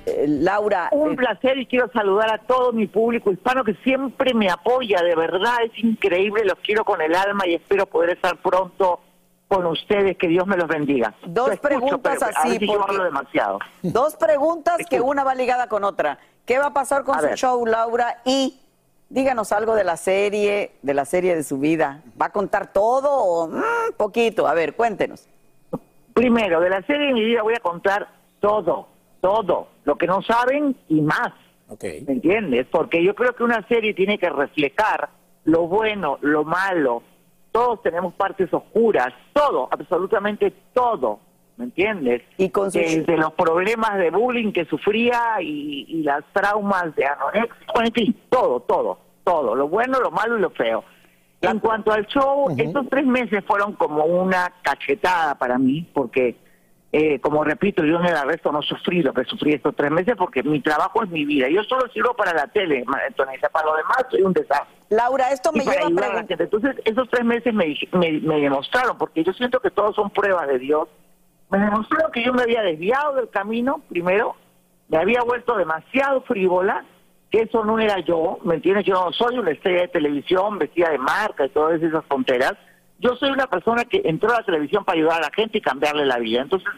Eh, 0.08 0.26
Laura. 0.28 0.90
Un 0.92 1.14
eh, 1.14 1.16
placer 1.16 1.60
y 1.60 1.68
quiero 1.68 1.92
saludar 1.92 2.34
a 2.34 2.40
todo 2.40 2.74
mi 2.74 2.88
público 2.88 3.32
hispano 3.32 3.64
que 3.64 3.76
siempre 3.84 4.34
me 4.34 4.50
apoya, 4.50 5.04
de 5.04 5.16
verdad 5.16 5.58
es 5.64 5.78
increíble, 5.84 6.44
los 6.44 6.58
quiero 6.64 6.84
con 6.84 7.04
el 7.04 7.14
alma 7.14 7.46
y 7.46 7.54
espero 7.54 7.86
poder 7.86 8.12
estar 8.12 8.42
pronto 8.42 9.00
con 9.48 9.64
ustedes, 9.68 10.18
que 10.18 10.28
Dios 10.28 10.48
me 10.48 10.58
los 10.58 10.68
bendiga. 10.68 11.14
Dos 11.28 11.52
escucho, 11.52 11.62
preguntas 11.70 12.18
pero 12.20 12.32
así, 12.36 12.58
yo 12.66 12.80
porque- 12.80 13.04
demasiado. 13.04 13.60
Dos 13.84 14.16
preguntas 14.16 14.78
que 14.90 15.02
una 15.02 15.24
va 15.24 15.36
ligada 15.36 15.68
con 15.68 15.84
otra. 15.84 16.18
¿Qué 16.48 16.58
va 16.58 16.68
a 16.68 16.74
pasar 16.74 17.04
con 17.04 17.16
A 17.16 17.20
su 17.20 17.26
ver. 17.28 17.36
show, 17.38 17.64
Laura? 17.66 18.22
Y 18.26 18.60
díganos 19.10 19.52
algo 19.52 19.76
de 19.76 19.84
la 19.84 19.98
serie, 19.98 20.72
de 20.82 20.94
la 20.94 21.06
serie 21.06 21.36
de 21.36 21.44
su 21.44 21.58
vida. 21.58 22.04
¿Va 22.20 22.28
a 22.28 22.32
contar 22.32 22.74
todo 22.74 23.10
o 23.12 23.48
mm, 23.48 23.94
poquito? 23.98 24.48
A 24.48 24.54
ver, 24.54 24.76
cuéntenos. 24.76 25.28
Primero, 26.14 26.60
de 26.62 26.70
la 26.70 26.82
serie 26.84 27.08
de 27.08 27.14
mi 27.14 27.24
vida 27.24 27.44
voy 27.44 27.54
a 27.56 27.60
contar 27.60 28.08
todo, 28.40 28.88
todo, 29.22 29.68
lo 29.86 29.98
que 29.98 30.08
no 30.08 30.22
saben 30.22 30.76
y 30.90 31.02
más. 31.02 31.34
¿Me 31.82 32.14
entiendes? 32.14 32.66
Porque 32.72 33.04
yo 33.04 33.14
creo 33.14 33.36
que 33.36 33.44
una 33.44 33.68
serie 33.68 33.94
tiene 33.94 34.18
que 34.18 34.30
reflejar 34.30 35.10
lo 35.44 35.68
bueno, 35.68 36.18
lo 36.22 36.44
malo. 36.44 37.04
Todos 37.52 37.82
tenemos 37.82 38.14
partes 38.14 38.54
oscuras, 38.54 39.14
todo, 39.34 39.68
absolutamente 39.72 40.54
todo. 40.74 41.20
¿Me 41.58 41.66
entiendes? 41.66 42.22
Y 42.38 42.50
con 42.52 42.70
Desde 42.70 43.18
los 43.18 43.34
problemas 43.34 43.98
de 43.98 44.12
bullying 44.12 44.52
que 44.52 44.66
sufría 44.66 45.42
y, 45.42 45.86
y 45.90 46.04
las 46.04 46.24
traumas 46.32 46.96
de 46.96 47.06
anorexia, 47.06 47.56
en 47.84 47.94
fin, 47.94 48.16
todo, 48.30 48.60
todo, 48.60 49.00
todo, 49.24 49.56
lo 49.56 49.68
bueno, 49.68 50.00
lo 50.00 50.12
malo 50.12 50.38
y 50.38 50.42
lo 50.42 50.52
feo. 50.52 50.84
En 51.42 51.60
cuanto 51.60 51.92
al 51.92 52.06
show, 52.08 52.48
estos 52.58 52.88
tres 52.90 53.06
meses 53.06 53.44
fueron 53.46 53.74
como 53.74 54.06
una 54.06 54.52
cachetada 54.62 55.36
para 55.36 55.58
mí, 55.58 55.88
porque, 55.94 56.36
eh, 56.92 57.20
como 57.20 57.44
repito, 57.44 57.84
yo 57.84 58.00
en 58.00 58.08
el 58.08 58.16
arresto 58.16 58.52
no 58.52 58.62
sufrí 58.62 59.04
lo 59.04 59.14
que 59.14 59.24
sufrí 59.24 59.54
estos 59.54 59.76
tres 59.76 59.92
meses, 59.92 60.16
porque 60.18 60.42
mi 60.42 60.62
trabajo 60.62 61.04
es 61.04 61.10
mi 61.10 61.26
vida. 61.26 61.48
Yo 61.50 61.64
solo 61.64 61.88
sirvo 61.90 62.16
para 62.16 62.34
la 62.34 62.48
tele, 62.48 62.84
Antonella, 63.08 63.50
para 63.50 63.68
lo 63.68 63.78
demás 63.78 64.06
soy 64.10 64.22
un 64.22 64.34
desastre. 64.34 64.76
Laura, 64.90 65.32
esto 65.32 65.52
me 65.52 65.60
lleva 65.60 65.88
a 65.88 65.90
preguntar. 65.90 66.42
Entonces, 66.42 66.76
esos 66.86 67.08
tres 67.10 67.24
meses 67.24 67.54
me, 67.54 67.76
me, 67.94 68.14
me 68.14 68.40
demostraron, 68.42 68.98
porque 68.98 69.24
yo 69.24 69.34
siento 69.34 69.60
que 69.60 69.70
todos 69.70 69.96
son 69.96 70.10
pruebas 70.10 70.48
de 70.48 70.58
Dios, 70.58 70.88
me 71.50 71.60
demostraron 71.60 72.12
que 72.12 72.24
yo 72.24 72.34
me 72.34 72.44
había 72.44 72.62
desviado 72.62 73.14
del 73.16 73.30
camino, 73.30 73.82
primero, 73.90 74.36
me 74.90 74.98
había 74.98 75.22
vuelto 75.22 75.58
demasiado 75.58 76.22
frívola, 76.22 76.86
que 77.30 77.42
eso 77.42 77.64
no 77.64 77.80
era 77.80 78.00
yo, 78.00 78.40
¿me 78.44 78.56
entiendes? 78.56 78.86
Yo 78.86 78.94
no 78.94 79.12
soy 79.12 79.38
una 79.38 79.52
estrella 79.52 79.82
de 79.82 79.88
televisión 79.90 80.58
vestida 80.58 80.90
de 80.90 80.98
marca 80.98 81.46
y 81.46 81.50
todas 81.50 81.82
esas 81.82 82.06
fronteras. 82.06 82.54
Yo 83.00 83.16
soy 83.16 83.32
una 83.32 83.48
persona 83.48 83.84
que 83.86 84.02
entró 84.06 84.32
a 84.32 84.40
la 84.40 84.46
televisión 84.46 84.86
para 84.86 84.98
ayudar 84.98 85.18
a 85.18 85.28
la 85.28 85.32
gente 85.36 85.58
y 85.58 85.62
cambiarle 85.62 86.06
la 86.06 86.20
vida. 86.20 86.42
Entonces, 86.42 86.70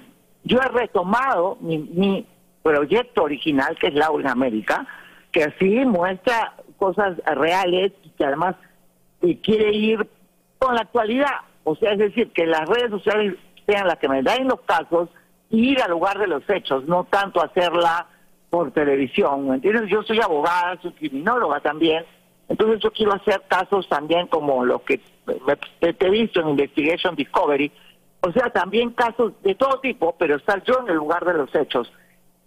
yo 0.43 0.59
he 0.59 0.67
retomado 0.67 1.57
mi, 1.61 1.77
mi 1.77 2.27
proyecto 2.63 3.23
original, 3.23 3.77
que 3.79 3.87
es 3.87 3.93
Laura 3.93 4.23
en 4.23 4.29
América, 4.31 4.87
que 5.31 5.43
así 5.43 5.85
muestra 5.85 6.53
cosas 6.77 7.17
reales 7.25 7.91
y 8.03 8.09
que 8.09 8.25
además 8.25 8.55
quiere 9.43 9.71
ir 9.71 10.07
con 10.57 10.75
la 10.75 10.81
actualidad. 10.81 11.41
O 11.63 11.75
sea, 11.75 11.91
es 11.91 11.99
decir, 11.99 12.31
que 12.31 12.47
las 12.47 12.67
redes 12.67 12.89
sociales 12.89 13.35
sean 13.69 13.87
las 13.87 13.99
que 13.99 14.09
me 14.09 14.23
den 14.23 14.47
los 14.47 14.61
casos 14.61 15.09
y 15.49 15.71
ir 15.71 15.81
al 15.81 15.91
lugar 15.91 16.17
de 16.17 16.27
los 16.27 16.43
hechos, 16.49 16.85
no 16.85 17.03
tanto 17.05 17.41
hacerla 17.41 18.07
por 18.49 18.71
televisión. 18.71 19.47
¿me 19.47 19.55
¿Entiendes? 19.55 19.89
Yo 19.89 20.01
soy 20.03 20.19
abogada, 20.19 20.79
soy 20.81 20.91
criminóloga 20.93 21.59
también. 21.59 22.03
Entonces 22.47 22.79
yo 22.81 22.91
quiero 22.91 23.13
hacer 23.13 23.43
casos 23.47 23.87
también 23.87 24.27
como 24.27 24.65
los 24.65 24.81
que 24.81 24.99
te 25.79 26.07
he 26.07 26.09
visto 26.09 26.41
en 26.41 26.49
Investigation 26.49 27.15
Discovery. 27.15 27.71
O 28.21 28.31
sea, 28.31 28.49
también 28.49 28.89
casos 28.91 29.33
de 29.43 29.55
todo 29.55 29.79
tipo, 29.79 30.15
pero 30.17 30.35
estar 30.35 30.63
yo 30.63 30.79
en 30.81 30.89
el 30.89 30.95
lugar 30.95 31.23
de 31.25 31.35
los 31.35 31.53
hechos. 31.53 31.91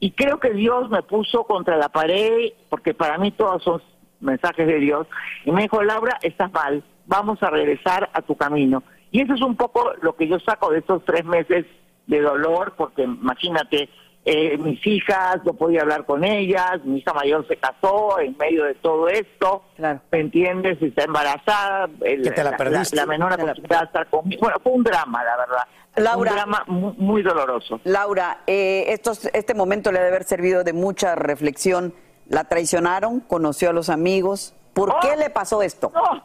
Y 0.01 0.11
creo 0.11 0.41
que 0.41 0.51
Dios 0.51 0.91
me 0.91 1.03
puso 1.03 1.45
contra 1.45 1.77
la 1.77 1.89
pared, 1.89 2.53
porque 2.69 2.93
para 2.93 3.17
mí 3.19 3.31
todos 3.31 3.63
son 3.63 3.81
mensajes 4.21 4.67
de 4.67 4.81
Dios, 4.81 5.07
y 5.45 5.53
me 5.53 5.63
dijo, 5.63 5.83
Laura, 5.83 6.19
estás 6.23 6.53
mal, 6.53 6.83
vamos 7.07 7.43
a 7.43 7.51
regresar 7.51 8.11
a 8.13 8.23
tu 8.23 8.37
camino. 8.37 8.83
Y 9.13 9.21
eso 9.23 9.35
es 9.35 9.41
un 9.43 9.57
poco 9.57 9.93
lo 10.03 10.17
que 10.17 10.27
yo 10.27 10.41
saco 10.41 10.71
de 10.71 10.79
estos 10.81 11.05
tres 11.05 11.25
meses 11.25 11.65
de 12.09 12.21
dolor, 12.21 12.75
porque 12.77 13.03
imagínate, 13.03 13.89
eh, 14.25 14.57
mis 14.59 14.85
hijas, 14.87 15.39
no 15.45 15.53
podía 15.55 15.83
hablar 15.83 16.05
con 16.07 16.25
ellas, 16.25 16.85
mi 16.85 16.99
hija 16.99 17.13
mayor 17.13 17.47
se 17.47 17.57
casó 17.57 18.19
en 18.21 18.37
medio 18.39 18.65
de 18.65 18.75
todo 18.75 19.09
esto, 19.09 19.63
¿me 19.79 20.19
entiendes? 20.21 20.81
Está 20.83 21.05
embarazada, 21.05 21.89
el- 22.03 22.23
Que 22.23 22.31
te 22.31 22.43
la 22.45 22.57
perdiste. 22.57 22.97
la 22.97 23.07
menor 23.07 23.33
acostumbrada 23.35 23.83
a 23.83 23.87
estar 23.87 24.07
conmigo. 24.09 24.41
Bueno, 24.43 24.57
fue 24.63 24.73
un 24.73 24.83
drama, 24.83 25.23
la 25.25 25.37
verdad. 25.37 25.63
Laura. 25.97 26.31
un 26.31 26.37
drama 26.39 26.65
muy, 26.69 26.95
muy 26.97 27.23
doloroso. 27.23 27.79
Laura, 27.85 28.39
eh, 28.47 28.87
estos, 28.89 29.27
este 29.35 29.53
momento 29.55 29.93
le 29.93 29.99
ha 29.99 30.03
de 30.03 30.09
haber 30.09 30.25
servido 30.25 30.65
de 30.65 30.73
mucha 30.73 31.15
reflexión. 31.17 31.93
¿La 32.29 32.45
traicionaron? 32.45 33.21
¿Conoció 33.21 33.69
a 33.71 33.73
los 33.75 33.91
amigos? 33.91 34.55
¿Por 34.73 34.99
qué 35.01 35.17
le 35.19 35.29
pasó 35.29 35.61
esto? 35.61 35.93
No, 35.95 36.25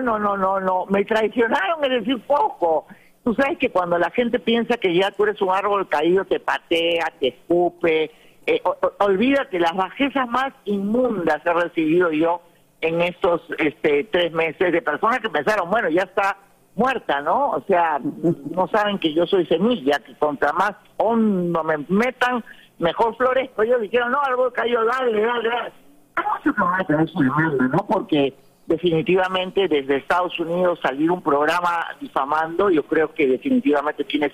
no, 0.00 0.18
no, 0.18 0.36
no, 0.36 0.60
no. 0.60 0.86
Me 0.86 1.04
traicionaron, 1.04 1.82
es 1.84 1.90
decir, 1.90 2.20
poco. 2.26 2.86
Tú 3.24 3.34
sabes 3.34 3.58
que 3.58 3.70
cuando 3.70 3.98
la 3.98 4.10
gente 4.10 4.38
piensa 4.38 4.76
que 4.78 4.94
ya 4.94 5.10
tú 5.10 5.24
eres 5.24 5.40
un 5.42 5.50
árbol 5.50 5.88
caído, 5.88 6.24
te 6.24 6.40
patea, 6.40 7.12
te 7.20 7.28
escupe. 7.28 8.10
Eh, 8.46 8.60
o- 8.64 8.76
o- 8.80 9.04
olvídate, 9.04 9.58
las 9.60 9.74
bajezas 9.76 10.26
más 10.28 10.52
inmundas 10.64 11.40
he 11.44 11.52
recibido 11.52 12.10
yo 12.10 12.40
en 12.80 13.02
estos 13.02 13.42
este, 13.58 14.04
tres 14.04 14.32
meses 14.32 14.72
de 14.72 14.80
personas 14.80 15.20
que 15.20 15.28
pensaron, 15.28 15.68
bueno, 15.68 15.90
ya 15.90 16.02
está 16.02 16.38
muerta, 16.74 17.20
¿no? 17.20 17.50
O 17.50 17.60
sea, 17.66 18.00
no 18.02 18.66
saben 18.68 18.98
que 18.98 19.12
yo 19.12 19.26
soy 19.26 19.44
semilla, 19.46 19.98
que 19.98 20.14
contra 20.16 20.52
más 20.54 20.72
hondo 20.96 21.62
me 21.62 21.76
metan, 21.88 22.42
mejor 22.78 23.14
florezco. 23.16 23.62
Ellos 23.62 23.82
dijeron, 23.82 24.10
no, 24.12 24.20
árbol 24.22 24.50
caído, 24.54 24.82
dale, 24.86 25.20
dale, 25.20 25.48
dale. 25.48 25.72
¿Cómo 26.16 26.38
se 26.42 26.50
van 26.60 26.80
a 26.80 26.84
tener 26.84 27.08
su 27.08 27.20
demanda, 27.20 27.68
no? 27.68 27.86
Porque 27.86 28.34
definitivamente 28.70 29.66
desde 29.66 29.96
Estados 29.96 30.38
Unidos 30.38 30.78
salir 30.80 31.10
un 31.10 31.22
programa 31.22 31.88
difamando, 32.00 32.70
yo 32.70 32.84
creo 32.84 33.12
que 33.12 33.26
definitivamente 33.26 34.04
tiene 34.04 34.30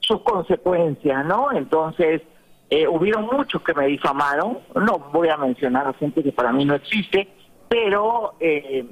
sus, 0.00 0.20
consecuencias, 0.20 1.24
¿no? 1.24 1.50
Entonces, 1.50 2.20
eh, 2.68 2.86
hubieron 2.86 3.24
muchos 3.24 3.62
que 3.62 3.72
me 3.72 3.86
difamaron, 3.86 4.58
no 4.74 4.98
voy 5.10 5.30
a 5.30 5.38
mencionar 5.38 5.86
a 5.86 5.94
gente 5.94 6.22
que 6.22 6.30
para 6.30 6.52
mí 6.52 6.66
no 6.66 6.74
existe, 6.74 7.26
pero 7.66 8.34
eh, 8.38 8.84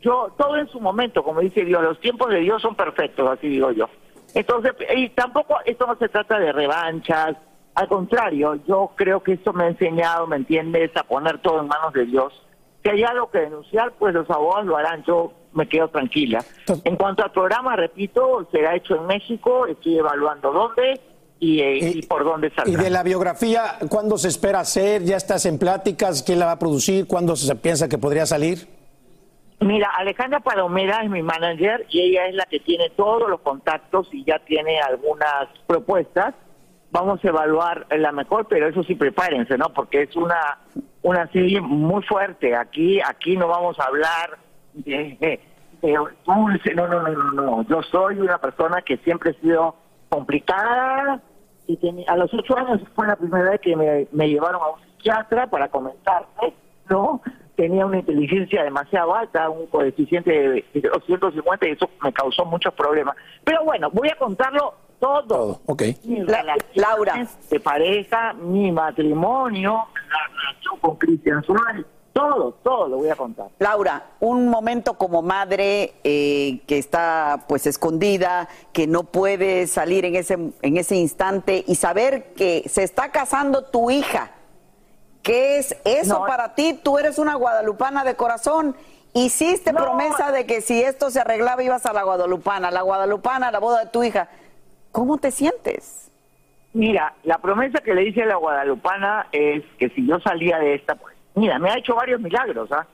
yo, 0.00 0.34
todo 0.36 0.56
en 0.56 0.66
su 0.66 0.80
momento, 0.80 1.22
como 1.22 1.38
dice 1.38 1.64
Dios, 1.64 1.80
los 1.80 2.00
tiempos 2.00 2.28
de 2.30 2.40
Dios 2.40 2.60
son 2.60 2.74
perfectos, 2.74 3.28
así 3.30 3.48
digo 3.48 3.70
yo. 3.70 3.88
Entonces, 4.34 4.72
y 4.96 5.10
tampoco 5.10 5.58
esto 5.64 5.86
no 5.86 5.94
se 5.94 6.08
trata 6.08 6.40
de 6.40 6.50
revanchas, 6.50 7.36
al 7.76 7.86
contrario, 7.86 8.56
yo 8.66 8.90
creo 8.96 9.22
que 9.22 9.34
esto 9.34 9.52
me 9.52 9.64
ha 9.64 9.68
enseñado, 9.68 10.26
¿me 10.26 10.36
entiendes?, 10.36 10.90
a 10.96 11.04
poner 11.04 11.38
todo 11.38 11.60
en 11.60 11.68
manos 11.68 11.92
de 11.92 12.04
Dios. 12.04 12.32
Si 12.82 12.88
hay 12.88 13.02
algo 13.04 13.30
que 13.30 13.38
denunciar, 13.38 13.92
pues 13.98 14.12
los 14.14 14.28
abogados 14.30 14.66
lo 14.66 14.76
harán, 14.76 15.04
yo 15.04 15.32
me 15.52 15.68
quedo 15.68 15.88
tranquila. 15.88 16.44
En 16.84 16.96
cuanto 16.96 17.22
al 17.22 17.30
programa, 17.30 17.76
repito, 17.76 18.48
será 18.50 18.74
hecho 18.74 18.96
en 18.96 19.06
México, 19.06 19.66
estoy 19.66 19.98
evaluando 19.98 20.50
dónde 20.52 21.00
y, 21.38 21.60
eh, 21.60 21.92
y 21.96 22.02
por 22.02 22.24
dónde 22.24 22.48
Y 22.48 22.50
saldrá. 22.50 22.82
de 22.82 22.90
la 22.90 23.02
biografía, 23.02 23.78
¿cuándo 23.88 24.18
se 24.18 24.28
espera 24.28 24.60
hacer? 24.60 25.04
¿Ya 25.04 25.16
estás 25.16 25.46
en 25.46 25.58
pláticas? 25.58 26.22
¿Quién 26.22 26.38
la 26.40 26.46
va 26.46 26.52
a 26.52 26.58
producir? 26.58 27.06
¿Cuándo 27.06 27.36
se 27.36 27.54
piensa 27.56 27.88
que 27.88 27.98
podría 27.98 28.26
salir? 28.26 28.66
Mira, 29.60 29.88
Alejandra 29.96 30.40
Palomera 30.40 31.04
es 31.04 31.10
mi 31.10 31.22
manager 31.22 31.86
y 31.88 32.00
ella 32.00 32.26
es 32.26 32.34
la 32.34 32.46
que 32.46 32.58
tiene 32.58 32.90
todos 32.90 33.30
los 33.30 33.40
contactos 33.42 34.08
y 34.12 34.24
ya 34.24 34.40
tiene 34.40 34.80
algunas 34.80 35.46
propuestas. 35.68 36.34
Vamos 36.90 37.24
a 37.24 37.28
evaluar 37.28 37.86
la 37.96 38.10
mejor, 38.10 38.46
pero 38.48 38.68
eso 38.68 38.82
sí 38.82 38.96
prepárense, 38.96 39.56
¿no? 39.56 39.72
Porque 39.72 40.02
es 40.02 40.16
una 40.16 40.58
una 41.02 41.26
serie 41.28 41.60
muy 41.60 42.02
fuerte. 42.04 42.54
Aquí 42.56 43.00
aquí 43.00 43.36
no 43.36 43.48
vamos 43.48 43.78
a 43.80 43.84
hablar 43.84 44.38
de, 44.74 45.40
dulce, 45.82 46.74
no, 46.74 46.86
no, 46.86 47.02
no, 47.02 47.12
no, 47.12 47.32
no. 47.32 47.62
Yo 47.68 47.82
soy 47.82 48.18
una 48.20 48.38
persona 48.38 48.82
que 48.82 48.96
siempre 48.98 49.30
he 49.32 49.40
sido 49.40 49.74
complicada 50.08 51.20
y 51.66 51.76
tenía- 51.76 52.06
a 52.08 52.16
los 52.16 52.32
ocho 52.34 52.56
años 52.56 52.80
fue 52.94 53.06
la 53.06 53.16
primera 53.16 53.50
vez 53.50 53.60
que 53.60 53.76
me, 53.76 54.28
llevaron 54.28 54.62
a 54.62 54.68
un 54.70 54.80
psiquiatra 54.80 55.46
para 55.48 55.68
comentarme, 55.68 56.54
¿no? 56.88 57.20
Tenía 57.56 57.84
una 57.84 57.98
inteligencia 57.98 58.62
demasiado 58.64 59.14
alta, 59.14 59.50
un 59.50 59.66
coeficiente 59.66 60.30
de 60.30 60.64
250 60.80 61.68
y 61.68 61.72
eso 61.72 61.90
me 62.02 62.12
causó 62.12 62.44
muchos 62.44 62.72
problemas. 62.74 63.16
Pero 63.44 63.64
bueno, 63.64 63.90
voy 63.90 64.08
a 64.08 64.16
contarlo 64.16 64.74
todo. 65.02 65.60
Ok. 65.66 65.82
Mis 66.04 66.24
relaciones 66.26 67.28
de 67.50 67.58
pareja, 67.58 68.32
mi 68.34 68.70
matrimonio, 68.70 69.72
la 70.08 70.28
relación 70.28 70.78
con 70.80 70.96
Cristian 70.96 71.42
Suárez, 71.42 71.84
todo, 72.12 72.52
todo 72.62 72.86
lo 72.88 72.98
voy 72.98 73.08
a 73.08 73.16
contar. 73.16 73.48
Laura, 73.58 74.04
un 74.20 74.48
momento 74.48 74.94
como 74.94 75.20
madre 75.22 75.94
eh, 76.04 76.60
que 76.68 76.78
está 76.78 77.46
pues 77.48 77.66
escondida, 77.66 78.48
que 78.72 78.86
no 78.86 79.02
puede 79.02 79.66
salir 79.66 80.04
en 80.04 80.14
ese, 80.14 80.34
en 80.34 80.76
ese 80.76 80.94
instante 80.94 81.64
y 81.66 81.74
saber 81.74 82.32
que 82.34 82.62
se 82.68 82.84
está 82.84 83.10
casando 83.10 83.64
tu 83.64 83.90
hija. 83.90 84.30
¿Qué 85.22 85.58
es 85.58 85.76
eso 85.84 86.20
No. 86.20 86.26
para 86.26 86.54
ti? 86.54 86.78
Tú 86.80 86.98
eres 86.98 87.18
una 87.18 87.34
guadalupana 87.34 88.04
de 88.04 88.14
corazón. 88.14 88.76
Hiciste 89.14 89.72
promesa 89.74 90.32
de 90.32 90.46
que 90.46 90.60
si 90.60 90.80
esto 90.82 91.10
se 91.10 91.20
arreglaba 91.20 91.62
ibas 91.62 91.86
a 91.86 91.92
la 91.92 92.02
guadalupana, 92.02 92.70
la 92.70 92.82
guadalupana, 92.82 93.48
a 93.48 93.50
la 93.50 93.58
boda 93.58 93.80
de 93.84 93.90
tu 93.90 94.02
hija. 94.04 94.28
¿Cómo 94.92 95.16
te 95.16 95.30
sientes? 95.30 96.10
Mira, 96.74 97.14
la 97.24 97.38
promesa 97.38 97.80
que 97.80 97.94
le 97.94 98.04
hice 98.04 98.22
a 98.22 98.26
la 98.26 98.36
guadalupana 98.36 99.26
es 99.32 99.62
que 99.78 99.88
si 99.90 100.06
yo 100.06 100.20
salía 100.20 100.58
de 100.58 100.74
esta, 100.74 100.94
pues, 100.94 101.16
mira, 101.34 101.58
me 101.58 101.70
ha 101.70 101.78
hecho 101.78 101.94
varios 101.94 102.20
milagros, 102.20 102.70
¿ah? 102.72 102.86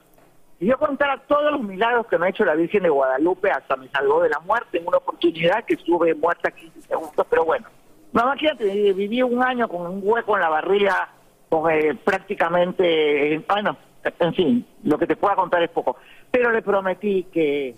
Si 0.59 0.65
yo 0.65 0.77
contara 0.77 1.17
todos 1.27 1.53
los 1.53 1.61
milagros 1.61 2.07
que 2.07 2.17
me 2.17 2.25
ha 2.25 2.29
hecho 2.29 2.43
la 2.43 2.55
Virgen 2.55 2.83
de 2.83 2.89
Guadalupe, 2.89 3.49
hasta 3.49 3.77
me 3.77 3.87
salvó 3.89 4.21
de 4.21 4.29
la 4.29 4.39
muerte 4.39 4.77
en 4.77 4.87
una 4.87 4.97
oportunidad 4.97 5.63
que 5.63 5.75
estuve 5.75 6.13
muerta 6.15 6.51
15 6.51 6.81
segundos, 6.81 7.25
pero 7.29 7.45
bueno. 7.45 7.67
No, 8.11 8.23
imagínate, 8.23 8.93
viví 8.93 9.21
un 9.21 9.41
año 9.41 9.69
con 9.69 9.85
un 9.85 10.01
hueco 10.03 10.35
en 10.35 10.41
la 10.41 10.49
barriga, 10.49 11.09
con 11.47 11.71
eh, 11.71 11.95
prácticamente, 12.03 13.35
eh, 13.35 13.45
bueno, 13.47 13.77
en 14.03 14.33
fin, 14.33 14.65
lo 14.83 14.97
que 14.97 15.07
te 15.07 15.15
pueda 15.15 15.35
contar 15.35 15.63
es 15.63 15.69
poco. 15.69 15.95
Pero 16.29 16.51
le 16.51 16.61
prometí 16.61 17.23
que 17.31 17.75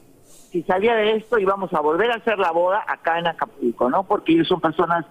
si 0.51 0.63
salía 0.63 0.95
de 0.95 1.15
esto 1.15 1.39
íbamos 1.39 1.73
a 1.73 1.79
volver 1.79 2.11
a 2.11 2.15
hacer 2.15 2.37
la 2.37 2.51
boda 2.51 2.83
acá 2.85 3.17
en 3.17 3.27
Acapulco, 3.27 3.89
¿no? 3.89 4.03
Porque 4.03 4.33
ellos 4.33 4.47
son 4.47 4.59
personas 4.59 5.05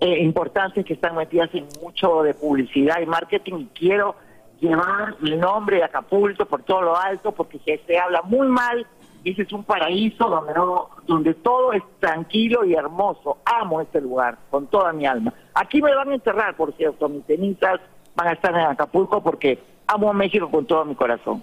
eh, 0.00 0.18
importantes 0.22 0.84
que 0.84 0.92
están 0.94 1.16
metidas 1.16 1.48
en 1.54 1.66
mucho 1.82 2.22
de 2.22 2.34
publicidad 2.34 3.00
y 3.00 3.06
marketing 3.06 3.54
y 3.54 3.66
quiero 3.68 4.16
llevar 4.60 5.16
el 5.22 5.40
nombre 5.40 5.76
de 5.76 5.84
Acapulco 5.84 6.44
por 6.44 6.62
todo 6.62 6.82
lo 6.82 6.96
alto 6.96 7.32
porque 7.32 7.58
se, 7.64 7.98
habla 7.98 8.22
muy 8.22 8.46
mal 8.48 8.86
ese 9.24 9.42
es 9.42 9.52
un 9.52 9.64
paraíso 9.64 10.28
donde 10.28 10.52
no 10.52 10.90
donde 11.06 11.34
todo 11.34 11.72
es 11.72 11.82
tranquilo 12.00 12.64
y 12.64 12.74
hermoso. 12.74 13.38
Amo 13.44 13.80
este 13.80 14.00
lugar 14.00 14.36
con 14.50 14.66
toda 14.66 14.92
mi 14.92 15.06
alma. 15.06 15.32
Aquí 15.54 15.80
me 15.80 15.94
van 15.94 16.10
a 16.10 16.14
enterrar 16.14 16.56
por 16.56 16.74
cierto 16.76 17.08
mis 17.08 17.24
cenizas 17.24 17.80
van 18.14 18.28
a 18.28 18.32
estar 18.32 18.52
en 18.52 18.66
Acapulco 18.66 19.22
porque 19.22 19.62
amo 19.86 20.10
a 20.10 20.12
México 20.12 20.50
con 20.50 20.66
todo 20.66 20.84
mi 20.84 20.96
corazón 20.96 21.42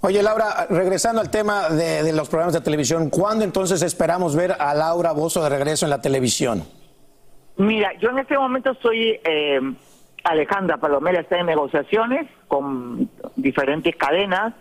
Oye, 0.00 0.22
Laura, 0.22 0.66
regresando 0.70 1.20
al 1.20 1.30
tema 1.30 1.68
de, 1.70 2.04
de 2.04 2.12
los 2.12 2.28
programas 2.28 2.54
de 2.54 2.60
televisión, 2.60 3.10
¿cuándo 3.10 3.44
entonces 3.44 3.82
esperamos 3.82 4.36
ver 4.36 4.52
a 4.58 4.72
Laura 4.74 5.12
Bozo 5.12 5.42
de 5.42 5.48
regreso 5.48 5.86
en 5.86 5.90
la 5.90 6.00
televisión? 6.00 6.62
Mira, 7.56 7.92
yo 7.98 8.10
en 8.10 8.20
este 8.20 8.38
momento 8.38 8.70
estoy, 8.70 9.20
eh, 9.24 9.60
Alejandra 10.22 10.76
Palomera 10.76 11.20
está 11.20 11.38
en 11.38 11.46
negociaciones 11.46 12.28
con 12.46 13.10
diferentes 13.34 13.96
cadenas 13.96 14.54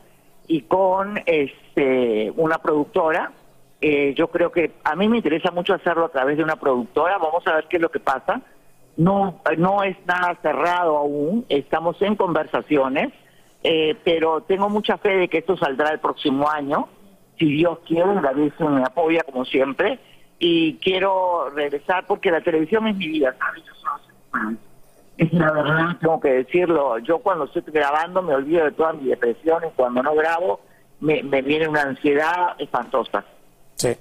y 0.48 0.62
con 0.62 1.20
este 1.28 2.34
una 2.36 2.58
productora. 2.58 3.32
Eh, 3.80 4.16
yo 4.18 4.30
creo 4.30 4.52
que 4.52 4.72
a 4.84 4.96
mí 4.96 5.08
me 5.08 5.18
interesa 5.18 5.52
mucho 5.52 5.76
hacerlo 5.76 6.06
a 6.06 6.10
través 6.10 6.38
de 6.38 6.44
una 6.44 6.56
productora. 6.56 7.20
Vamos 7.20 7.46
a 7.46 7.54
ver 7.54 7.68
qué 7.70 7.78
es 7.78 7.82
lo 7.84 7.92
que 7.92 8.00
pasa. 8.00 8.42
No, 8.96 9.42
no 9.60 9.84
es 9.84 9.96
nada 10.08 10.36
cerrado 10.42 10.98
aún. 10.98 11.46
Estamos 11.50 12.02
en 12.02 12.16
conversaciones, 12.16 13.14
eh, 13.70 13.98
pero 14.02 14.44
tengo 14.44 14.70
mucha 14.70 14.98
fe 14.98 15.10
de 15.18 15.28
que 15.28 15.40
esto 15.40 15.58
saldrá 15.58 15.90
el 15.90 16.00
próximo 16.00 16.50
año. 16.50 16.88
Si 17.38 17.46
Dios 17.46 17.80
quiere, 17.86 18.22
la 18.22 18.32
Virgen 18.32 18.76
me 18.76 18.84
apoya 18.84 19.24
como 19.24 19.44
siempre 19.44 20.00
y 20.40 20.76
quiero 20.78 21.50
regresar 21.50 22.08
porque 22.08 22.32
la 22.32 22.40
televisión 22.40 22.88
es 22.88 22.96
mi 22.96 23.10
vida, 23.10 23.36
¿sabes? 23.38 23.64
Es 25.18 25.34
la 25.34 25.52
verdad, 25.52 25.98
tengo 26.00 26.20
que 26.22 26.30
decirlo. 26.30 26.98
Yo 27.00 27.20
cuando 27.20 27.44
estoy 27.44 27.64
grabando 27.68 28.22
me 28.22 28.34
olvido 28.34 28.64
de 28.64 28.72
todas 28.72 28.96
mis 28.96 29.10
depresiones. 29.10 29.74
Cuando 29.76 30.02
no 30.02 30.16
grabo 30.16 30.62
me, 31.02 31.22
me 31.24 31.42
viene 31.42 31.68
una 31.68 31.82
ansiedad 31.82 32.56
espantosa. 32.60 33.26
Sí. 33.76 33.98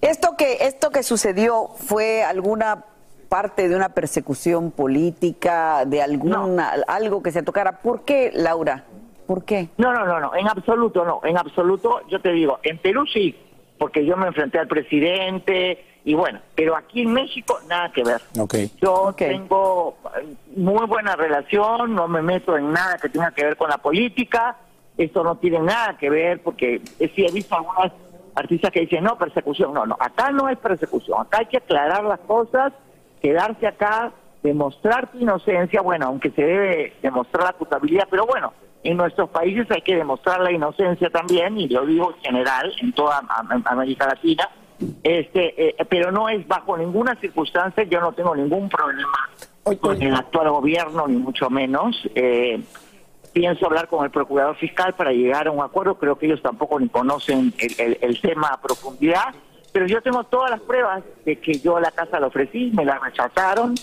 Esto 0.00 0.34
que, 0.36 0.66
esto 0.66 0.90
que 0.90 1.04
sucedió 1.04 1.68
fue 1.76 2.24
alguna 2.24 2.84
parte 3.28 3.68
de 3.68 3.76
una 3.76 3.90
persecución 3.90 4.72
política, 4.72 5.84
de 5.84 6.02
alguna, 6.02 6.70
algo 6.88 7.22
que 7.22 7.30
se 7.30 7.42
tocara. 7.42 7.80
¿Por 7.80 8.04
qué, 8.04 8.32
Laura? 8.34 8.86
¿Por 9.26 9.44
qué? 9.44 9.68
No, 9.78 9.92
no, 9.92 10.04
no, 10.04 10.20
no, 10.20 10.34
en 10.34 10.48
absoluto 10.48 11.04
no, 11.04 11.20
en 11.24 11.38
absoluto, 11.38 12.00
yo 12.08 12.20
te 12.20 12.32
digo, 12.32 12.58
en 12.62 12.78
Perú 12.78 13.06
sí, 13.06 13.34
porque 13.78 14.04
yo 14.04 14.16
me 14.16 14.26
enfrenté 14.26 14.58
al 14.58 14.68
presidente 14.68 15.84
y 16.04 16.14
bueno, 16.14 16.40
pero 16.54 16.76
aquí 16.76 17.02
en 17.02 17.12
México 17.12 17.58
nada 17.66 17.90
que 17.90 18.04
ver. 18.04 18.20
Okay. 18.38 18.70
Yo 18.80 19.14
tengo 19.16 19.96
eh, 20.20 20.34
muy 20.56 20.86
buena 20.86 21.16
relación, 21.16 21.94
no 21.94 22.06
me 22.08 22.20
meto 22.20 22.56
en 22.56 22.72
nada 22.72 22.98
que 22.98 23.08
tenga 23.08 23.30
que 23.30 23.44
ver 23.44 23.56
con 23.56 23.70
la 23.70 23.78
política, 23.78 24.56
esto 24.98 25.24
no 25.24 25.36
tiene 25.36 25.60
nada 25.60 25.96
que 25.96 26.10
ver 26.10 26.42
porque 26.42 26.82
eh, 26.98 27.12
sí 27.14 27.24
he 27.26 27.32
visto 27.32 27.54
algunas 27.54 27.92
artistas 28.34 28.70
que 28.70 28.80
dicen, 28.80 29.04
no, 29.04 29.16
persecución, 29.16 29.72
no, 29.72 29.86
no, 29.86 29.96
acá 29.98 30.30
no 30.30 30.48
es 30.48 30.58
persecución, 30.58 31.20
acá 31.20 31.38
hay 31.38 31.46
que 31.46 31.58
aclarar 31.58 32.04
las 32.04 32.20
cosas, 32.20 32.72
quedarse 33.22 33.66
acá, 33.66 34.12
demostrar 34.42 35.10
tu 35.10 35.18
inocencia, 35.18 35.80
bueno, 35.80 36.06
aunque 36.06 36.30
se 36.30 36.42
debe 36.42 36.92
demostrar 37.00 37.44
la 37.44 37.52
culpabilidad, 37.54 38.06
pero 38.10 38.26
bueno, 38.26 38.52
en 38.84 38.96
nuestros 38.96 39.30
países 39.30 39.68
hay 39.70 39.82
que 39.82 39.96
demostrar 39.96 40.40
la 40.40 40.52
inocencia 40.52 41.10
también, 41.10 41.58
y 41.58 41.68
lo 41.68 41.84
digo 41.86 42.14
en 42.16 42.22
general, 42.22 42.72
en 42.80 42.92
toda 42.92 43.18
Am- 43.28 43.62
América 43.66 44.06
Latina, 44.06 44.48
este, 45.02 45.68
eh, 45.70 45.76
pero 45.88 46.12
no 46.12 46.28
es 46.28 46.46
bajo 46.46 46.76
ninguna 46.76 47.14
circunstancia, 47.16 47.84
yo 47.84 48.00
no 48.00 48.12
tengo 48.12 48.34
ningún 48.36 48.68
problema 48.68 49.28
con 49.80 50.00
el 50.02 50.14
actual 50.14 50.50
gobierno, 50.50 51.06
ni 51.08 51.16
mucho 51.16 51.48
menos. 51.48 51.96
Eh, 52.14 52.60
pienso 53.32 53.66
hablar 53.66 53.88
con 53.88 54.04
el 54.04 54.10
procurador 54.10 54.56
fiscal 54.56 54.92
para 54.94 55.12
llegar 55.12 55.48
a 55.48 55.50
un 55.50 55.62
acuerdo, 55.62 55.96
creo 55.96 56.16
que 56.18 56.26
ellos 56.26 56.42
tampoco 56.42 56.78
ni 56.78 56.88
conocen 56.88 57.52
el, 57.58 57.74
el- 57.80 57.98
el 58.00 58.20
tema 58.20 58.48
a 58.48 58.60
profundidad, 58.60 59.34
pero 59.72 59.86
yo 59.86 60.00
tengo 60.02 60.22
todas 60.24 60.50
las 60.50 60.60
pruebas 60.60 61.02
de 61.24 61.36
que 61.40 61.54
yo 61.58 61.80
la 61.80 61.90
casa 61.90 62.20
la 62.20 62.26
ofrecí, 62.28 62.70
me 62.74 62.84
la 62.84 62.98
rechazaron, 62.98 63.74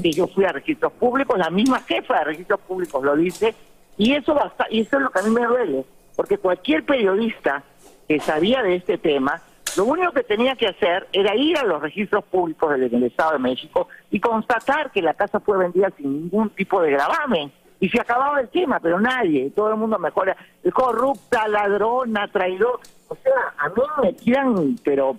que 0.00 0.12
yo 0.12 0.26
fui 0.28 0.44
a 0.44 0.52
registros 0.52 0.92
públicos, 0.92 1.36
la 1.38 1.50
misma 1.50 1.80
jefa 1.80 2.18
de 2.20 2.24
registros 2.24 2.60
públicos 2.60 3.02
lo 3.04 3.14
dice, 3.16 3.54
y 3.96 4.14
eso 4.14 4.34
basta, 4.34 4.66
y 4.70 4.80
eso 4.80 4.96
es 4.96 5.02
lo 5.02 5.10
que 5.10 5.20
a 5.20 5.22
mí 5.22 5.30
me 5.30 5.46
duele, 5.46 5.84
porque 6.16 6.38
cualquier 6.38 6.84
periodista 6.84 7.62
que 8.08 8.20
sabía 8.20 8.62
de 8.62 8.76
este 8.76 8.98
tema, 8.98 9.40
lo 9.76 9.84
único 9.84 10.12
que 10.12 10.22
tenía 10.22 10.54
que 10.54 10.68
hacer 10.68 11.08
era 11.12 11.34
ir 11.34 11.58
a 11.58 11.64
los 11.64 11.82
registros 11.82 12.24
públicos 12.24 12.70
del, 12.70 12.90
del 12.90 13.04
Estado 13.04 13.32
de 13.32 13.38
México 13.38 13.88
y 14.10 14.20
constatar 14.20 14.90
que 14.92 15.02
la 15.02 15.14
casa 15.14 15.40
fue 15.40 15.58
vendida 15.58 15.90
sin 15.96 16.12
ningún 16.12 16.50
tipo 16.50 16.80
de 16.80 16.92
gravamen. 16.92 17.52
Y 17.80 17.88
se 17.88 18.00
acababa 18.00 18.40
el 18.40 18.48
tema, 18.48 18.78
pero 18.78 19.00
nadie, 19.00 19.50
todo 19.50 19.70
el 19.70 19.76
mundo 19.76 19.98
mejora. 19.98 20.36
Corrupta, 20.72 21.48
ladrona, 21.48 22.28
traidor. 22.28 22.80
O 23.08 23.16
sea, 23.16 23.32
a 23.58 23.68
mí 23.68 23.82
me 24.00 24.12
tiran, 24.12 24.78
pero 24.84 25.16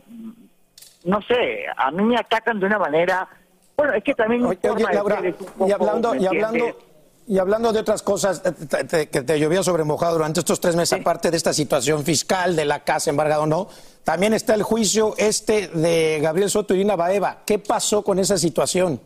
no 1.03 1.21
sé, 1.21 1.65
a 1.75 1.91
mí 1.91 2.03
me 2.03 2.17
atacan 2.17 2.59
de 2.59 2.65
una 2.65 2.79
manera. 2.79 3.27
Bueno, 3.77 3.93
es 3.93 4.03
que 4.03 4.13
también. 4.15 4.45
Oye, 4.45 4.57
de 4.61 4.93
Laura, 4.93 5.21
y 5.67 5.71
hablando, 5.71 6.13
¿me 6.13 6.21
y 6.21 6.25
hablando? 6.25 6.65
Y 7.27 7.37
hablando 7.39 7.73
de 7.73 7.79
otras 7.79 8.03
cosas 8.03 8.41
eh, 8.45 8.51
te- 8.69 8.83
te- 8.83 9.09
que 9.09 9.21
te 9.21 9.39
llovía 9.39 9.63
sobre 9.63 9.83
mojado 9.83 10.13
durante 10.13 10.39
estos 10.41 10.59
tres 10.59 10.75
meses, 10.75 10.99
aparte 10.99 11.31
de 11.31 11.37
esta 11.37 11.53
situación 11.53 12.03
fiscal 12.03 12.55
de 12.55 12.65
la 12.65 12.83
casa 12.83 13.09
embargada 13.09 13.41
o 13.41 13.47
no, 13.47 13.67
también 14.03 14.33
está 14.33 14.53
el 14.53 14.63
juicio 14.63 15.13
este 15.17 15.67
de 15.69 16.19
Gabriel 16.21 16.49
Soto 16.49 16.73
y 16.73 16.77
Irina 16.77 16.95
Baeva. 16.95 17.39
¿Qué 17.45 17.57
pasó 17.59 18.03
con 18.03 18.19
esa 18.19 18.37
situación? 18.37 19.01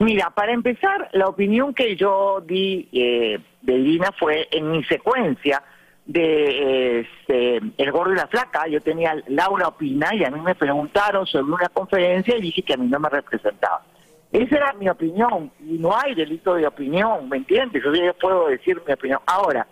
Mira, 0.00 0.30
para 0.30 0.52
empezar, 0.52 1.08
la 1.12 1.28
opinión 1.28 1.72
que 1.74 1.94
yo 1.94 2.40
di 2.44 2.88
eh, 2.92 3.38
de 3.60 3.72
Irina 3.74 4.10
fue 4.18 4.48
en 4.50 4.72
mi 4.72 4.82
secuencia 4.84 5.62
de 6.04 7.00
este, 7.02 7.60
El 7.78 7.92
Gordo 7.92 8.12
y 8.12 8.16
la 8.16 8.26
Flaca. 8.26 8.66
Yo 8.66 8.80
tenía 8.80 9.14
Laura 9.28 9.68
Opina 9.68 10.12
y 10.12 10.24
a 10.24 10.30
mí 10.32 10.40
me 10.40 10.56
preguntaron 10.56 11.24
sobre 11.28 11.52
una 11.52 11.68
conferencia 11.68 12.36
y 12.36 12.40
dije 12.42 12.62
que 12.62 12.74
a 12.74 12.76
mí 12.76 12.88
no 12.88 12.98
me 12.98 13.08
representaba. 13.08 13.84
Esa 14.32 14.56
era 14.56 14.72
mi 14.72 14.88
opinión 14.88 15.50
y 15.60 15.78
no 15.78 15.94
hay 15.96 16.14
delito 16.14 16.54
de 16.54 16.66
opinión, 16.66 17.28
¿me 17.28 17.36
entiendes? 17.36 17.82
Yo, 17.84 17.92
yo 17.92 18.14
puedo 18.14 18.48
decir 18.48 18.80
mi 18.86 18.92
opinión. 18.92 19.20
Ahora, 19.26 19.66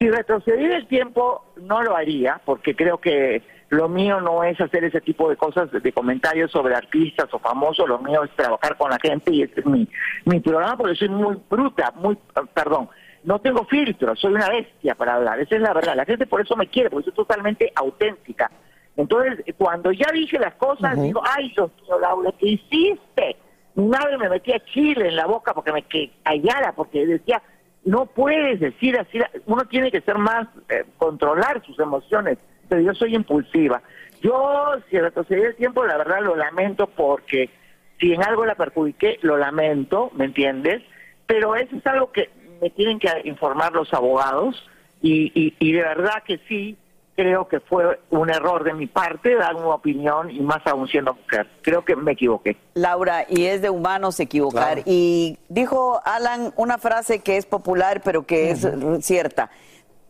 Si 0.00 0.08
retrocediera 0.10 0.76
el 0.76 0.86
tiempo, 0.86 1.44
no 1.56 1.82
lo 1.82 1.94
haría, 1.94 2.40
porque 2.46 2.74
creo 2.74 2.98
que 2.98 3.42
lo 3.68 3.86
mío 3.88 4.18
no 4.20 4.42
es 4.42 4.58
hacer 4.60 4.82
ese 4.84 5.00
tipo 5.02 5.28
de 5.28 5.36
cosas, 5.36 5.70
de 5.70 5.92
comentarios 5.92 6.50
sobre 6.50 6.74
artistas 6.74 7.28
o 7.32 7.38
famosos, 7.38 7.86
lo 7.86 7.98
mío 7.98 8.24
es 8.24 8.34
trabajar 8.34 8.76
con 8.78 8.90
la 8.90 8.98
gente 9.00 9.30
y 9.32 9.42
este 9.42 9.60
es 9.60 9.66
mi, 9.66 9.86
mi 10.24 10.40
programa 10.40 10.76
porque 10.76 10.96
soy 10.96 11.10
muy 11.10 11.36
bruta, 11.48 11.92
muy, 11.96 12.16
perdón, 12.54 12.88
no 13.24 13.38
tengo 13.40 13.64
filtro, 13.66 14.16
soy 14.16 14.32
una 14.32 14.48
bestia 14.48 14.94
para 14.94 15.16
hablar, 15.16 15.38
esa 15.38 15.54
es 15.56 15.60
la 15.60 15.74
verdad, 15.74 15.94
la 15.94 16.06
gente 16.06 16.26
por 16.26 16.40
eso 16.40 16.56
me 16.56 16.66
quiere, 16.66 16.88
porque 16.88 17.04
soy 17.04 17.14
totalmente 17.14 17.70
auténtica. 17.76 18.50
Entonces, 18.96 19.44
cuando 19.56 19.92
ya 19.92 20.06
dije 20.12 20.38
las 20.38 20.54
cosas, 20.54 21.00
digo, 21.00 21.22
ay, 21.36 21.52
Dios 21.54 21.70
mío, 21.82 21.98
Laura, 22.00 22.32
¿qué 22.38 22.48
hiciste? 22.48 23.36
Mi 23.80 23.88
madre 23.88 24.18
me 24.18 24.28
metía 24.28 24.60
chile 24.60 25.08
en 25.08 25.16
la 25.16 25.26
boca 25.26 25.54
porque 25.54 25.72
me 25.72 25.82
que 25.82 26.10
callara, 26.22 26.72
porque 26.72 27.06
decía, 27.06 27.42
no 27.84 28.06
puedes 28.06 28.60
decir 28.60 28.98
así, 28.98 29.18
uno 29.46 29.64
tiene 29.64 29.90
que 29.90 30.00
ser 30.02 30.18
más, 30.18 30.46
eh, 30.68 30.84
controlar 30.98 31.62
sus 31.64 31.78
emociones 31.78 32.38
pero 32.70 32.82
yo 32.82 32.94
soy 32.94 33.16
impulsiva. 33.16 33.82
Yo, 34.22 34.76
si 34.88 34.98
retrocedí 34.98 35.42
el 35.42 35.56
tiempo, 35.56 35.84
la 35.84 35.98
verdad 35.98 36.22
lo 36.22 36.36
lamento 36.36 36.86
porque 36.86 37.50
si 37.98 38.12
en 38.12 38.22
algo 38.22 38.46
la 38.46 38.54
perjudiqué, 38.54 39.18
lo 39.22 39.36
lamento, 39.36 40.10
¿me 40.14 40.26
entiendes? 40.26 40.82
Pero 41.26 41.56
eso 41.56 41.76
es 41.76 41.86
algo 41.86 42.12
que 42.12 42.30
me 42.62 42.70
tienen 42.70 43.00
que 43.00 43.08
informar 43.24 43.72
los 43.72 43.92
abogados 43.92 44.70
y, 45.02 45.32
y, 45.34 45.54
y 45.58 45.72
de 45.72 45.82
verdad 45.82 46.22
que 46.24 46.38
sí, 46.48 46.76
creo 47.16 47.48
que 47.48 47.60
fue 47.60 48.00
un 48.10 48.30
error 48.30 48.64
de 48.64 48.74
mi 48.74 48.86
parte 48.86 49.34
dar 49.34 49.54
una 49.54 49.74
opinión 49.74 50.30
y 50.30 50.40
más 50.40 50.66
aún 50.66 50.88
siendo 50.88 51.14
mujer. 51.14 51.48
Creo 51.62 51.84
que 51.84 51.96
me 51.96 52.12
equivoqué. 52.12 52.56
Laura, 52.74 53.26
y 53.28 53.44
es 53.44 53.62
de 53.62 53.70
humanos 53.70 54.20
equivocar. 54.20 54.82
Y 54.86 55.38
dijo 55.48 56.00
Alan 56.04 56.52
una 56.56 56.78
frase 56.78 57.20
que 57.20 57.36
es 57.36 57.46
popular 57.46 58.00
pero 58.04 58.26
que 58.26 58.50
es 58.50 58.66
cierta. 59.00 59.50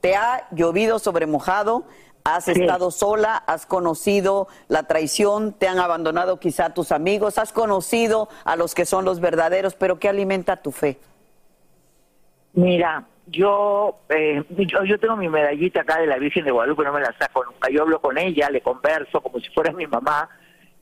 Te 0.01 0.17
ha 0.17 0.47
llovido 0.53 0.99
sobre 0.99 1.27
mojado, 1.27 1.85
Has 2.23 2.49
estado 2.49 2.91
sola, 2.91 3.37
has 3.47 3.65
conocido 3.65 4.47
la 4.69 4.83
traición, 4.83 5.55
te 5.55 5.69
han 5.69 5.79
abandonado 5.79 6.39
quizá 6.39 6.75
tus 6.75 6.93
amigos, 6.93 7.39
has 7.39 7.53
conocido 7.53 8.29
a 8.45 8.57
los 8.57 8.75
que 8.75 8.85
son 8.85 9.07
los 9.07 9.21
verdaderos, 9.21 9.75
pero 9.75 9.99
¿qué 9.99 10.09
alimenta 10.09 10.59
tu 10.59 10.71
fe? 10.71 10.99
Mira, 12.53 13.07
yo, 13.31 14.01
eh, 14.09 14.43
yo, 14.51 14.85
yo 14.85 14.99
tengo 14.99 15.17
mi 15.17 15.29
medallita 15.29 15.83
acá 15.83 16.01
de 16.01 16.07
la 16.07 16.19
Virgen 16.19 16.45
de 16.45 16.51
Guadalupe, 16.51 16.85
no 16.85 16.93
me 16.93 17.01
la 17.01 17.15
saco 17.19 17.45
nunca. 17.45 17.71
Yo 17.71 17.83
hablo 17.83 18.01
con 18.01 18.19
ella, 18.19 18.51
le 18.51 18.61
converso 18.61 19.21
como 19.21 19.41
si 19.41 19.49
fuera 19.51 19.73
mi 19.73 19.87
mamá, 19.87 20.29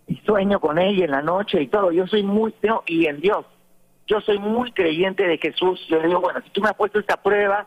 y 0.07 0.17
sueño 0.19 0.59
con 0.61 0.79
ella 0.79 1.05
en 1.05 1.11
la 1.11 1.23
noche 1.23 1.61
y 1.61 1.69
todo. 1.69 1.93
Yo 1.93 2.07
soy 2.07 2.23
muy, 2.23 2.55
y 2.87 3.07
en 3.07 3.21
Dios, 3.21 3.45
yo 4.07 4.21
soy 4.21 4.39
muy 4.39 4.73
creyente 4.73 5.27
de 5.27 5.39
Jesús. 5.39 5.87
Yo 5.89 6.01
le 6.01 6.09
digo, 6.09 6.21
bueno, 6.21 6.41
si 6.43 6.51
tú 6.51 6.63
me 6.63 6.69
has 6.69 6.77
puesto 6.77 6.99
esta 6.99 7.23
prueba, 7.23 7.67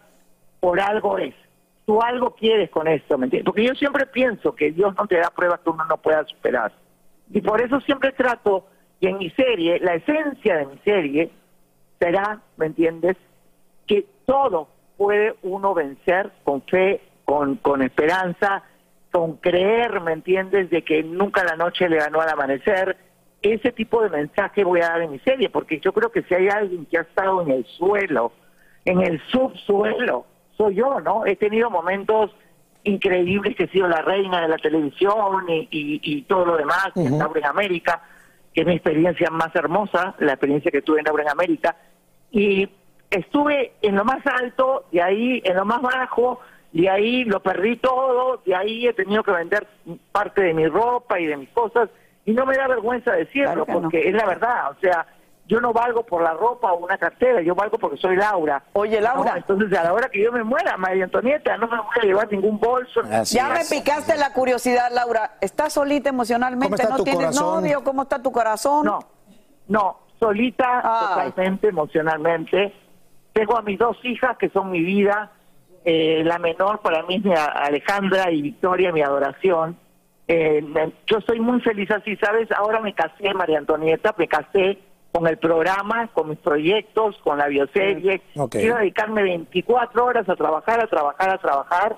por 0.59 0.79
algo 0.79 1.17
es 1.17 1.35
tú 1.85 2.01
algo 2.01 2.35
quieres 2.35 2.69
con 2.69 2.87
esto, 2.87 3.17
¿me 3.17 3.25
entiendes? 3.25 3.45
Porque 3.45 3.65
yo 3.65 3.75
siempre 3.75 4.05
pienso 4.05 4.55
que 4.55 4.71
Dios 4.71 4.93
no 4.97 5.07
te 5.07 5.17
da 5.17 5.29
pruebas 5.29 5.59
que 5.59 5.69
uno 5.69 5.83
no 5.85 5.97
pueda 5.97 6.23
superar. 6.25 6.71
Y 7.33 7.41
por 7.41 7.61
eso 7.61 7.79
siempre 7.81 8.11
trato, 8.11 8.65
y 8.99 9.07
en 9.07 9.17
mi 9.17 9.29
serie, 9.31 9.79
la 9.79 9.95
esencia 9.95 10.57
de 10.57 10.65
mi 10.67 10.77
serie 10.79 11.31
será, 11.99 12.41
¿me 12.57 12.67
entiendes? 12.67 13.17
Que 13.87 14.05
todo 14.31 14.69
puede 14.95 15.35
uno 15.41 15.73
vencer 15.73 16.31
con 16.45 16.61
fe, 16.61 17.01
con, 17.25 17.57
con 17.57 17.81
esperanza, 17.81 18.63
con 19.11 19.35
creer, 19.35 19.99
¿me 19.99 20.13
entiendes? 20.13 20.69
De 20.69 20.85
que 20.85 21.03
nunca 21.03 21.43
la 21.43 21.57
noche 21.57 21.89
le 21.89 21.97
ganó 21.97 22.21
al 22.21 22.29
amanecer. 22.29 22.95
Ese 23.41 23.73
tipo 23.73 24.01
de 24.01 24.09
mensaje 24.09 24.63
voy 24.63 24.79
a 24.79 24.87
dar 24.87 25.01
en 25.01 25.11
mi 25.11 25.19
serie, 25.19 25.49
porque 25.49 25.81
yo 25.81 25.91
creo 25.91 26.13
que 26.13 26.21
si 26.23 26.33
hay 26.33 26.47
alguien 26.47 26.85
que 26.85 26.97
ha 26.97 27.01
estado 27.01 27.41
en 27.41 27.51
el 27.51 27.65
suelo, 27.77 28.31
en 28.85 29.01
el 29.01 29.21
subsuelo, 29.31 30.25
soy 30.55 30.75
yo, 30.75 31.01
¿no? 31.01 31.25
He 31.25 31.35
tenido 31.35 31.69
momentos 31.69 32.31
increíbles 32.85 33.57
que 33.57 33.65
he 33.65 33.67
sido 33.67 33.89
la 33.89 34.01
reina 34.01 34.39
de 34.39 34.47
la 34.47 34.57
televisión 34.59 35.43
y, 35.49 35.67
y, 35.69 36.21
todo 36.21 36.45
lo 36.45 36.55
demás, 36.55 36.91
en 36.95 37.19
Laura 37.19 37.41
en 37.41 37.47
América, 37.47 38.01
que 38.53 38.61
es 38.61 38.67
mi 38.67 38.75
experiencia 38.75 39.29
más 39.29 39.53
hermosa, 39.53 40.15
la 40.19 40.33
experiencia 40.33 40.71
que 40.71 40.81
tuve 40.81 40.99
en 40.99 41.05
Laura 41.05 41.23
en 41.23 41.29
América. 41.31 41.75
Y 42.31 42.69
estuve 43.11 43.73
en 43.81 43.95
lo 43.95 44.05
más 44.05 44.25
alto, 44.25 44.85
de 44.91 45.01
ahí 45.01 45.41
en 45.45 45.55
lo 45.55 45.65
más 45.65 45.81
bajo, 45.81 46.39
de 46.71 46.89
ahí 46.89 47.23
lo 47.25 47.41
perdí 47.41 47.75
todo, 47.77 48.41
de 48.45 48.55
ahí 48.55 48.87
he 48.87 48.93
tenido 48.93 49.23
que 49.23 49.31
vender 49.31 49.67
parte 50.11 50.41
de 50.41 50.53
mi 50.53 50.67
ropa 50.67 51.19
y 51.19 51.27
de 51.27 51.37
mis 51.37 51.49
cosas, 51.49 51.89
y 52.25 52.31
no 52.31 52.45
me 52.45 52.55
da 52.55 52.67
vergüenza 52.67 53.11
decirlo, 53.11 53.65
porque 53.65 54.07
es 54.07 54.13
la 54.13 54.25
verdad, 54.25 54.71
o 54.71 54.79
sea, 54.79 55.05
yo 55.47 55.59
no 55.59 55.73
valgo 55.73 56.03
por 56.03 56.23
la 56.23 56.33
ropa 56.33 56.71
o 56.71 56.77
una 56.77 56.97
cartera, 56.97 57.41
yo 57.41 57.53
valgo 57.53 57.77
porque 57.77 57.97
soy 57.97 58.15
Laura. 58.15 58.63
Oye, 58.71 59.01
Laura. 59.01 59.33
entonces, 59.35 59.77
a 59.77 59.83
la 59.83 59.93
hora 59.93 60.07
que 60.07 60.23
yo 60.23 60.31
me 60.31 60.45
muera, 60.45 60.77
María 60.77 61.03
Antonieta, 61.03 61.57
no 61.57 61.67
me 61.67 61.75
voy 61.75 61.87
a 62.01 62.05
llevar 62.05 62.31
ningún 62.31 62.57
bolso. 62.57 63.01
ya 63.25 63.49
me 63.49 63.65
picaste 63.69 64.15
la 64.15 64.31
curiosidad, 64.31 64.89
Laura. 64.93 65.31
¿Estás 65.41 65.73
solita 65.73 66.07
emocionalmente? 66.07 66.81
¿No 66.87 67.03
tienes 67.03 67.37
novio? 67.37 67.83
¿Cómo 67.83 68.03
está 68.03 68.21
tu 68.21 68.31
corazón? 68.31 68.85
No, 68.85 68.99
no, 69.67 69.99
solita 70.17 70.81
totalmente, 70.83 71.67
emocionalmente. 71.67 72.73
Tengo 73.33 73.57
a 73.57 73.61
mis 73.61 73.79
dos 73.79 73.97
hijas 74.03 74.37
que 74.37 74.49
son 74.49 74.71
mi 74.71 74.81
vida. 74.81 75.31
Eh, 75.83 76.21
la 76.25 76.37
menor 76.37 76.79
para 76.81 77.03
mí 77.03 77.21
es 77.23 77.39
Alejandra 77.39 78.31
y 78.31 78.41
Victoria, 78.41 78.91
mi 78.91 79.01
adoración. 79.01 79.77
Eh, 80.27 80.63
yo 81.07 81.19
soy 81.21 81.39
muy 81.39 81.59
feliz 81.61 81.89
así, 81.91 82.15
¿sabes? 82.17 82.49
Ahora 82.51 82.79
me 82.79 82.93
casé, 82.93 83.33
María 83.33 83.57
Antonieta, 83.57 84.13
me 84.17 84.27
casé 84.27 84.77
con 85.11 85.27
el 85.27 85.37
programa, 85.37 86.07
con 86.13 86.29
mis 86.29 86.39
proyectos, 86.39 87.17
con 87.23 87.37
la 87.37 87.47
bioserie. 87.47 88.21
Quiero 88.49 88.77
dedicarme 88.77 89.23
24 89.23 90.05
horas 90.05 90.29
a 90.29 90.35
trabajar, 90.35 90.81
a 90.81 90.87
trabajar, 90.87 91.29
a 91.29 91.37
trabajar. 91.37 91.97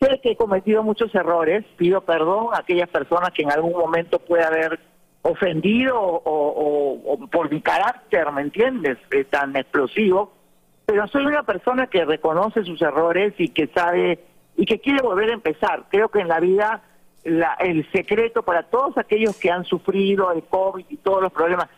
Sé 0.00 0.20
que 0.22 0.32
he 0.32 0.36
cometido 0.36 0.82
muchos 0.82 1.14
errores, 1.14 1.64
pido 1.76 2.00
perdón 2.02 2.48
a 2.52 2.58
aquellas 2.58 2.88
personas 2.88 3.30
que 3.32 3.42
en 3.42 3.52
algún 3.52 3.72
momento 3.72 4.18
puede 4.18 4.44
haber 4.44 4.80
ofendido 5.22 5.96
o, 5.96 7.18
por 7.30 7.50
mi 7.50 7.62
carácter, 7.62 8.30
¿me 8.32 8.42
entiendes? 8.42 8.98
Es 9.10 9.30
tan 9.30 9.56
explosivo. 9.56 10.32
Pero 10.86 11.06
soy 11.08 11.26
una 11.26 11.42
persona 11.44 11.86
que 11.86 12.04
reconoce 12.04 12.64
sus 12.64 12.80
errores 12.82 13.34
y 13.38 13.48
que 13.48 13.68
sabe 13.68 14.24
y 14.56 14.66
que 14.66 14.80
quiere 14.80 15.02
volver 15.02 15.30
a 15.30 15.34
empezar. 15.34 15.84
Creo 15.88 16.08
que 16.08 16.20
en 16.20 16.28
la 16.28 16.40
vida 16.40 16.82
la, 17.24 17.54
el 17.60 17.90
secreto 17.92 18.42
para 18.42 18.64
todos 18.64 18.98
aquellos 18.98 19.36
que 19.36 19.50
han 19.50 19.64
sufrido 19.64 20.32
el 20.32 20.42
COVID 20.42 20.84
y 20.88 20.96
todos 20.96 21.22
los 21.22 21.32
problemas 21.32 21.68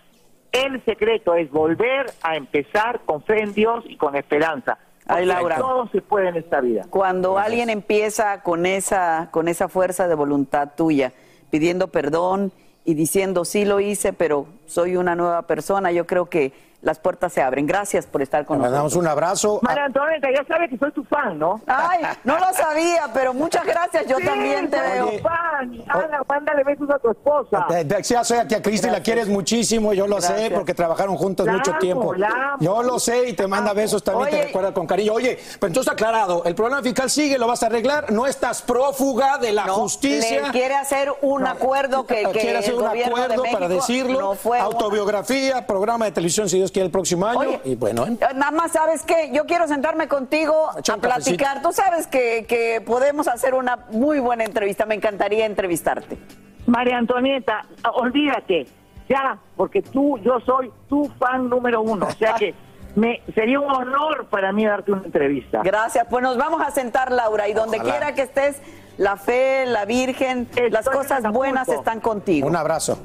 el 0.54 0.84
secreto 0.84 1.34
es 1.34 1.50
volver 1.50 2.06
a 2.22 2.36
empezar 2.36 3.00
con 3.04 3.22
fe 3.24 3.42
en 3.42 3.52
Dios 3.52 3.84
y 3.88 3.96
con 3.96 4.14
esperanza. 4.14 4.78
Ay, 5.06 5.26
Laura. 5.26 5.56
Todo 5.56 5.88
se 5.88 6.00
puede 6.00 6.28
en 6.28 6.36
esta 6.36 6.60
vida. 6.60 6.86
Cuando 6.88 7.38
alguien 7.38 7.70
empieza 7.70 8.40
con 8.42 8.64
esa, 8.64 9.28
con 9.32 9.48
esa 9.48 9.68
fuerza 9.68 10.06
de 10.06 10.14
voluntad 10.14 10.70
tuya, 10.76 11.12
pidiendo 11.50 11.88
perdón 11.88 12.52
y 12.84 12.94
diciendo 12.94 13.44
sí 13.44 13.64
lo 13.64 13.80
hice, 13.80 14.12
pero 14.12 14.46
soy 14.66 14.96
una 14.96 15.14
nueva 15.14 15.42
persona, 15.42 15.92
yo 15.92 16.06
creo 16.06 16.26
que 16.26 16.52
las 16.84 16.98
puertas 16.98 17.32
se 17.32 17.42
abren. 17.42 17.66
Gracias 17.66 18.06
por 18.06 18.20
estar 18.22 18.44
con 18.44 18.58
nosotros. 18.58 18.72
Le 18.72 18.76
damos 18.76 18.94
un 18.94 19.06
abrazo. 19.06 19.58
María 19.62 19.86
Antonieta, 19.86 20.28
ya 20.30 20.44
sabes 20.46 20.68
que 20.70 20.76
soy 20.76 20.92
tu 20.92 21.02
fan, 21.04 21.38
¿no? 21.38 21.60
Ay, 21.66 22.04
no 22.24 22.38
lo 22.38 22.52
sabía, 22.52 23.08
pero 23.12 23.32
muchas 23.32 23.64
gracias. 23.64 24.06
Yo 24.06 24.18
también 24.18 24.70
te 24.70 24.78
veo. 24.78 25.10
Tu 25.10 25.18
fan. 25.20 25.82
Ana, 25.88 26.22
mándale 26.28 26.62
besos 26.62 26.88
a 26.90 26.98
tu 26.98 27.10
esposa. 27.10 27.66
Ya 27.88 28.22
sé 28.22 28.38
a 28.38 28.46
tía 28.46 28.60
Cristi, 28.60 28.90
la 28.90 29.00
quieres 29.00 29.28
muchísimo, 29.28 29.94
yo 29.94 30.06
lo 30.06 30.20
sé, 30.20 30.50
porque 30.52 30.74
trabajaron 30.74 31.16
juntos 31.16 31.46
mucho 31.48 31.72
tiempo. 31.80 32.14
Yo 32.60 32.82
lo 32.82 32.98
sé 32.98 33.30
y 33.30 33.32
te 33.32 33.46
manda 33.46 33.72
besos 33.72 34.04
también, 34.04 34.30
te 34.30 34.42
recuerda 34.44 34.74
con 34.74 34.86
cariño. 34.86 35.14
Oye, 35.14 35.38
pero 35.58 35.68
entonces 35.68 35.92
aclarado, 35.92 36.44
el 36.44 36.54
problema 36.54 36.82
fiscal 36.82 37.08
sigue, 37.08 37.38
lo 37.38 37.46
vas 37.46 37.62
a 37.62 37.66
arreglar, 37.66 38.12
no 38.12 38.26
estás 38.26 38.60
prófuga 38.60 39.38
de 39.38 39.52
la 39.52 39.68
justicia. 39.68 40.42
Le 40.42 40.50
quiere 40.50 40.74
hacer 40.74 41.12
un 41.22 41.46
acuerdo 41.46 42.06
que, 42.06 42.24
que 42.24 42.40
quiere 42.40 42.58
hacer 42.58 42.74
un 42.74 42.86
acuerdo 42.86 43.42
para 43.50 43.68
decirlo, 43.68 44.34
autobiografía, 44.60 45.66
programa 45.66 46.06
de 46.06 46.12
televisión, 46.12 46.48
si 46.48 46.58
Dios 46.58 46.70
que 46.72 46.80
el 46.80 46.90
próximo 46.90 47.26
año. 47.26 47.60
y 47.64 47.74
bueno. 47.74 48.06
¿eh? 48.06 48.16
Nada 48.34 48.50
más, 48.50 48.72
¿sabes 48.72 49.02
qué? 49.02 49.30
Yo 49.32 49.46
quiero 49.46 49.66
sentarme 49.68 50.08
contigo 50.08 50.70
a 50.70 50.96
platicar. 50.96 51.62
Tú 51.62 51.72
sabes 51.72 52.06
que, 52.06 52.46
que 52.46 52.80
podemos 52.80 53.28
hacer 53.28 53.54
una 53.54 53.76
muy 53.90 54.20
buena 54.20 54.44
entrevista. 54.44 54.86
Me 54.86 54.94
encantaría 54.94 55.46
entrevistarte. 55.46 56.18
María 56.66 56.96
Antonieta, 56.96 57.66
olvídate, 57.94 58.66
ya, 59.08 59.38
porque 59.56 59.82
tú, 59.82 60.18
yo 60.18 60.40
soy 60.40 60.72
tu 60.88 61.10
fan 61.18 61.48
número 61.48 61.82
uno. 61.82 62.06
O 62.06 62.12
sea 62.12 62.34
que 62.34 62.54
me 62.94 63.22
sería 63.34 63.60
un 63.60 63.70
honor 63.70 64.26
para 64.30 64.52
mí 64.52 64.64
darte 64.64 64.92
una 64.92 65.04
entrevista. 65.04 65.60
Gracias, 65.62 66.06
pues 66.08 66.22
nos 66.22 66.36
vamos 66.36 66.62
a 66.62 66.70
sentar, 66.70 67.12
Laura, 67.12 67.48
y 67.48 67.52
donde 67.52 67.78
quiera 67.80 68.14
que 68.14 68.22
estés, 68.22 68.60
la 68.96 69.16
fe, 69.16 69.66
la 69.66 69.84
Virgen, 69.84 70.48
las 70.70 70.88
cosas 70.88 71.22
buenas 71.32 71.68
están 71.68 72.00
contigo. 72.00 72.48
Un 72.48 72.56
abrazo. 72.56 72.98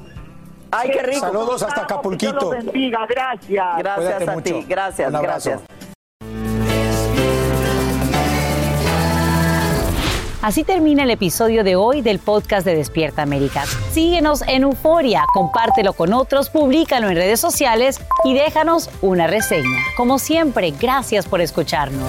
Ay, 0.70 0.90
qué 0.90 1.02
rico. 1.02 1.20
Saludos 1.20 1.62
hasta 1.62 1.82
Acapulquito. 1.82 2.50
Dios 2.50 2.64
bendiga, 2.64 3.06
gracias. 3.06 3.78
Gracias 3.78 4.28
a 4.28 4.42
ti, 4.42 4.64
gracias, 4.68 5.12
gracias. 5.12 5.60
Así 10.42 10.64
termina 10.64 11.02
el 11.02 11.10
episodio 11.10 11.64
de 11.64 11.76
hoy 11.76 12.00
del 12.00 12.18
podcast 12.18 12.64
de 12.64 12.74
Despierta 12.74 13.20
América. 13.20 13.66
Síguenos 13.92 14.40
en 14.48 14.62
Euforia, 14.62 15.26
compártelo 15.34 15.92
con 15.92 16.14
otros, 16.14 16.48
públicalo 16.48 17.10
en 17.10 17.16
redes 17.16 17.40
sociales 17.40 18.00
y 18.24 18.32
déjanos 18.32 18.88
una 19.02 19.26
reseña. 19.26 19.78
Como 19.98 20.18
siempre, 20.18 20.72
gracias 20.80 21.26
por 21.26 21.42
escucharnos. 21.42 22.08